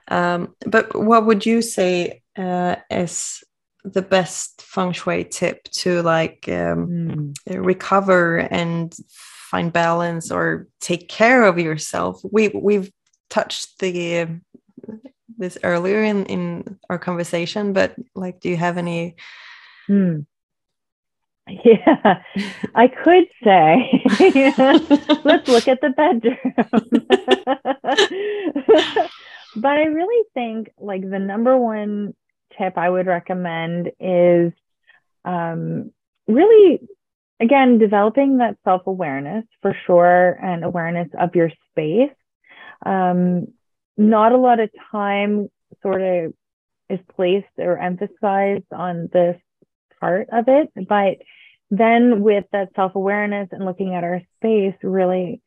Um, 0.08 0.54
but 0.66 0.94
what 0.94 1.26
would 1.26 1.46
you 1.46 1.62
say 1.62 2.22
uh, 2.36 2.76
is 2.90 3.42
the 3.84 4.02
best 4.02 4.62
feng 4.62 4.92
shui 4.92 5.24
tip 5.24 5.64
to 5.64 6.02
like 6.02 6.48
um, 6.48 7.32
Mm. 7.48 7.66
recover 7.66 8.38
and 8.38 8.94
find 9.50 9.72
balance 9.72 10.30
or 10.30 10.68
take 10.80 11.08
care 11.08 11.44
of 11.44 11.58
yourself? 11.58 12.20
We 12.30 12.48
we've 12.48 12.90
touched 13.28 13.78
the 13.78 14.40
this 15.38 15.58
earlier 15.62 16.02
in 16.02 16.26
in 16.26 16.78
our 16.88 16.98
conversation, 16.98 17.72
but 17.72 17.94
like, 18.14 18.40
do 18.40 18.48
you 18.48 18.56
have 18.56 18.78
any? 18.78 19.16
Hmm. 19.86 20.20
Yeah, 21.64 22.22
I 22.74 22.88
could 22.88 23.26
say, 23.42 24.04
let's 25.24 25.48
look 25.48 25.68
at 25.68 25.80
the 25.80 25.90
bedroom. 25.90 26.36
but 29.56 29.70
I 29.70 29.84
really 29.84 30.28
think 30.34 30.70
like 30.78 31.08
the 31.08 31.18
number 31.18 31.56
one 31.56 32.14
tip 32.56 32.78
I 32.78 32.88
would 32.88 33.06
recommend 33.06 33.90
is 33.98 34.52
um, 35.24 35.92
really, 36.28 36.80
again, 37.40 37.78
developing 37.78 38.38
that 38.38 38.56
self 38.64 38.86
awareness 38.86 39.44
for 39.60 39.76
sure 39.86 40.30
and 40.30 40.64
awareness 40.64 41.08
of 41.18 41.34
your 41.34 41.50
space. 41.70 42.14
Um, 42.84 43.48
not 43.96 44.32
a 44.32 44.38
lot 44.38 44.60
of 44.60 44.70
time 44.92 45.50
sort 45.82 46.00
of 46.00 46.32
is 46.88 47.00
placed 47.14 47.46
or 47.58 47.78
emphasized 47.78 48.72
on 48.72 49.08
this 49.12 49.36
part 50.00 50.28
of 50.32 50.46
it, 50.48 50.70
but 50.88 51.18
then 51.70 52.22
with 52.22 52.44
that 52.52 52.70
self 52.74 52.94
awareness 52.94 53.48
and 53.52 53.64
looking 53.64 53.94
at 53.94 54.04
our 54.04 54.20
space, 54.36 54.74
really 54.82 55.40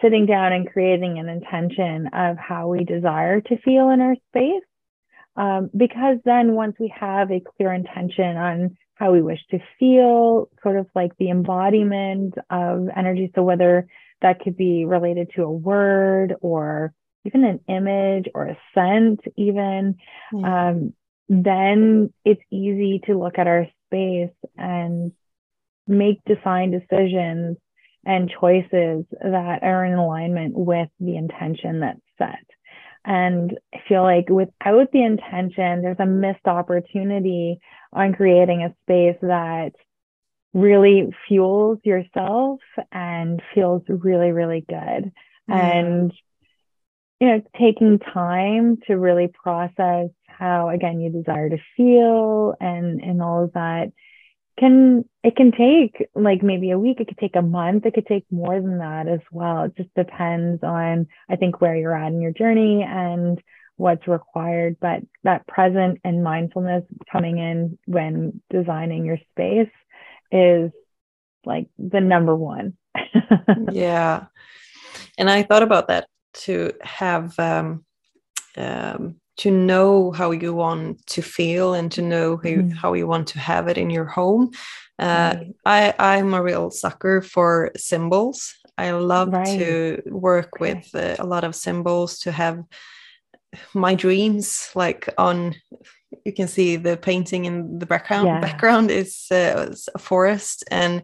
sitting 0.00 0.26
down 0.26 0.52
and 0.52 0.70
creating 0.70 1.18
an 1.18 1.28
intention 1.28 2.08
of 2.12 2.36
how 2.36 2.68
we 2.68 2.84
desire 2.84 3.40
to 3.40 3.58
feel 3.58 3.90
in 3.90 4.00
our 4.00 4.16
space. 4.28 4.62
Um, 5.36 5.70
because 5.76 6.18
then 6.24 6.54
once 6.54 6.76
we 6.78 6.92
have 6.98 7.30
a 7.30 7.40
clear 7.56 7.72
intention 7.72 8.36
on 8.36 8.76
how 8.94 9.12
we 9.12 9.20
wish 9.20 9.40
to 9.50 9.58
feel, 9.78 10.48
sort 10.62 10.76
of 10.76 10.86
like 10.94 11.16
the 11.18 11.30
embodiment 11.30 12.34
of 12.50 12.88
energy. 12.96 13.30
So 13.34 13.42
whether 13.42 13.88
that 14.22 14.40
could 14.40 14.56
be 14.56 14.84
related 14.84 15.32
to 15.34 15.42
a 15.42 15.50
word 15.50 16.34
or 16.40 16.94
even 17.24 17.44
an 17.44 17.60
image 17.68 18.26
or 18.34 18.46
a 18.46 18.58
scent, 18.74 19.20
even, 19.36 19.96
Yeah. 20.32 20.68
um, 20.70 20.94
then 21.28 22.12
it's 22.24 22.42
easy 22.50 23.00
to 23.06 23.18
look 23.18 23.38
at 23.38 23.46
our 23.46 23.66
space 23.94 24.50
and 24.56 25.12
make 25.86 26.20
design 26.24 26.70
decisions 26.70 27.56
and 28.04 28.30
choices 28.40 29.04
that 29.22 29.62
are 29.62 29.84
in 29.84 29.94
alignment 29.94 30.54
with 30.56 30.88
the 31.00 31.16
intention 31.16 31.80
that's 31.80 32.00
set. 32.18 32.44
And 33.04 33.58
I 33.74 33.78
feel 33.88 34.02
like 34.02 34.28
without 34.28 34.90
the 34.92 35.02
intention, 35.02 35.82
there's 35.82 36.00
a 36.00 36.06
missed 36.06 36.46
opportunity 36.46 37.58
on 37.92 38.14
creating 38.14 38.62
a 38.62 38.74
space 38.84 39.18
that 39.22 39.72
really 40.54 41.10
fuels 41.28 41.78
yourself 41.84 42.60
and 42.92 43.42
feels 43.54 43.82
really, 43.88 44.30
really 44.30 44.64
good. 44.66 45.12
Yeah. 45.48 45.56
And, 45.56 46.12
you 47.20 47.28
know, 47.28 47.42
taking 47.58 47.98
time 47.98 48.78
to 48.86 48.94
really 48.94 49.28
process 49.28 50.08
how, 50.38 50.68
again, 50.68 51.00
you 51.00 51.10
desire 51.10 51.48
to 51.48 51.58
feel 51.76 52.54
and, 52.60 53.00
and 53.00 53.22
all 53.22 53.44
of 53.44 53.52
that 53.54 53.92
can 54.58 55.04
it 55.22 55.34
can 55.36 55.50
take 55.50 56.08
like 56.14 56.42
maybe 56.42 56.70
a 56.70 56.78
week 56.78 57.00
it 57.00 57.08
could 57.08 57.18
take 57.18 57.36
a 57.36 57.42
month 57.42 57.86
it 57.86 57.94
could 57.94 58.06
take 58.06 58.24
more 58.30 58.60
than 58.60 58.78
that 58.78 59.08
as 59.08 59.20
well. 59.32 59.64
It 59.64 59.76
just 59.76 59.94
depends 59.94 60.62
on 60.62 61.06
i 61.28 61.36
think 61.36 61.60
where 61.60 61.76
you're 61.76 61.96
at 61.96 62.12
in 62.12 62.20
your 62.20 62.32
journey 62.32 62.84
and 62.86 63.40
what's 63.76 64.06
required 64.06 64.76
but 64.80 65.00
that 65.24 65.46
present 65.48 66.00
and 66.04 66.22
mindfulness 66.22 66.84
coming 67.10 67.38
in 67.38 67.78
when 67.86 68.40
designing 68.50 69.04
your 69.04 69.18
space 69.32 69.72
is 70.30 70.70
like 71.44 71.68
the 71.78 72.00
number 72.00 72.34
one. 72.34 72.74
Yeah. 73.72 74.26
And 75.18 75.28
i 75.28 75.42
thought 75.42 75.62
about 75.62 75.88
that 75.88 76.06
to 76.44 76.72
have 76.82 77.38
um, 77.38 77.84
um, 78.56 79.16
to 79.36 79.50
know 79.50 80.12
how 80.12 80.30
you 80.30 80.54
want 80.54 81.04
to 81.06 81.22
feel 81.22 81.74
and 81.74 81.90
to 81.92 82.02
know 82.02 82.36
how, 82.36 82.48
Mhm. 82.50 82.74
how 82.74 82.94
you 82.94 83.06
want 83.06 83.26
to 83.28 83.38
have 83.38 83.68
it 83.68 83.78
in 83.78 83.90
your 83.90 84.04
home 84.06 84.50
uh, 84.98 85.34
Right. 85.36 85.54
I, 85.66 85.94
i'm 85.98 86.34
a 86.34 86.42
real 86.42 86.70
sucker 86.70 87.20
for 87.22 87.70
symbols 87.76 88.54
i 88.78 88.90
love 88.92 89.32
Right. 89.32 89.58
to 89.58 90.02
work 90.06 90.60
Okay. 90.60 90.74
with 90.74 90.94
uh, 90.94 91.16
a 91.18 91.26
lot 91.26 91.44
of 91.44 91.54
symbols 91.54 92.18
to 92.20 92.32
have 92.32 92.62
my 93.74 93.94
dreams 93.94 94.70
like 94.74 95.08
on 95.18 95.54
you 96.24 96.32
can 96.32 96.48
see 96.48 96.76
the 96.76 96.96
painting 96.96 97.44
in 97.44 97.78
the 97.78 97.86
background 97.86 98.26
Yeah. 98.26 98.40
background 98.40 98.90
is 98.90 99.26
uh, 99.30 99.74
a 99.94 99.98
forest 99.98 100.64
and 100.70 101.02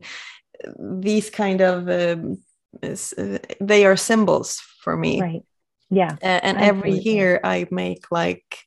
these 0.79 1.31
kind 1.31 1.61
of 1.61 1.89
um, 1.89 2.39
is, 2.83 3.13
uh, 3.19 3.39
they 3.61 3.85
are 3.87 3.97
symbols 3.97 4.61
for 4.85 4.97
me 4.97 5.21
right 5.21 5.43
yeah 5.91 6.17
and 6.23 6.59
every 6.59 6.93
year 6.93 7.41
i 7.45 7.67
make 7.71 8.11
like 8.11 8.59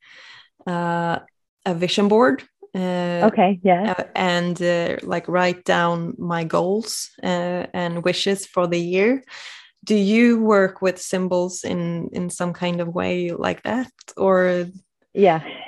uh, 0.68 1.20
a 1.66 1.74
vision 1.74 2.08
board 2.08 2.44
Uh, 2.76 3.30
okay, 3.30 3.60
yeah. 3.62 3.94
uh, 3.94 4.04
and 4.16 4.58
uh, 4.60 4.98
like 5.04 5.28
write 5.30 5.64
down 5.64 6.16
my 6.18 6.44
goals 6.44 7.12
uh, 7.22 7.70
and 7.72 8.04
wishes 8.04 8.48
for 8.48 8.66
the 8.66 8.80
year. 8.80 9.22
Do 9.84 9.94
you 9.94 10.42
work 10.42 10.82
with 10.82 10.98
symbols 10.98 11.64
in 11.64 12.10
in 12.14 12.30
some 12.32 12.52
kind 12.54 12.82
of 12.82 12.88
way 12.88 13.30
like 13.30 13.62
that, 13.62 13.92
or? 14.18 14.66
Yeah, 15.14 15.42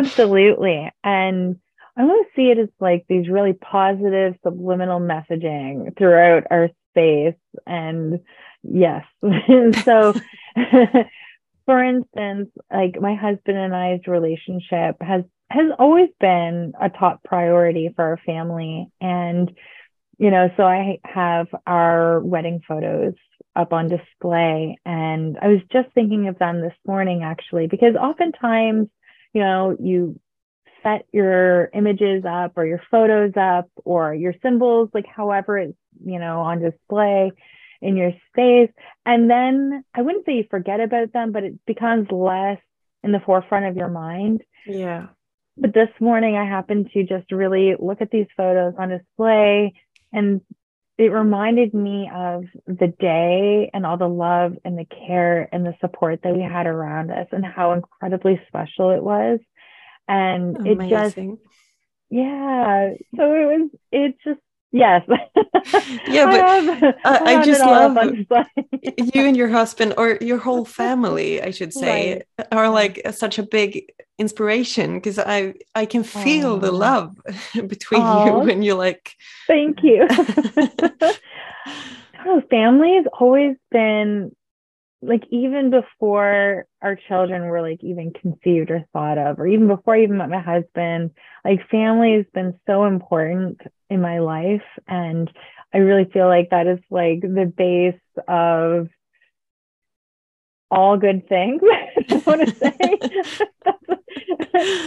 absolutely. 0.00 0.88
And 1.04 1.60
I 1.96 2.04
want 2.04 2.26
to 2.26 2.32
see 2.34 2.50
it 2.50 2.58
as 2.58 2.72
like 2.80 3.04
these 3.06 3.28
really 3.28 3.52
positive 3.52 4.34
subliminal 4.42 5.00
messaging 5.00 5.92
throughout 5.98 6.44
our 6.50 6.70
space. 6.92 7.36
And 7.66 8.20
yes, 8.70 9.04
so 9.84 10.14
for 11.66 11.82
instance, 11.82 12.50
like 12.72 13.00
my 13.00 13.14
husband 13.14 13.58
and 13.58 13.74
I's 13.74 14.06
relationship 14.06 14.96
has 15.00 15.24
has 15.50 15.70
always 15.78 16.08
been 16.20 16.72
a 16.80 16.88
top 16.88 17.22
priority 17.22 17.92
for 17.94 18.04
our 18.04 18.20
family. 18.26 18.88
And, 19.00 19.50
you 20.18 20.30
know, 20.30 20.50
so 20.56 20.64
I 20.64 20.98
have 21.04 21.46
our 21.66 22.20
wedding 22.20 22.62
photos 22.66 23.14
up 23.54 23.72
on 23.72 23.88
display. 23.88 24.78
And 24.84 25.38
I 25.40 25.48
was 25.48 25.60
just 25.72 25.88
thinking 25.94 26.28
of 26.28 26.38
them 26.38 26.60
this 26.60 26.74
morning, 26.86 27.22
actually, 27.22 27.68
because 27.68 27.94
oftentimes, 27.94 28.88
you 29.32 29.40
know, 29.40 29.76
you 29.78 30.18
set 30.82 31.06
your 31.12 31.70
images 31.74 32.24
up 32.28 32.52
or 32.56 32.66
your 32.66 32.82
photos 32.90 33.32
up 33.36 33.70
or 33.84 34.14
your 34.14 34.34
symbols, 34.42 34.90
like 34.94 35.06
however 35.06 35.58
it's, 35.58 35.78
you 36.04 36.18
know, 36.18 36.40
on 36.40 36.60
display 36.60 37.30
in 37.80 37.96
your 37.96 38.12
space. 38.28 38.70
And 39.04 39.30
then 39.30 39.84
I 39.94 40.02
wouldn't 40.02 40.26
say 40.26 40.34
you 40.34 40.44
forget 40.50 40.80
about 40.80 41.12
them, 41.12 41.32
but 41.32 41.44
it 41.44 41.64
becomes 41.66 42.10
less 42.10 42.58
in 43.02 43.12
the 43.12 43.20
forefront 43.20 43.66
of 43.66 43.76
your 43.76 43.88
mind. 43.88 44.42
Yeah. 44.66 45.08
But 45.56 45.72
this 45.72 45.88
morning, 46.00 46.36
I 46.36 46.44
happened 46.44 46.90
to 46.92 47.04
just 47.04 47.32
really 47.32 47.74
look 47.78 48.00
at 48.00 48.10
these 48.10 48.26
photos 48.36 48.74
on 48.78 48.90
display, 48.90 49.72
and 50.12 50.42
it 50.98 51.12
reminded 51.12 51.72
me 51.72 52.10
of 52.14 52.44
the 52.66 52.88
day 52.98 53.70
and 53.72 53.86
all 53.86 53.96
the 53.96 54.08
love 54.08 54.56
and 54.64 54.78
the 54.78 54.84
care 54.84 55.48
and 55.52 55.64
the 55.64 55.74
support 55.80 56.20
that 56.22 56.34
we 56.34 56.42
had 56.42 56.66
around 56.66 57.10
us, 57.10 57.28
and 57.32 57.44
how 57.44 57.72
incredibly 57.72 58.40
special 58.48 58.90
it 58.90 59.02
was. 59.02 59.38
And 60.08 60.56
Amazing. 60.56 60.80
it 60.80 60.90
just, 60.90 61.16
yeah. 62.10 62.90
So 63.16 63.34
it 63.34 63.46
was, 63.46 63.70
it 63.92 64.16
just 64.24 64.40
Yes. 64.76 65.04
yeah, 66.06 66.26
but 66.26 66.40
I, 66.40 66.58
have, 66.58 66.94
I, 67.04 67.36
I 67.36 67.44
just 67.46 67.62
love 67.62 67.96
you 69.14 69.24
and 69.24 69.34
your 69.34 69.48
husband, 69.48 69.94
or 69.96 70.18
your 70.20 70.36
whole 70.36 70.66
family, 70.66 71.40
I 71.40 71.50
should 71.50 71.72
say, 71.72 72.22
right. 72.38 72.48
are 72.52 72.68
like 72.68 73.00
uh, 73.06 73.12
such 73.12 73.38
a 73.38 73.42
big 73.42 73.90
inspiration 74.18 74.96
because 74.96 75.18
I 75.18 75.54
I 75.74 75.86
can 75.86 76.02
feel 76.02 76.58
Aww. 76.58 76.60
the 76.60 76.72
oh. 76.72 76.76
love 76.76 77.16
between 77.54 78.02
Aww. 78.02 78.26
you 78.26 78.32
when 78.46 78.62
you're 78.62 78.76
like. 78.76 79.14
Thank 79.46 79.82
you. 79.82 80.06
oh, 82.26 82.42
family 82.50 82.96
has 82.96 83.06
always 83.18 83.56
been 83.70 84.36
like 85.02 85.24
even 85.30 85.70
before 85.70 86.66
our 86.82 86.96
children 87.08 87.44
were 87.46 87.60
like 87.60 87.82
even 87.82 88.12
conceived 88.12 88.70
or 88.70 88.84
thought 88.92 89.18
of 89.18 89.38
or 89.38 89.46
even 89.46 89.68
before 89.68 89.94
i 89.94 90.02
even 90.02 90.16
met 90.16 90.28
my 90.30 90.40
husband 90.40 91.10
like 91.44 91.68
family 91.70 92.14
has 92.14 92.24
been 92.32 92.58
so 92.66 92.84
important 92.84 93.60
in 93.90 94.00
my 94.00 94.18
life 94.20 94.62
and 94.88 95.30
i 95.74 95.78
really 95.78 96.08
feel 96.12 96.26
like 96.26 96.50
that 96.50 96.66
is 96.66 96.78
like 96.90 97.20
the 97.20 97.52
base 97.56 98.00
of 98.26 98.88
all 100.70 100.96
good 100.96 101.28
things 101.28 101.60
i 102.10 102.22
want 102.26 102.48
to 102.48 102.54
say. 102.54 102.98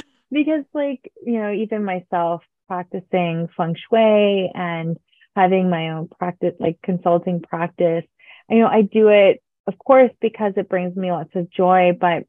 Because 0.31 0.63
like 0.75 1.11
you 1.25 1.39
know 1.41 1.51
even 1.51 1.83
myself 1.83 2.43
practicing 2.67 3.49
feng 3.57 3.75
shui 3.75 4.51
and 4.53 4.97
having 5.35 5.71
my 5.71 5.89
own 5.89 6.07
practice 6.07 6.53
like 6.59 6.77
consulting 6.83 7.41
practice 7.41 8.03
you 8.47 8.59
know 8.59 8.67
i 8.67 8.83
do 8.83 9.07
it 9.07 9.41
of 9.67 9.77
course, 9.77 10.11
because 10.21 10.53
it 10.57 10.69
brings 10.69 10.95
me 10.95 11.11
lots 11.11 11.35
of 11.35 11.51
joy, 11.51 11.91
but 11.99 12.23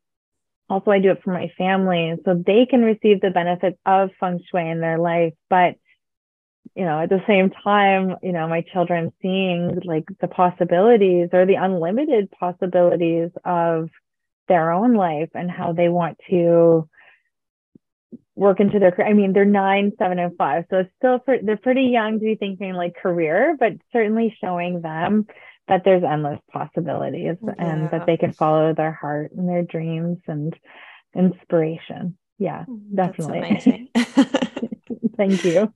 also 0.68 0.90
I 0.90 1.00
do 1.00 1.10
it 1.10 1.22
for 1.22 1.32
my 1.32 1.50
family. 1.58 2.14
so 2.24 2.34
they 2.34 2.66
can 2.66 2.82
receive 2.82 3.20
the 3.20 3.30
benefits 3.30 3.78
of 3.84 4.10
feng 4.20 4.40
shui 4.50 4.68
in 4.68 4.80
their 4.80 4.98
life. 4.98 5.34
But, 5.48 5.74
you 6.74 6.84
know, 6.84 7.00
at 7.00 7.08
the 7.08 7.22
same 7.26 7.50
time, 7.50 8.16
you 8.22 8.32
know, 8.32 8.46
my 8.46 8.62
children 8.72 9.12
seeing 9.20 9.80
like 9.84 10.04
the 10.20 10.28
possibilities 10.28 11.30
or 11.32 11.44
the 11.44 11.56
unlimited 11.56 12.30
possibilities 12.30 13.30
of 13.44 13.90
their 14.48 14.70
own 14.70 14.94
life 14.94 15.30
and 15.34 15.50
how 15.50 15.72
they 15.72 15.88
want 15.88 16.18
to 16.28 16.88
work 18.36 18.60
into 18.60 18.78
their 18.78 18.90
career. 18.90 19.08
I 19.08 19.12
mean, 19.12 19.32
they're 19.32 19.44
nine, 19.44 19.92
seven, 19.98 20.18
and 20.18 20.36
five. 20.36 20.64
So 20.70 20.78
it's 20.78 20.90
still, 20.96 21.20
for, 21.24 21.36
they're 21.42 21.56
pretty 21.56 21.84
young 21.84 22.18
to 22.18 22.24
be 22.24 22.36
thinking 22.36 22.72
like 22.72 22.94
career, 22.96 23.56
but 23.58 23.72
certainly 23.92 24.36
showing 24.40 24.80
them 24.80 25.26
that 25.70 25.84
there's 25.84 26.02
endless 26.02 26.40
possibilities 26.52 27.36
yeah. 27.40 27.54
and 27.58 27.90
that 27.92 28.04
they 28.04 28.16
can 28.16 28.32
follow 28.32 28.74
their 28.74 28.92
heart 28.92 29.30
and 29.32 29.48
their 29.48 29.62
dreams 29.62 30.18
and 30.26 30.52
inspiration. 31.14 32.18
Yeah, 32.38 32.64
mm, 32.68 32.80
definitely. 32.92 33.88
Thank 35.16 35.44
you. 35.44 35.72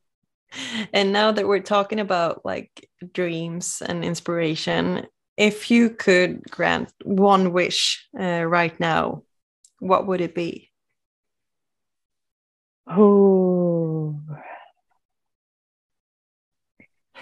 And 0.92 1.12
now 1.12 1.30
that 1.30 1.46
we're 1.46 1.60
talking 1.60 2.00
about 2.00 2.44
like 2.44 2.88
dreams 3.12 3.82
and 3.86 4.04
inspiration, 4.04 5.06
if 5.36 5.70
you 5.70 5.90
could 5.90 6.42
grant 6.50 6.92
one 7.04 7.52
wish 7.52 8.04
uh, 8.18 8.44
right 8.44 8.78
now, 8.80 9.22
what 9.78 10.08
would 10.08 10.20
it 10.20 10.34
be? 10.34 10.72
Oh, 12.88 14.20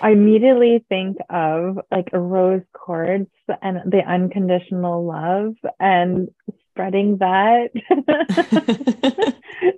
I 0.02 0.10
immediately 0.10 0.84
think 0.88 1.16
of 1.30 1.78
like 1.92 2.08
a 2.12 2.18
rose 2.18 2.62
quartz 2.72 3.30
and 3.62 3.78
the 3.90 4.00
unconditional 4.04 5.06
love 5.06 5.54
and 5.78 6.28
spreading 6.70 7.18
that 7.18 7.70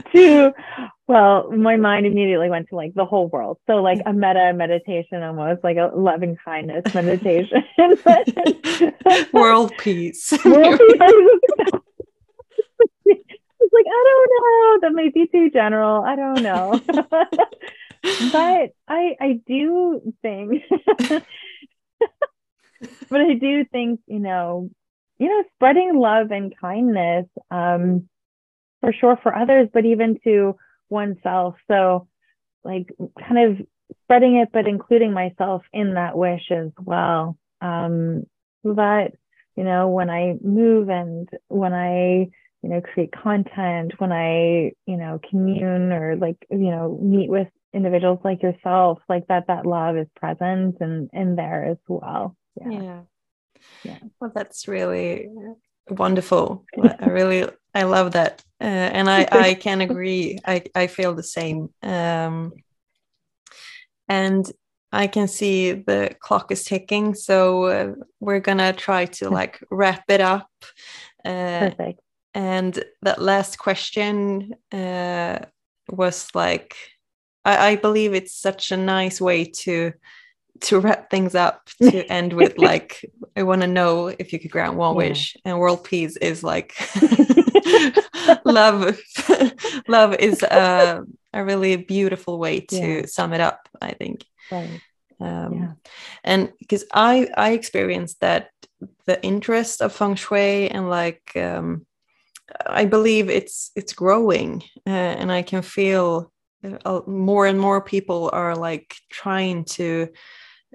to 0.12 0.53
well 1.07 1.51
my 1.53 1.77
mind 1.77 2.07
immediately 2.07 2.49
went 2.49 2.70
to 2.70 2.77
like 2.77 2.95
the 2.95 3.05
whole 3.05 3.29
world. 3.29 3.59
So 3.66 3.83
like 3.83 4.01
a 4.07 4.14
metta 4.14 4.55
meditation 4.55 5.22
almost 5.22 5.62
like 5.62 5.77
a 5.77 5.91
loving 5.95 6.39
kindness 6.43 6.85
meditation 6.95 7.62
world 9.35 9.72
peace. 9.77 10.33
World 10.43 10.81
peace. 10.81 11.81
It's 13.07 13.72
like 13.72 13.87
i 13.87 14.05
don't 14.09 14.31
know. 14.31 14.79
That 14.89 14.93
might 14.95 15.12
be 15.12 15.27
too 15.27 15.51
general. 15.51 16.03
I 16.03 16.16
don't 16.16 16.43
know 16.43 16.81
but 18.33 18.71
I 18.89 19.17
I 19.21 19.41
do 19.47 20.15
think 20.23 20.63
but 23.11 23.21
I 23.21 23.35
do 23.35 23.65
think, 23.65 24.01
you 24.07 24.19
know, 24.19 24.71
you 25.19 25.29
know, 25.29 25.45
spreading 25.55 25.97
love 25.97 26.31
and 26.31 26.55
kindness, 26.59 27.27
um, 27.51 28.09
for 28.81 28.93
sure 28.93 29.19
for 29.23 29.35
others, 29.35 29.69
but 29.73 29.85
even 29.85 30.19
to 30.25 30.57
oneself. 30.91 31.55
So 31.69 32.09
like 32.65 32.89
kind 33.19 33.39
of 33.61 33.67
spreading 34.03 34.37
it, 34.37 34.51
but 34.53 34.67
including 34.67 35.13
myself 35.13 35.63
in 35.73 35.95
that 35.95 36.17
wish 36.17 36.51
as 36.51 36.71
well. 36.81 37.37
Um, 37.61 38.25
that, 38.65 39.13
you 39.57 39.65
know, 39.65 39.89
when 39.89 40.11
I 40.11 40.35
move 40.43 40.89
and 40.89 41.29
when 41.49 41.73
I, 41.73 42.31
you 42.63 42.71
know, 42.71 42.81
create 42.81 43.13
content, 43.13 43.93
when 43.99 44.11
I, 44.13 44.73
you 44.87 44.97
know, 44.97 45.21
commune 45.31 45.93
or 45.93 46.17
like, 46.17 46.45
you 46.51 46.71
know, 46.71 46.99
meet 47.01 47.31
with 47.31 47.49
individuals 47.75 48.20
like 48.25 48.43
yourself 48.43 49.01
like 49.09 49.27
that 49.29 49.49
that 49.49 49.66
love 49.66 49.97
is 49.97 50.07
present 50.14 50.77
and 50.81 51.11
in 51.12 51.37
there 51.37 51.64
as 51.64 51.79
well. 51.89 52.37
Yeah. 52.61 52.70
yeah. 52.70 53.01
Yeah. 53.83 53.99
Well 54.20 54.33
that's 54.35 54.68
really 54.68 55.29
wonderful. 55.91 56.64
I 56.79 57.07
really 57.07 57.49
i 57.75 57.83
love 57.83 58.12
that. 58.12 58.43
Uh, 58.61 58.64
and 58.64 59.11
i 59.11 59.27
i 59.31 59.55
can 59.66 59.81
agree. 59.81 60.39
I 60.47 60.62
i 60.75 60.87
feel 60.87 61.14
the 61.14 61.22
same. 61.22 61.68
Um 61.83 62.53
and 64.09 64.51
i 64.93 65.07
can 65.07 65.27
see 65.27 65.72
the 65.72 66.14
clock 66.20 66.53
is 66.53 66.62
ticking 66.62 67.14
so 67.14 67.64
uh, 67.64 67.93
we're 68.20 68.41
gonna 68.41 68.72
try 68.72 69.07
to 69.07 69.29
like 69.39 69.61
wrap 69.70 70.05
it 70.09 70.20
up. 70.20 70.49
Uh, 71.25 71.70
Perfect. 71.70 72.01
and 72.35 72.85
that 73.03 73.20
last 73.20 73.59
question 73.59 74.55
uh 74.72 75.39
was 75.91 76.29
like 76.35 76.77
I, 77.45 77.68
I 77.68 77.76
believe 77.76 78.14
it's 78.14 78.34
such 78.34 78.72
a 78.72 78.76
nice 78.76 79.20
way 79.20 79.45
to 79.45 79.92
to 80.61 80.78
wrap 80.78 81.11
things 81.11 81.34
up 81.34 81.68
to 81.82 82.05
end 82.12 82.32
with 82.32 82.57
like 82.59 83.05
i 83.36 83.42
want 83.42 83.61
to 83.61 83.66
know 83.66 84.07
if 84.07 84.32
you 84.32 84.38
could 84.38 84.51
grant 84.51 84.74
one 84.74 84.92
yeah. 84.92 85.09
wish 85.09 85.36
and 85.45 85.59
world 85.59 85.84
peace 85.84 86.16
is 86.18 86.42
like 86.42 86.74
love 88.45 88.99
love 89.88 90.14
is 90.14 90.42
a, 90.42 91.03
a 91.32 91.45
really 91.45 91.76
beautiful 91.76 92.38
way 92.38 92.61
to 92.61 93.01
yeah. 93.01 93.07
sum 93.07 93.32
it 93.32 93.40
up 93.40 93.68
i 93.82 93.92
think 93.92 94.24
right. 94.51 94.80
um, 95.20 95.55
yeah. 95.55 95.72
and 96.22 96.53
because 96.61 96.84
i 96.92 97.28
i 97.36 97.51
experienced 97.51 98.20
that 98.20 98.51
the 99.07 99.22
interest 99.24 99.82
of 99.82 99.92
feng 99.92 100.14
shui 100.14 100.70
and 100.70 100.88
like 100.88 101.32
um, 101.36 101.84
I 102.66 102.84
believe 102.84 103.30
it's 103.30 103.70
it's 103.74 103.92
growing, 103.92 104.62
uh, 104.86 104.90
and 104.90 105.32
I 105.32 105.42
can 105.42 105.62
feel 105.62 106.30
uh, 106.30 106.34
more 107.07 107.47
and 107.47 107.61
more 107.61 107.81
people 107.81 108.31
are 108.33 108.57
like 108.57 108.97
trying 109.11 109.65
to. 109.65 110.09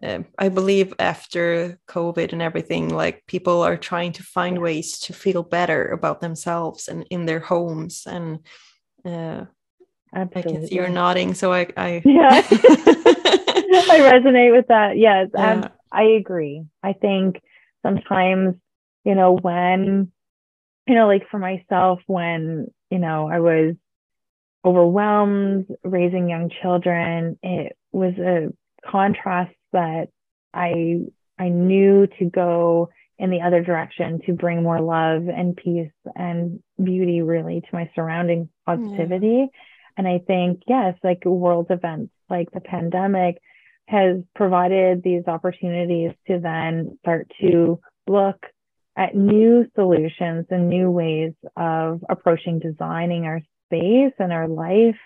Uh, 0.01 0.19
I 0.37 0.47
believe 0.47 0.93
after 0.97 1.77
COVID 1.89 2.31
and 2.31 2.41
everything, 2.41 2.87
like 2.87 3.25
people 3.27 3.61
are 3.61 3.75
trying 3.75 4.13
to 4.13 4.23
find 4.23 4.61
ways 4.61 4.97
to 4.99 5.13
feel 5.13 5.43
better 5.43 5.87
about 5.87 6.21
themselves 6.21 6.87
and 6.87 7.05
in 7.09 7.25
their 7.25 7.41
homes. 7.41 8.07
And 8.07 8.39
uh, 9.03 9.43
I 10.13 10.25
can 10.25 10.65
see 10.65 10.75
you're 10.75 10.87
nodding, 10.87 11.33
so 11.33 11.51
I, 11.51 11.67
I 11.75 12.01
yeah, 12.05 12.29
I 12.49 13.99
resonate 13.99 14.55
with 14.55 14.67
that. 14.67 14.97
Yes, 14.97 15.27
yeah. 15.33 15.67
I 15.91 16.03
agree. 16.03 16.63
I 16.81 16.93
think 16.93 17.41
sometimes, 17.83 18.55
you 19.03 19.15
know, 19.15 19.35
when 19.35 20.13
you 20.89 20.95
know, 20.95 21.05
like 21.05 21.29
for 21.29 21.37
myself, 21.37 21.99
when, 22.07 22.73
you 22.89 22.97
know, 22.97 23.29
I 23.29 23.39
was 23.39 23.75
overwhelmed 24.69 25.65
raising 25.83 26.29
young 26.29 26.51
children, 26.61 27.39
it 27.41 27.75
was 27.91 28.13
a 28.17 28.53
contrast 28.87 29.55
that 29.73 30.09
I 30.53 31.01
I 31.37 31.49
knew 31.49 32.07
to 32.19 32.25
go 32.25 32.89
in 33.17 33.31
the 33.31 33.41
other 33.41 33.63
direction 33.63 34.21
to 34.25 34.33
bring 34.33 34.61
more 34.63 34.79
love 34.79 35.27
and 35.27 35.55
peace 35.55 35.91
and 36.15 36.61
beauty 36.81 37.21
really 37.21 37.61
to 37.61 37.67
my 37.73 37.89
surroundings, 37.95 38.47
positivity. 38.65 39.27
Yeah. 39.27 39.59
And 39.97 40.07
I 40.07 40.19
think, 40.19 40.61
yes, 40.67 40.95
like 41.03 41.25
world 41.25 41.67
events 41.69 42.13
like 42.29 42.51
the 42.51 42.61
pandemic 42.61 43.41
has 43.87 44.17
provided 44.35 45.01
these 45.03 45.23
opportunities 45.27 46.11
to 46.27 46.39
then 46.39 46.97
start 47.01 47.29
to 47.41 47.79
look 48.07 48.45
at 48.95 49.15
new 49.15 49.65
solutions 49.75 50.45
and 50.49 50.69
new 50.69 50.91
ways 50.91 51.33
of 51.57 52.03
approaching 52.07 52.59
designing 52.59 53.25
our 53.25 53.41
space 53.69 54.13
and 54.19 54.31
our 54.31 54.47
life 54.47 54.97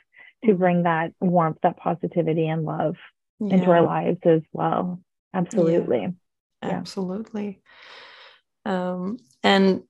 to 0.43 0.51
mm-hmm. 0.51 0.59
bring 0.59 0.83
that 0.83 1.13
warmth, 1.19 1.57
that 1.63 1.77
positivity 1.77 2.47
and 2.47 2.63
love 2.63 2.95
yeah. 3.39 3.55
into 3.55 3.71
our 3.71 3.81
lives 3.81 4.19
as 4.23 4.41
well. 4.51 4.99
Absolutely. 5.33 6.01
Yeah. 6.01 6.09
Yeah. 6.63 6.77
Absolutely. 6.77 7.61
Um, 8.65 9.17
and 9.43 9.83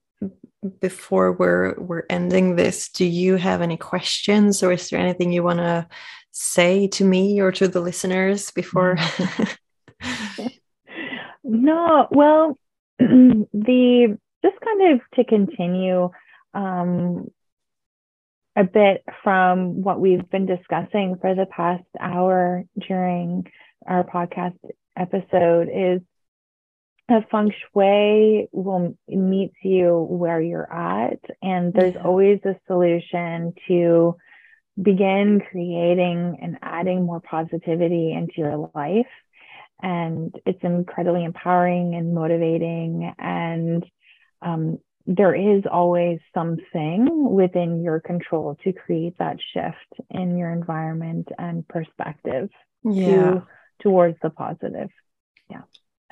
before 0.79 1.33
we're 1.33 1.75
we're 1.79 2.03
ending 2.09 2.55
this, 2.55 2.89
do 2.89 3.05
you 3.05 3.35
have 3.35 3.61
any 3.61 3.77
questions 3.77 4.63
or 4.63 4.71
is 4.71 4.89
there 4.89 4.99
anything 4.99 5.31
you 5.31 5.43
want 5.43 5.59
to 5.59 5.87
say 6.31 6.87
to 6.87 7.03
me 7.03 7.39
or 7.39 7.51
to 7.51 7.67
the 7.67 7.81
listeners 7.81 8.49
before? 8.51 8.97
no, 11.43 12.07
well, 12.11 12.57
the 12.99 14.17
just 14.43 14.59
kind 14.61 14.93
of 14.93 15.01
to 15.15 15.23
continue 15.23 16.09
um, 16.53 17.29
a 18.55 18.63
bit 18.63 19.03
from 19.23 19.81
what 19.81 19.99
we've 19.99 20.29
been 20.29 20.45
discussing 20.45 21.17
for 21.19 21.33
the 21.35 21.45
past 21.45 21.83
hour 21.99 22.63
during 22.87 23.47
our 23.87 24.03
podcast 24.03 24.57
episode 24.95 25.69
is 25.73 26.01
a 27.09 27.21
feng 27.29 27.51
shui 27.51 28.47
will 28.51 28.97
meets 29.07 29.55
you 29.63 30.05
where 30.09 30.39
you're 30.39 30.71
at 30.71 31.19
and 31.41 31.73
there's 31.73 31.95
always 32.01 32.39
a 32.45 32.55
solution 32.67 33.53
to 33.67 34.15
begin 34.81 35.41
creating 35.51 36.37
and 36.41 36.57
adding 36.61 37.05
more 37.05 37.19
positivity 37.19 38.13
into 38.13 38.33
your 38.37 38.71
life. 38.73 39.05
And 39.81 40.33
it's 40.45 40.63
incredibly 40.63 41.25
empowering 41.25 41.95
and 41.95 42.15
motivating 42.15 43.13
and 43.19 43.85
um, 44.41 44.79
there 45.05 45.35
is 45.35 45.63
always 45.69 46.19
something 46.33 47.29
within 47.29 47.83
your 47.83 47.99
control 47.99 48.57
to 48.63 48.71
create 48.71 49.17
that 49.17 49.37
shift 49.53 50.01
in 50.09 50.37
your 50.37 50.51
environment 50.51 51.27
and 51.37 51.67
perspective 51.67 52.49
yeah. 52.83 53.05
to, 53.05 53.47
towards 53.81 54.17
the 54.21 54.29
positive 54.29 54.89
yeah 55.49 55.61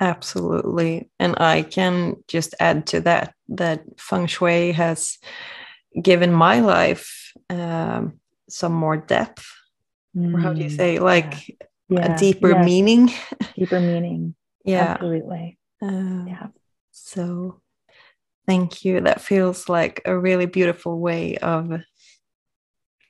absolutely 0.00 1.08
and 1.18 1.34
i 1.38 1.62
can 1.62 2.16
just 2.28 2.54
add 2.60 2.86
to 2.86 3.00
that 3.00 3.34
that 3.48 3.82
feng 3.98 4.26
shui 4.26 4.72
has 4.72 5.18
given 6.02 6.32
my 6.32 6.60
life 6.60 7.32
um, 7.50 8.18
some 8.48 8.72
more 8.72 8.96
depth 8.96 9.46
mm, 10.16 10.34
or 10.34 10.38
how 10.40 10.52
do 10.52 10.60
you 10.60 10.70
mm, 10.70 10.76
say 10.76 10.98
like 10.98 11.48
yeah 11.48 11.62
a 11.98 12.18
deeper 12.18 12.52
yeah. 12.52 12.64
meaning. 12.64 13.10
Deeper 13.56 13.80
meaning. 13.80 14.34
yeah. 14.64 14.92
Absolutely. 14.92 15.58
Uh, 15.80 16.24
yeah. 16.26 16.46
So 16.90 17.60
thank 18.46 18.84
you. 18.84 19.00
That 19.00 19.20
feels 19.20 19.68
like 19.68 20.02
a 20.04 20.18
really 20.18 20.46
beautiful 20.46 20.98
way 20.98 21.36
of 21.36 21.80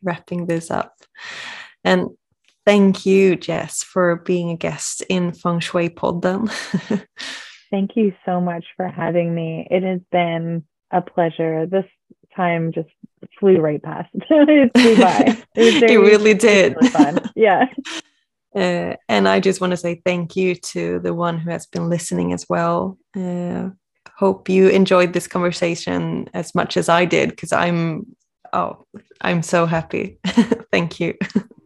wrapping 0.02 0.46
this 0.46 0.70
up. 0.70 0.94
And 1.84 2.10
thank 2.66 3.06
you, 3.06 3.36
Jess, 3.36 3.82
for 3.82 4.16
being 4.16 4.50
a 4.50 4.56
guest 4.56 5.02
in 5.08 5.32
Feng 5.32 5.60
Shui 5.60 5.88
Podden. 5.88 6.50
thank 7.70 7.96
you 7.96 8.12
so 8.24 8.40
much 8.40 8.64
for 8.76 8.88
having 8.88 9.34
me. 9.34 9.66
It 9.70 9.82
has 9.82 10.00
been 10.10 10.64
a 10.90 11.00
pleasure. 11.00 11.66
This 11.66 11.86
time 12.36 12.72
just 12.72 12.88
flew 13.38 13.58
right 13.58 13.82
past. 13.82 14.10
it 14.14 14.70
flew 14.76 14.96
by. 14.96 15.36
It, 15.54 15.82
it 15.90 15.98
really 15.98 16.34
did. 16.34 16.76
fun. 16.90 17.18
Yeah. 17.34 17.66
Uh, 18.54 18.96
and 19.08 19.26
I 19.26 19.40
just 19.40 19.60
want 19.60 19.70
to 19.70 19.76
say 19.78 20.02
thank 20.04 20.36
you 20.36 20.54
to 20.54 20.98
the 20.98 21.14
one 21.14 21.38
who 21.38 21.50
has 21.50 21.66
been 21.66 21.88
listening 21.88 22.32
as 22.32 22.46
well. 22.48 22.98
Uh, 23.16 23.70
hope 24.22 24.48
you 24.48 24.68
enjoyed 24.68 25.14
this 25.14 25.26
conversation 25.26 26.28
as 26.32 26.54
much 26.54 26.76
as 26.76 26.88
I 26.88 27.04
did 27.04 27.30
because 27.30 27.50
I'm 27.52 28.06
oh 28.52 28.86
I'm 29.20 29.42
so 29.42 29.66
happy. 29.66 30.18
thank 30.70 31.00
you. 31.00 31.18